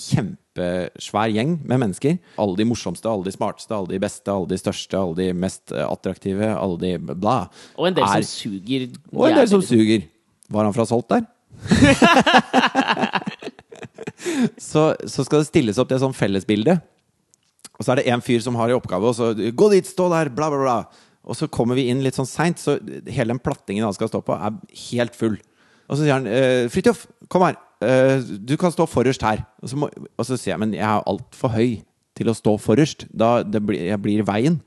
kjempesvær 0.55 1.33
gjeng 1.35 1.57
med 1.67 1.81
mennesker. 1.83 2.19
Alle 2.39 2.57
de 2.57 2.65
morsomste, 2.69 3.09
alle 3.11 3.25
de 3.27 3.33
smarteste, 3.35 3.75
alle 3.75 3.89
de 3.91 3.99
beste, 4.03 4.31
alle 4.31 4.47
de 4.51 4.59
største, 4.59 4.95
alle 4.97 5.15
de 5.19 5.33
mest 5.35 5.73
attraktive, 5.73 6.53
alle 6.55 6.79
de 6.79 6.99
bla. 7.15 7.49
Og 7.77 7.89
en 7.89 7.95
del 7.95 8.05
Er- 8.05 8.23
som 8.23 8.51
suger 8.51 8.89
og 9.13 9.29
en 9.29 9.37
del 9.37 9.49
som 9.49 9.63
suger. 9.63 10.03
Var 10.51 10.65
han 10.65 10.73
fra 10.75 10.85
Salt 10.87 11.09
der? 11.09 11.25
så, 14.59 14.95
så 15.07 15.25
skal 15.25 15.41
det 15.41 15.47
stilles 15.49 15.79
opp 15.79 15.89
det 15.89 16.01
sånn 16.03 16.15
fellesbilde. 16.15 16.77
Og 17.79 17.85
så 17.85 17.93
er 17.93 17.97
det 18.03 18.09
en 18.13 18.21
fyr 18.23 18.41
som 18.45 18.55
har 18.61 18.69
i 18.71 18.75
oppgave 18.77 19.11
å 19.11 19.33
Gå 19.35 19.71
dit, 19.73 19.87
stå 19.89 20.11
der, 20.13 20.29
bla, 20.31 20.51
bla, 20.53 20.61
bla. 20.61 20.85
Og 21.25 21.35
så 21.39 21.49
kommer 21.49 21.75
vi 21.75 21.89
inn 21.89 22.03
litt 22.05 22.15
sånn 22.15 22.29
seint, 22.29 22.59
så 22.61 22.77
hele 23.09 23.33
den 23.33 23.41
plattingen 23.43 23.85
han 23.87 23.95
skal 23.97 24.09
stå 24.13 24.21
på, 24.23 24.37
er 24.37 24.53
helt 24.93 25.17
full. 25.17 25.39
Og 25.89 25.97
så 25.97 26.03
sier 26.05 26.13
han 26.19 26.27
eh, 26.29 26.69
Fridtjof, 26.73 27.07
kom 27.33 27.43
her. 27.47 27.57
Eh, 27.83 28.21
du 28.45 28.57
kan 28.61 28.73
stå 28.75 28.87
forrest 28.91 29.25
her. 29.27 29.45
Og 29.63 29.71
så, 29.73 29.79
må, 29.81 29.91
og 29.91 30.27
så 30.27 30.39
sier 30.39 30.55
jeg 30.55 30.63
men 30.63 30.75
jeg 30.77 30.87
er 30.87 31.07
altfor 31.11 31.55
høy 31.55 31.79
til 32.15 32.31
å 32.31 32.37
stå 32.37 32.57
forrest. 32.63 33.07
Da 33.11 33.39
det 33.43 33.63
blir, 33.65 33.83
jeg 33.91 34.03
blir 34.03 34.23
i 34.23 34.27
veien. 34.27 34.61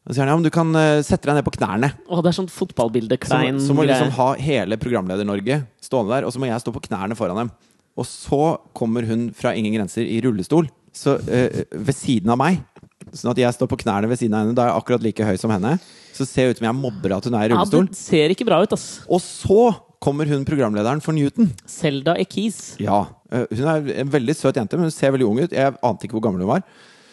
Og 0.00 0.12
så 0.12 0.16
sier 0.16 0.24
han 0.24 0.32
ja, 0.32 0.38
men 0.40 0.46
du 0.48 0.52
kan 0.54 0.70
eh, 0.80 1.02
sette 1.06 1.28
deg 1.28 1.36
ned 1.38 1.46
på 1.46 1.54
knærne. 1.58 1.92
Å, 2.08 2.20
det 2.24 2.32
er 2.32 2.38
sånn 2.38 2.52
fotballbilde, 2.52 3.18
Så, 3.20 3.26
klein 3.28 3.60
så 3.60 3.76
må 3.76 3.84
liksom 3.88 4.14
ha 4.16 4.30
hele 4.40 4.78
Programleder-Norge 4.80 5.60
stående 5.84 6.16
der, 6.16 6.28
og 6.28 6.32
så 6.32 6.40
må 6.40 6.48
jeg 6.48 6.62
stå 6.64 6.72
på 6.74 6.86
knærne 6.88 7.18
foran 7.18 7.42
dem. 7.42 7.52
Og 8.00 8.06
så 8.08 8.56
kommer 8.76 9.04
hun 9.04 9.28
fra 9.36 9.52
Ingen 9.58 9.74
grenser 9.76 10.06
i 10.06 10.20
rullestol, 10.24 10.70
så 10.96 11.18
eh, 11.28 11.66
ved 11.74 11.96
siden 11.96 12.32
av 12.32 12.40
meg. 12.40 12.62
Sånn 13.10 13.32
at 13.32 13.40
jeg 13.42 13.56
står 13.56 13.68
på 13.70 13.80
knærne 13.82 14.08
ved 14.10 14.20
siden 14.20 14.36
av 14.36 14.44
henne. 14.44 14.56
Da 14.56 14.64
er 14.64 14.72
jeg 14.72 14.80
akkurat 14.80 15.04
like 15.04 15.26
høy 15.26 15.36
som 15.40 15.52
henne. 15.52 15.76
Så 16.14 16.26
ser 16.28 16.48
det 16.48 16.56
ut 16.56 16.60
som 16.62 16.68
jeg 16.68 16.78
mobber 16.78 17.14
at 17.16 17.26
hun 17.26 17.36
er 17.36 17.52
i 17.52 17.56
Ja, 17.56 17.64
det 17.66 17.98
ser 17.98 18.32
ikke 18.32 18.46
bra 18.48 18.60
ut, 18.62 18.74
ass. 18.76 18.86
Og 19.10 19.22
så 19.24 19.62
kommer 20.00 20.28
hun 20.30 20.44
programlederen 20.48 21.02
for 21.04 21.12
Newton. 21.16 21.50
Selda 21.68 22.14
Ekiz. 22.20 22.76
Ja, 22.80 23.02
eh, 23.30 23.44
Hun 23.52 23.66
er 23.68 23.90
en 24.00 24.12
veldig 24.12 24.34
søt 24.36 24.56
jente, 24.56 24.78
men 24.78 24.88
hun 24.88 24.94
ser 24.94 25.12
veldig 25.12 25.26
ung 25.28 25.40
ut. 25.42 25.52
Jeg 25.52 25.76
ante 25.84 26.06
ikke 26.08 26.16
hvor 26.16 26.24
gammel 26.28 26.44
hun 26.46 26.54
var. 26.54 26.64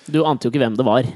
Du 0.08 0.22
ante 0.26 0.48
jo 0.48 0.54
ikke 0.54 0.62
hvem 0.64 0.78
det 0.80 0.86
var. 0.88 1.10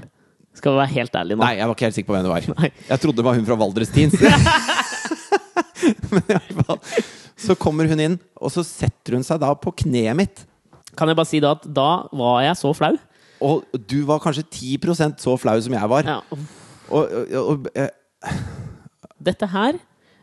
Skal 0.57 0.73
vi 0.73 0.81
være 0.81 0.91
helt 0.97 1.15
ærlige 1.15 1.39
nå. 1.39 1.45
Nei, 1.45 1.53
jeg 1.61 1.69
var 1.69 1.77
ikke 1.77 1.87
helt 1.87 1.95
sikker 1.95 2.11
på 2.11 2.15
hvem 2.17 2.25
det 2.27 2.33
var. 2.33 2.47
Nei. 2.59 2.71
Jeg 2.89 3.03
trodde 3.03 3.21
det 3.21 3.25
var 3.27 3.37
hun 3.39 3.47
fra 3.47 3.57
Valdres 3.61 3.93
Teens. 3.95 4.17
Men 6.11 6.25
i 6.27 6.35
hvert 6.35 6.65
fall 6.67 6.79
Så 7.39 7.55
kommer 7.57 7.87
hun 7.89 8.01
inn, 8.03 8.17
og 8.37 8.51
så 8.53 8.63
setter 8.67 9.15
hun 9.17 9.23
seg 9.25 9.39
da 9.41 9.53
på 9.57 9.71
kneet 9.83 10.17
mitt. 10.19 10.43
Kan 10.99 11.07
jeg 11.09 11.17
bare 11.17 11.29
si 11.29 11.39
da 11.41 11.53
at 11.55 11.63
da 11.71 11.87
var 12.11 12.41
jeg 12.43 12.59
så 12.59 12.73
flau. 12.75 12.91
Og 13.41 13.63
du 13.89 14.01
var 14.05 14.19
kanskje 14.21 14.43
10% 14.43 15.23
så 15.23 15.37
flau 15.39 15.55
som 15.63 15.73
jeg 15.73 15.89
var. 15.95 16.03
Ja. 16.05 16.19
Og, 16.91 17.07
og, 17.07 17.31
og, 17.41 17.71
eh, 17.79 17.89
Dette 19.23 19.47
her 19.49 19.79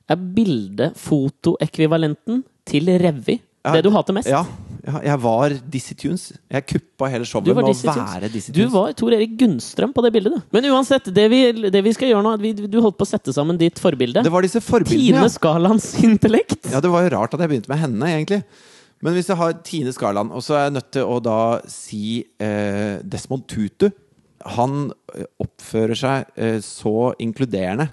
er 0.09 0.17
bildefotoekvivalenten 0.39 2.45
til 2.69 2.85
Revy. 3.03 3.37
Det 3.69 3.83
du 3.85 3.91
hater 3.93 4.15
mest. 4.17 4.29
ja, 4.31 4.45
ja, 4.87 5.01
jeg 5.11 5.19
var 5.21 5.53
Dizzie 5.69 5.97
Tunes. 5.99 6.31
Jeg 6.49 6.65
kuppa 6.71 7.09
hele 7.13 7.27
showet 7.29 7.45
Du 7.45 7.51
var 7.53 7.63
med 7.67 7.73
Dizzie 7.75 7.91
å 7.91 7.93
Tunes. 7.99 8.13
være 8.15 8.29
Dizzie 8.33 8.53
Du 8.55 8.63
var 8.73 8.93
Tor 8.97 9.13
Erik 9.13 9.35
Gunnstrøm 9.37 9.93
på 9.93 10.01
det 10.07 10.13
bildet, 10.15 10.33
du. 10.33 10.39
Men 10.55 10.65
uansett, 10.71 11.05
det 11.13 11.27
vi, 11.29 11.41
det 11.69 11.83
vi 11.85 11.93
skal 11.93 12.09
gjøre 12.13 12.25
nå 12.25 12.33
vi, 12.41 12.53
Du 12.55 12.79
holdt 12.81 12.97
på 12.97 13.05
å 13.05 13.11
sette 13.11 13.33
sammen 13.35 13.59
ditt 13.61 13.79
forbilde. 13.83 14.23
Det 14.25 14.33
var 14.33 14.43
disse 14.47 14.61
forbildene. 14.65 15.29
Tine 15.29 15.29
Ja. 15.29 15.35
Intellekt. 16.09 16.71
ja, 16.73 16.81
det 16.81 16.89
var 16.95 17.03
jo 17.05 17.11
rart 17.19 17.35
at 17.35 17.41
jeg 17.45 17.51
begynte 17.53 17.69
med 17.75 17.79
henne, 17.83 18.05
egentlig. 18.15 18.41
Men 19.05 19.13
hvis 19.19 19.29
jeg 19.29 19.37
har 19.37 19.53
Tine 19.67 19.93
Skarland, 19.93 20.33
og 20.33 20.41
så 20.43 20.55
er 20.57 20.63
jeg 20.69 20.73
nødt 20.79 20.91
til 20.97 21.05
å 21.05 21.21
da 21.23 21.39
si 21.71 22.25
eh, 22.41 22.99
Desmond 23.05 23.45
Tutu 23.51 23.91
Han 24.57 24.93
eh, 25.15 25.25
oppfører 25.45 25.95
seg 25.99 26.25
eh, 26.39 26.61
så 26.65 27.13
inkluderende. 27.21 27.91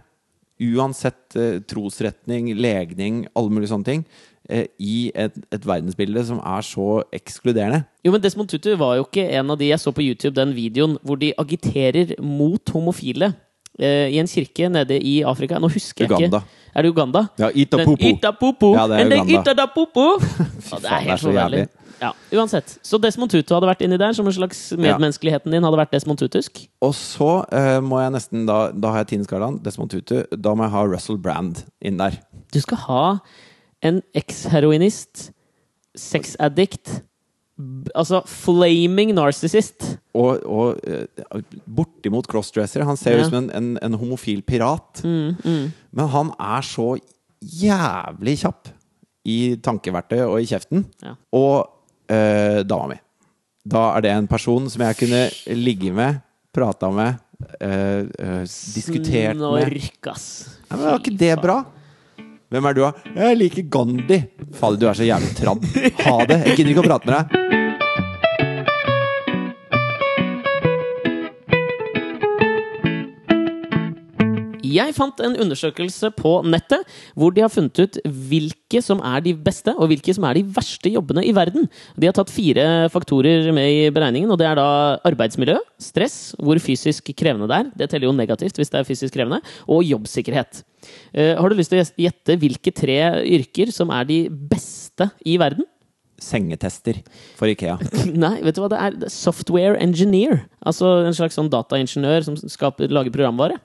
Uansett 0.61 1.35
eh, 1.35 1.59
trosretning, 1.67 2.53
legning, 2.55 3.25
alle 3.35 3.51
mulige 3.51 3.73
sånne 3.73 3.87
ting. 3.89 4.05
Eh, 4.47 4.67
I 4.79 4.97
et, 5.17 5.35
et 5.51 5.65
verdensbilde 5.67 6.21
som 6.27 6.39
er 6.39 6.65
så 6.65 7.01
ekskluderende. 7.15 7.81
Jo, 8.05 8.13
men 8.13 8.23
Desmond 8.23 8.51
Tutu 8.51 8.71
var 8.79 8.99
jo 8.99 9.07
ikke 9.07 9.25
en 9.35 9.51
av 9.51 9.59
de 9.59 9.71
jeg 9.71 9.81
så 9.81 9.91
på 9.95 10.05
YouTube, 10.05 10.35
den 10.37 10.53
videoen 10.55 10.99
hvor 11.03 11.19
de 11.19 11.33
agiterer 11.41 12.15
mot 12.21 12.71
homofile 12.75 13.33
i 13.79 14.19
en 14.21 14.27
kirke 14.31 14.69
nede 14.71 14.99
i 15.03 15.21
Afrika. 15.27 15.59
Nå 15.59 15.67
husker 15.73 16.05
jeg 16.05 16.11
Uganda. 16.11 16.43
ikke. 16.43 16.61
Er 16.75 16.81
det 16.85 16.91
Uganda? 16.91 17.25
Ja, 17.39 17.49
Itapopo. 17.55 18.07
Itapopo. 18.07 18.75
Ja, 18.75 18.87
det 18.87 18.99
er 18.99 19.05
Uganda. 19.05 19.41
Itadapopo. 19.41 20.05
Det 20.19 20.29
faen, 20.69 20.77
er 20.77 20.85
det 20.85 20.91
er 20.91 21.03
helt 21.09 21.19
så 21.19 21.27
forferdelig. 21.27 21.59
jævlig. 21.65 21.67
Ja, 22.01 22.11
uansett. 22.35 22.77
Så 22.83 22.97
Desmond 22.99 23.31
Tutu 23.31 23.53
hadde 23.55 23.69
vært 23.69 23.83
inni 23.85 23.97
der, 23.99 24.11
som 24.15 24.27
en 24.27 24.35
slags 24.35 24.59
medmenneskeligheten 24.75 25.53
din 25.53 25.63
hadde 25.63 25.79
vært 25.79 25.93
Desmond 25.95 26.19
Tutusk. 26.19 26.65
Og 26.83 26.91
så 26.97 27.29
uh, 27.47 27.79
må 27.83 28.01
jeg 28.03 28.11
nesten 28.17 28.43
da, 28.49 28.57
da 28.75 28.91
har 28.91 29.05
jeg 29.05 29.13
Tine 29.13 29.27
Skarland, 29.27 29.61
Desmond 29.63 29.93
Tutu. 29.93 30.17
Da 30.35 30.55
må 30.55 30.67
jeg 30.67 30.75
ha 30.75 30.83
Russell 30.91 31.19
Brand 31.21 31.63
inn 31.79 31.99
der. 32.01 32.19
Du 32.53 32.59
skal 32.63 32.81
ha 32.89 33.05
en 33.85 34.01
eksheroinist, 34.17 35.29
sexaddict, 35.95 36.99
altså 37.95 38.19
flaming 38.27 39.13
narcissist. 39.15 39.97
Og, 40.15 40.41
og 40.43 40.79
eh, 40.83 41.41
bortimot 41.67 42.27
crossdresser. 42.31 42.83
Han 42.87 42.97
ser 42.99 43.17
Ja. 43.17 43.23
ut 43.23 43.29
som 43.31 43.37
en, 43.43 43.49
en, 43.55 43.69
en 43.81 43.93
homofil 43.99 44.41
pirat. 44.43 45.01
Men 45.05 46.07
han 46.15 46.33
er 46.39 46.61
så 46.67 46.95
jævlig 47.45 48.37
kjapp 48.43 48.71
i 49.25 49.55
tankeverktøy 49.63 50.21
og 50.27 50.39
i 50.41 50.47
kjeften. 50.49 50.83
Ja. 51.03 51.15
Og 51.33 51.65
eh, 52.11 52.61
dama 52.67 52.91
mi. 52.93 52.99
Da 53.65 53.87
er 53.97 54.01
det 54.05 54.11
en 54.13 54.27
person 54.29 54.67
som 54.69 54.83
jeg 54.85 54.97
kunne 54.99 55.23
ligge 55.57 55.89
med, 55.95 56.19
prata 56.53 56.91
med, 56.93 57.15
eh, 57.59 58.03
eh, 58.19 58.43
diskutert 58.75 59.39
med. 59.39 59.71
Snork, 59.71 60.11
ass. 60.13 60.27
Ja, 60.69 60.75
men 60.77 60.85
var 60.91 60.99
ikke 61.01 61.17
det 61.17 61.33
bra? 61.41 61.57
Hvem 62.53 62.67
er 62.69 62.75
du, 62.77 62.81
da? 62.85 62.91
Jeg 63.17 63.37
liker 63.39 63.65
Gandhi. 63.73 64.19
Fader, 64.55 64.77
du 64.79 64.87
er 64.89 64.97
så 64.97 65.07
jævlig 65.07 65.31
tradd. 65.37 65.65
Ha 66.05 66.17
det. 66.29 66.41
Jeg 66.49 66.57
gidder 66.59 66.73
ikke 66.75 66.83
å 66.83 66.89
prate 66.89 67.09
med 67.09 67.15
deg. 67.17 67.64
Jeg 74.75 74.95
fant 74.97 75.21
en 75.23 75.37
undersøkelse 75.45 76.11
på 76.17 76.37
nettet 76.47 76.83
hvor 77.17 77.33
de 77.35 77.43
har 77.43 77.51
funnet 77.53 77.79
ut 77.79 77.99
hvilke 78.03 78.81
som 78.83 79.01
er 79.05 79.23
de 79.25 79.35
beste 79.37 79.73
og 79.75 79.89
hvilke 79.91 80.15
som 80.15 80.27
er 80.27 80.39
de 80.39 80.45
verste 80.55 80.91
jobbene 80.91 81.23
i 81.25 81.33
verden. 81.35 81.69
De 81.95 82.09
har 82.09 82.15
tatt 82.17 82.33
fire 82.33 82.87
faktorer 82.93 83.51
med 83.55 83.71
i 83.71 83.91
beregningen, 83.93 84.31
og 84.31 84.39
det 84.41 84.49
er 84.49 84.59
da 84.59 84.69
arbeidsmiljø, 85.07 85.57
stress, 85.81 86.33
hvor 86.41 86.59
fysisk 86.63 87.13
krevende 87.17 87.49
det 87.51 87.59
er, 87.59 87.69
det 87.81 87.91
teller 87.91 88.09
jo 88.09 88.15
negativt 88.17 88.59
hvis 88.59 88.73
det 88.73 88.81
er 88.81 88.87
fysisk 88.87 89.15
krevende, 89.15 89.41
og 89.71 89.85
jobbsikkerhet. 89.85 90.63
Eh, 91.13 91.33
har 91.37 91.49
du 91.49 91.57
lyst 91.57 91.73
til 91.73 91.81
å 91.81 91.87
gjette 92.05 92.37
hvilke 92.41 92.73
tre 92.75 92.99
yrker 93.37 93.71
som 93.73 93.93
er 93.95 94.09
de 94.09 94.19
beste 94.29 95.09
i 95.25 95.37
verden? 95.41 95.65
Sengetester 96.21 97.01
for 97.35 97.51
Ikea. 97.51 97.75
Nei, 98.25 98.37
vet 98.45 98.55
du 98.55 98.63
hva 98.63 98.71
det 98.71 98.81
er? 98.81 98.99
Det 99.01 99.09
er 99.09 99.13
Software 99.13 99.79
engineer. 99.83 100.45
Altså 100.65 101.01
en 101.05 101.15
slags 101.17 101.35
sånn 101.37 101.51
dataingeniør 101.51 102.27
som 102.29 102.37
skaper, 102.39 102.91
lager 102.93 103.13
programvare. 103.13 103.59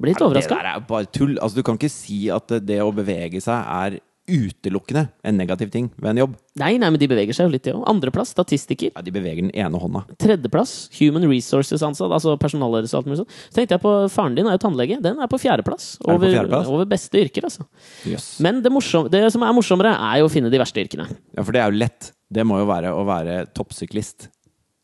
Blir 0.00 0.14
litt 0.14 0.22
Det 0.34 0.48
der 0.48 0.68
er 0.74 0.80
bare 0.88 1.06
tull. 1.12 1.36
Altså, 1.38 1.60
du 1.60 1.62
kan 1.66 1.76
ikke 1.76 1.90
si 1.92 2.30
at 2.32 2.48
det- 2.48 2.80
å 2.80 2.92
bevege 2.94 3.40
seg 3.42 3.66
er 3.66 4.00
utelukkende 4.30 5.08
en 5.26 5.36
negativ 5.36 5.70
ting 5.72 5.90
ved 5.98 6.10
en 6.12 6.20
jobb. 6.22 6.34
Nei, 6.60 6.76
nei, 6.78 6.90
men 6.92 6.98
de 7.00 7.08
beveger 7.10 7.34
seg 7.34 7.48
jo 7.48 7.52
litt, 7.54 7.66
òg. 7.72 7.82
Andreplass, 7.90 8.32
statistiker. 8.34 8.92
Ja, 8.94 9.02
de 9.02 9.10
beveger 9.14 9.42
den 9.42 9.50
ene 9.50 9.80
hånda. 9.80 10.04
Tredjeplass, 10.22 10.88
human 10.98 11.26
resources-ansatt, 11.30 12.12
altså 12.14 12.36
personalledelse 12.40 12.94
og 12.94 13.02
alt 13.02 13.10
mulig 13.10 13.20
sånt. 13.22 13.34
Så 13.50 13.58
tenkte 13.58 13.76
jeg 13.76 13.82
på 13.84 13.94
Faren 14.12 14.36
din 14.38 14.46
er 14.46 14.56
jo 14.58 14.62
tannlege. 14.68 15.00
Den 15.02 15.20
er 15.20 15.30
på 15.30 15.40
fjerdeplass. 15.40 15.96
Er 16.00 16.04
på 16.04 16.14
Over, 16.14 16.30
fjerdeplass? 16.30 16.70
over 16.70 16.90
beste 16.90 17.22
yrker, 17.24 17.48
altså. 17.48 17.66
Yes. 18.06 18.28
Men 18.40 18.62
det, 18.62 18.72
morsom, 18.72 19.10
det 19.10 19.24
som 19.34 19.42
er 19.42 19.56
morsommere, 19.56 19.94
er 19.98 20.20
jo 20.22 20.28
å 20.30 20.32
finne 20.32 20.50
de 20.52 20.58
verste 20.62 20.84
yrkene. 20.84 21.08
Ja, 21.36 21.42
for 21.42 21.52
det 21.56 21.62
er 21.64 21.72
jo 21.72 21.78
lett. 21.78 22.12
Det 22.30 22.46
må 22.46 22.60
jo 22.62 22.66
være 22.70 22.94
å 22.94 23.02
være 23.08 23.40
toppsyklist. 23.56 24.28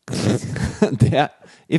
det, 1.03 1.25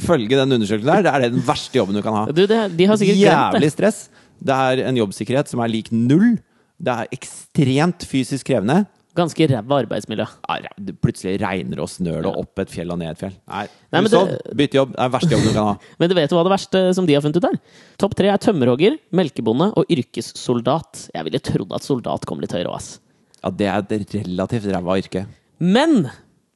ifølge 0.01 0.37
den 0.37 0.53
undersøkelsen 0.59 0.91
der, 0.91 1.03
det 1.07 1.13
er 1.15 1.25
det 1.25 1.33
den 1.39 1.45
verste 1.49 1.79
jobben 1.81 1.97
du 1.99 2.03
kan 2.05 2.17
ha. 2.17 2.27
Du, 2.33 2.45
det, 2.47 2.61
de 2.77 2.87
har 2.91 2.99
sikkert 3.01 3.17
glemt 3.21 3.33
Jævlig 3.33 3.69
det. 3.69 3.73
stress. 3.77 4.03
Det 4.39 4.55
er 4.55 4.85
en 4.89 5.01
jobbsikkerhet 5.01 5.51
som 5.51 5.63
er 5.65 5.73
lik 5.73 5.89
null. 5.95 6.37
Det 6.79 6.95
er 6.95 7.09
ekstremt 7.17 8.05
fysisk 8.07 8.47
krevende. 8.53 8.85
Ganske 9.19 9.49
ræva 9.51 9.81
arbeidsmiljø. 9.83 10.27
Ja, 10.47 10.73
plutselig 11.03 11.41
regner 11.43 11.81
og 11.83 11.89
snør 11.91 12.21
det 12.23 12.31
opp 12.39 12.61
et 12.63 12.71
fjell 12.71 12.93
og 12.95 13.01
ned 13.01 13.11
et 13.17 13.19
fjell. 13.25 13.33
Nei, 13.51 13.65
Nei, 13.91 14.03
men 14.05 14.13
sånn, 14.13 14.29
det- 14.31 14.55
Bytt 14.61 14.77
jobb. 14.79 14.93
Det 14.93 15.01
er 15.01 15.09
den 15.09 15.15
verste 15.17 15.33
jobben 15.35 15.49
du 15.49 15.55
kan 15.57 15.67
ha. 15.73 15.75
Men 15.99 16.13
du 16.13 16.15
vet 16.15 16.31
hva 16.37 16.45
det 16.47 16.53
verste 16.53 16.83
som 16.95 17.09
de 17.09 17.17
har 17.17 17.25
funnet 17.25 17.41
ut 17.41 17.49
er? 17.49 17.57
Topp 17.99 18.15
tre 18.21 18.31
er 18.31 18.39
tømmerhogger, 18.45 18.99
melkebonde 19.11 19.73
og 19.75 19.91
yrkessoldat. 19.91 21.09
Jeg 21.17 21.27
ville 21.27 21.41
trodd 21.51 21.75
at 21.75 21.83
soldat 21.89 22.29
kom 22.31 22.39
litt 22.45 22.55
høyere 22.55 22.71
òg, 22.71 22.79
ass. 22.79 23.01
Ja, 23.43 23.51
det 23.51 23.67
er 23.73 23.83
et 23.99 24.15
relativt 24.21 24.71
ræva 24.71 25.01
yrke. 25.03 25.25
Men 25.59 26.11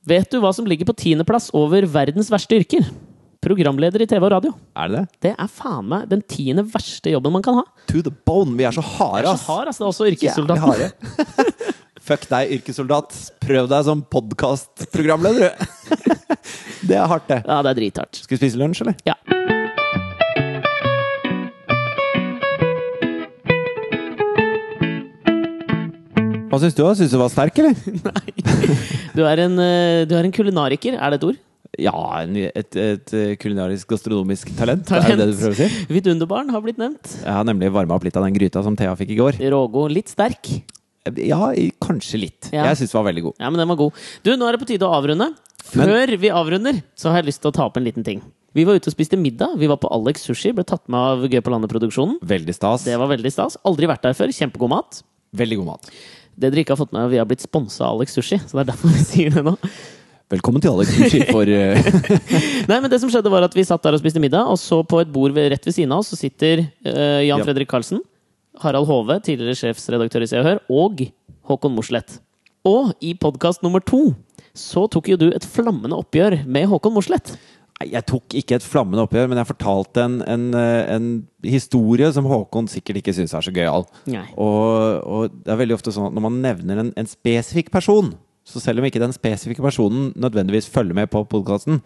vet 0.09 0.31
du 0.31 0.41
hva 0.43 0.53
som 0.55 0.69
ligger 0.69 0.89
på 0.89 0.97
tiendeplass 0.99 1.51
over 1.57 1.87
verdens 1.91 2.31
verste 2.33 2.59
yrker? 2.59 2.87
Programleder 3.43 4.05
i 4.05 4.07
TV 4.07 4.23
og 4.23 4.31
radio. 4.37 4.53
Er 4.79 4.91
det 4.91 4.99
det? 4.99 5.05
Det 5.27 5.33
er 5.35 5.51
faen 5.51 5.89
meg 5.91 6.07
den 6.11 6.23
tiende 6.31 6.63
verste 6.71 7.11
jobben 7.11 7.35
man 7.35 7.43
kan 7.43 7.59
ha. 7.59 7.65
To 7.91 8.03
the 8.05 8.13
bone. 8.13 8.55
Vi 8.59 8.67
er 8.69 8.75
så 8.77 8.85
harde, 8.87 9.25
Vi 9.27 9.33
er 9.33 9.41
så 9.41 9.49
hard, 9.51 9.71
ass. 9.73 9.81
Det 9.81 9.87
er 9.87 9.91
også 9.91 10.11
yrkessoldaten. 10.13 10.63
Yeah, 10.63 10.93
harde. 11.33 11.73
Fuck 12.07 12.29
deg, 12.31 12.55
yrkessoldat. 12.59 13.19
Prøv 13.43 13.71
deg 13.71 13.87
som 13.87 14.03
podkastprogramleder, 14.15 15.51
du. 15.51 16.17
det 16.89 16.99
er 16.99 17.07
hardt, 17.11 17.29
det. 17.31 17.43
Ja, 17.47 17.61
det 17.63 17.75
er 17.75 17.81
drithardt. 17.83 18.23
Skal 18.23 18.39
vi 18.39 18.45
spise 18.45 18.63
lunsj, 18.63 18.83
eller? 18.87 18.99
Ja. 19.07 19.19
Hva 26.53 26.61
syns 26.61 26.77
du? 26.77 26.83
Syns 26.99 27.15
du 27.15 27.17
var 27.17 27.33
sterk, 27.33 27.63
eller? 27.63 27.73
Du 29.17 29.23
er 29.29 29.41
en, 29.45 29.57
eh, 29.61 30.03
du 30.09 30.13
er 30.17 30.25
en 30.29 30.33
kulinariker, 30.33 30.95
er 30.97 31.13
det 31.13 31.19
et 31.21 31.25
ord? 31.31 31.41
Ja, 31.81 31.95
et, 32.53 32.77
et 32.77 33.13
kulinarisk 33.41 33.89
gastronomisk 33.89 34.51
talent. 34.59 34.85
Talent. 34.89 35.09
Er 35.09 35.17
det 35.17 35.25
det 35.25 35.33
du 35.33 35.41
prøver 35.41 35.57
å 35.57 35.59
si? 35.63 35.87
Vidunderbarn 35.89 36.53
har 36.53 36.65
blitt 36.65 36.81
nevnt. 36.81 37.15
Jeg 37.23 37.33
har 37.33 37.47
nemlig 37.49 37.71
varma 37.73 37.97
opp 37.97 38.05
litt 38.05 38.17
av 38.21 38.27
den 38.27 38.37
gryta 38.37 38.61
som 38.65 38.77
Thea 38.77 38.93
fikk 39.01 39.15
i 39.15 39.19
går. 39.21 39.41
Rågo 39.53 39.87
litt 39.93 40.13
sterk. 40.13 40.51
Ja, 41.19 41.49
kanskje 41.83 42.21
litt. 42.23 42.51
Ja. 42.53 42.69
Jeg 42.69 42.83
syns 42.83 42.93
den 42.93 43.01
var 43.01 43.09
veldig 43.09 43.25
god. 43.27 43.41
Ja, 43.41 43.49
men 43.51 43.59
den 43.65 43.73
var 43.73 43.81
god. 43.81 44.05
Du, 44.23 44.31
nå 44.37 44.47
er 44.47 44.55
det 44.55 44.63
på 44.63 44.69
tide 44.69 44.87
å 44.87 44.93
avrunde. 44.95 45.33
Før 45.73 46.13
vi 46.21 46.31
avrunder, 46.35 46.83
så 46.99 47.11
har 47.11 47.23
jeg 47.23 47.31
lyst 47.33 47.43
til 47.43 47.51
å 47.53 47.57
ta 47.57 47.67
opp 47.69 47.79
en 47.81 47.87
liten 47.87 48.05
ting. 48.07 48.21
Vi 48.53 48.67
var 48.69 48.77
ute 48.77 48.91
og 48.91 48.95
spiste 48.95 49.17
middag. 49.17 49.57
Vi 49.59 49.71
var 49.71 49.81
på 49.81 49.89
Alex 49.97 50.27
Sushi. 50.29 50.53
Ble 50.55 50.65
tatt 50.69 50.85
med 50.93 51.01
av 51.01 51.25
Gøy 51.25 51.41
på 51.41 51.53
landet-produksjonen. 51.55 52.19
Veldig 52.21 52.55
stas. 52.57 52.85
Det 52.87 52.99
var 53.01 53.09
veldig 53.11 53.33
stas. 53.33 53.57
Aldri 53.69 53.89
vært 53.89 54.05
der 54.05 54.17
før. 54.19 54.35
Kjempegod 54.37 54.71
mat. 54.75 55.01
Veldig 55.41 55.63
god 55.63 55.71
mat. 55.73 55.89
Det 56.37 56.51
dere 56.51 56.63
ikke 56.65 56.75
har 56.75 56.81
fått 56.81 56.95
med, 56.95 57.05
at 57.05 57.13
vi 57.13 57.19
har 57.21 57.27
blitt 57.29 57.45
sponsa 57.45 57.89
av 57.89 57.99
Alex 57.99 58.17
Sushi. 58.17 58.39
Så 58.41 58.57
det 58.57 58.65
er 58.65 58.71
derfor 58.73 58.93
vi 58.95 59.05
sier 59.05 59.35
det 59.35 59.45
nå. 59.47 59.57
Velkommen 60.33 60.63
til 60.65 60.73
Alex 60.73 60.95
Sushi 60.97 61.27
for 61.29 61.49
eh, 61.53 61.77
Nei, 62.71 62.79
men 62.79 62.89
det 62.89 63.03
som 63.03 63.11
skjedde 63.13 63.33
var 63.33 63.45
at 63.45 63.57
Vi 63.57 63.67
satt 63.69 63.85
der 63.85 63.99
og 63.99 64.01
spiste 64.01 64.23
middag, 64.23 64.49
og 64.49 64.57
så 64.61 64.81
på 64.89 65.03
et 65.03 65.13
bord 65.13 65.37
rett 65.37 65.69
ved 65.69 65.77
siden 65.77 65.93
av 65.93 66.01
oss 66.01 66.13
så 66.15 66.17
sitter 66.17 66.65
uh, 66.89 67.21
Jan 67.21 67.37
Ja. 67.37 67.45
Fredrik 67.45 67.69
Karlsen, 67.69 68.01
Harald 68.63 68.89
Hove, 68.89 69.19
tidligere 69.25 69.59
sjefsredaktør 69.59 70.25
i 70.25 70.31
Se 70.31 70.41
og 70.41 70.49
Hør, 70.49 70.63
og 70.73 71.05
Håkon 71.51 71.77
Mosleth. 71.77 72.23
Og 72.69 72.95
i 73.05 73.13
podkast 73.19 73.65
nummer 73.65 73.85
to 73.85 74.13
så 74.57 74.87
tok 74.93 75.13
jo 75.13 75.19
du 75.21 75.29
et 75.33 75.45
flammende 75.49 75.97
oppgjør 76.01 76.43
med 76.45 76.69
Håkon 76.71 76.95
Mosleth. 76.97 77.37
Jeg 77.91 78.07
tok 78.09 78.37
ikke 78.39 78.59
et 78.59 78.67
flammende 78.67 79.05
oppgjør, 79.07 79.31
men 79.31 79.41
jeg 79.41 79.51
fortalte 79.51 80.05
en, 80.07 80.19
en, 80.29 80.49
eh, 80.59 80.83
en 80.95 81.09
historie 81.47 82.11
som 82.15 82.29
Håkon 82.31 82.71
sikkert 82.71 83.01
ikke 83.01 83.15
syns 83.17 83.35
er 83.35 83.47
så 83.47 83.55
gøyal. 83.55 83.87
Og, 84.37 85.03
og 85.03 85.39
det 85.43 85.55
er 85.55 85.63
veldig 85.63 85.79
ofte 85.79 85.95
sånn 85.95 86.11
at 86.11 86.17
når 86.17 86.27
man 86.29 86.43
nevner 86.45 86.83
en, 86.83 86.93
en 86.99 87.11
spesifikk 87.11 87.73
person, 87.75 88.13
så 88.47 88.63
selv 88.63 88.83
om 88.83 88.89
ikke 88.89 89.03
den 89.03 89.15
spesifikke 89.15 89.63
personen 89.63 90.11
nødvendigvis 90.19 90.71
følger 90.73 90.97
med 90.99 91.11
på 91.13 91.23
podkasten, 91.31 91.81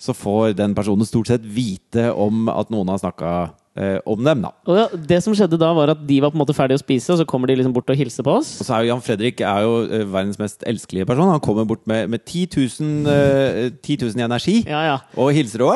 så 0.00 0.14
får 0.16 0.56
den 0.58 0.74
personen 0.74 1.06
stort 1.06 1.30
sett 1.30 1.44
vite 1.44 2.08
om 2.10 2.48
at 2.50 2.72
noen 2.72 2.90
har 2.90 3.02
snakka 3.02 3.34
om 4.04 4.20
dem, 4.24 4.42
da. 4.44 4.50
Og 4.68 4.76
ja, 4.78 4.86
det 5.10 5.18
som 5.24 5.34
skjedde 5.36 5.58
da, 5.60 5.70
var 5.76 5.92
at 5.94 6.00
de 6.06 6.20
var 6.22 6.30
på 6.32 6.36
en 6.38 6.42
måte 6.42 6.54
ferdige 6.56 6.78
å 6.80 6.82
spise, 6.82 7.12
og 7.14 7.20
så 7.20 7.26
kommer 7.28 7.48
de 7.50 7.56
liksom 7.60 7.72
bort 7.76 7.88
og 7.90 7.96
hilser 7.98 8.26
på 8.26 8.34
oss. 8.40 8.50
Og 8.60 8.66
så 8.68 8.74
er 8.76 8.84
jo 8.84 8.90
Jan 8.92 9.02
Fredrik 9.04 9.40
er 9.46 9.64
jo 9.66 9.72
eh, 9.86 10.04
verdens 10.10 10.38
mest 10.40 10.64
elskelige 10.68 11.06
person. 11.08 11.30
Han 11.32 11.40
kommer 11.44 11.64
bort 11.68 11.82
med, 11.90 12.08
med 12.12 12.24
10 12.26 12.46
000, 12.80 13.08
eh, 13.10 13.70
10 13.80 13.96
000 14.04 14.20
i 14.20 14.26
energi. 14.26 14.56
Ja, 14.68 14.82
ja. 14.88 14.96
Og 15.20 15.30
hilser 15.36 15.64
og, 15.66 15.72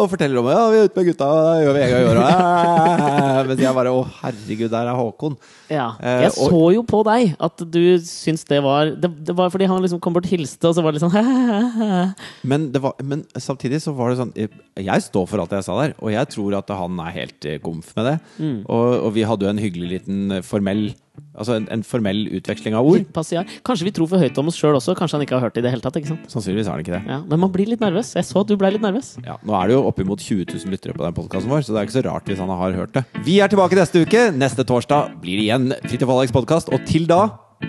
og 0.00 0.08
forteller 0.12 0.40
om 0.42 0.50
ja, 0.52 0.60
vi 0.74 0.80
er 0.82 0.90
ute 0.90 1.00
med 1.00 1.08
gutta, 1.12 1.30
det 1.50 1.64
gjør 1.64 1.76
vi 1.78 1.84
en 1.86 1.92
gang 1.94 2.04
i 2.04 2.10
året. 2.12 3.46
Mens 3.50 3.62
jeg 3.64 3.74
bare 3.80 3.94
Å, 3.96 4.02
herregud, 4.20 4.70
der 4.72 4.90
er 4.92 4.98
Håkon. 5.00 5.36
ja. 5.72 5.88
Eh, 6.00 6.20
Jeg 6.26 6.32
og- 6.36 6.50
så 6.52 6.62
jo 6.76 6.82
på 6.86 7.02
deg 7.06 7.34
at 7.40 7.64
du 7.70 7.80
syns 8.04 8.44
det 8.48 8.60
var 8.62 8.90
Det, 9.00 9.08
det 9.26 9.34
var 9.36 9.50
fordi 9.52 9.66
han 9.70 9.80
liksom 9.82 10.00
kom 10.02 10.12
bort 10.16 10.26
og 10.28 10.32
hilste, 10.34 10.68
og 10.68 10.74
så 10.76 10.82
var 10.84 10.92
det 10.92 11.00
litt 11.00 11.06
sånn 11.06 12.14
Men, 12.50 12.70
det 12.74 12.82
var, 12.82 12.94
men 13.02 13.24
samtidig 13.38 13.80
så 13.84 13.94
var 13.96 14.10
det 14.12 14.20
sånn 14.20 14.32
jeg 14.80 15.04
står 15.04 15.26
for 15.28 15.42
alt 15.42 15.52
jeg 15.54 15.64
sa 15.66 15.76
der, 15.82 15.94
og 16.00 16.12
jeg 16.12 16.28
tror 16.32 16.54
at 16.58 16.70
han 16.74 16.98
er 17.04 17.14
helt 17.16 17.29
eh, 17.48 17.60
komf 17.62 17.92
med 17.96 18.06
det. 18.06 18.16
Mm. 18.38 18.58
Og, 18.66 18.96
og 19.06 19.14
vi 19.16 19.26
hadde 19.28 19.46
jo 19.46 19.52
en 19.52 19.62
hyggelig 19.62 19.92
liten 19.98 20.38
eh, 20.38 20.44
formell 20.46 20.90
Altså 21.36 21.52
en, 21.58 21.66
en 21.72 21.82
formell 21.84 22.22
utveksling 22.38 22.74
av 22.76 22.86
ord. 22.88 23.02
Kanskje 23.12 23.86
vi 23.86 23.92
tror 23.94 24.08
for 24.10 24.22
høyt 24.22 24.38
om 24.40 24.48
oss 24.50 24.56
sjøl 24.56 24.78
også. 24.78 24.94
Kanskje 24.98 25.18
han 25.18 25.24
ikke 25.26 25.36
har 25.36 25.44
hørt 25.44 25.56
det 25.56 25.62
i 25.62 25.66
det 25.66 25.72
hele 25.74 25.84
tatt. 25.84 25.98
ikke 26.00 26.12
sant? 26.14 26.24
Sannsynligvis 26.32 26.70
har 26.70 26.78
han 26.78 26.84
ikke 26.84 26.94
det. 26.96 27.02
Ja, 27.10 27.18
Men 27.28 27.42
man 27.44 27.52
blir 27.52 27.68
litt 27.68 27.82
nervøs. 27.84 28.14
Jeg 28.16 28.26
så 28.28 28.40
at 28.40 28.48
du 28.48 28.56
ble 28.60 28.72
litt 28.74 28.84
nervøs. 28.84 29.12
Ja, 29.26 29.36
nå 29.44 29.54
er 29.58 29.70
det 29.70 29.76
jo 29.76 29.84
oppimot 29.90 30.24
20 30.24 30.48
000 30.48 30.72
lyttere 30.74 30.96
på 30.96 31.04
den 31.04 31.16
podkasten 31.16 31.52
vår, 31.52 31.66
så 31.66 31.76
det 31.76 31.82
er 31.82 31.90
ikke 31.90 31.98
så 31.98 32.06
rart 32.08 32.32
hvis 32.32 32.40
han 32.42 32.54
har 32.54 32.78
hørt 32.78 32.96
det. 32.96 33.04
Vi 33.26 33.38
er 33.44 33.52
tilbake 33.52 33.78
neste 33.78 34.04
uke. 34.06 34.26
Neste 34.32 34.66
torsdag 34.66 35.14
blir 35.22 35.40
det 35.40 35.46
igjen 35.46 35.70
Fridtjof 35.86 36.16
Alex 36.16 36.34
podkast, 36.34 36.72
og 36.72 36.88
til 36.88 37.08
da 37.10 37.22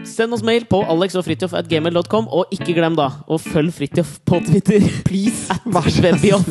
Send 0.07 0.34
oss 0.34 0.43
mail 0.43 0.64
på 0.72 0.80
alexogfritjof.gmail.com, 0.88 2.30
og 2.32 2.55
ikke 2.55 2.74
glem 2.78 2.95
da 2.95 3.09
å 3.28 3.38
følge 3.41 3.76
Fridtjof 3.76 4.18
på 4.26 4.39
Twitter. 4.47 4.88
Please! 5.07 5.51
At 5.51 5.91
snill! 5.91 6.45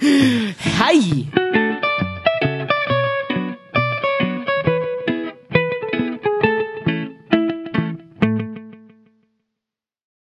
Hei! 0.80 1.83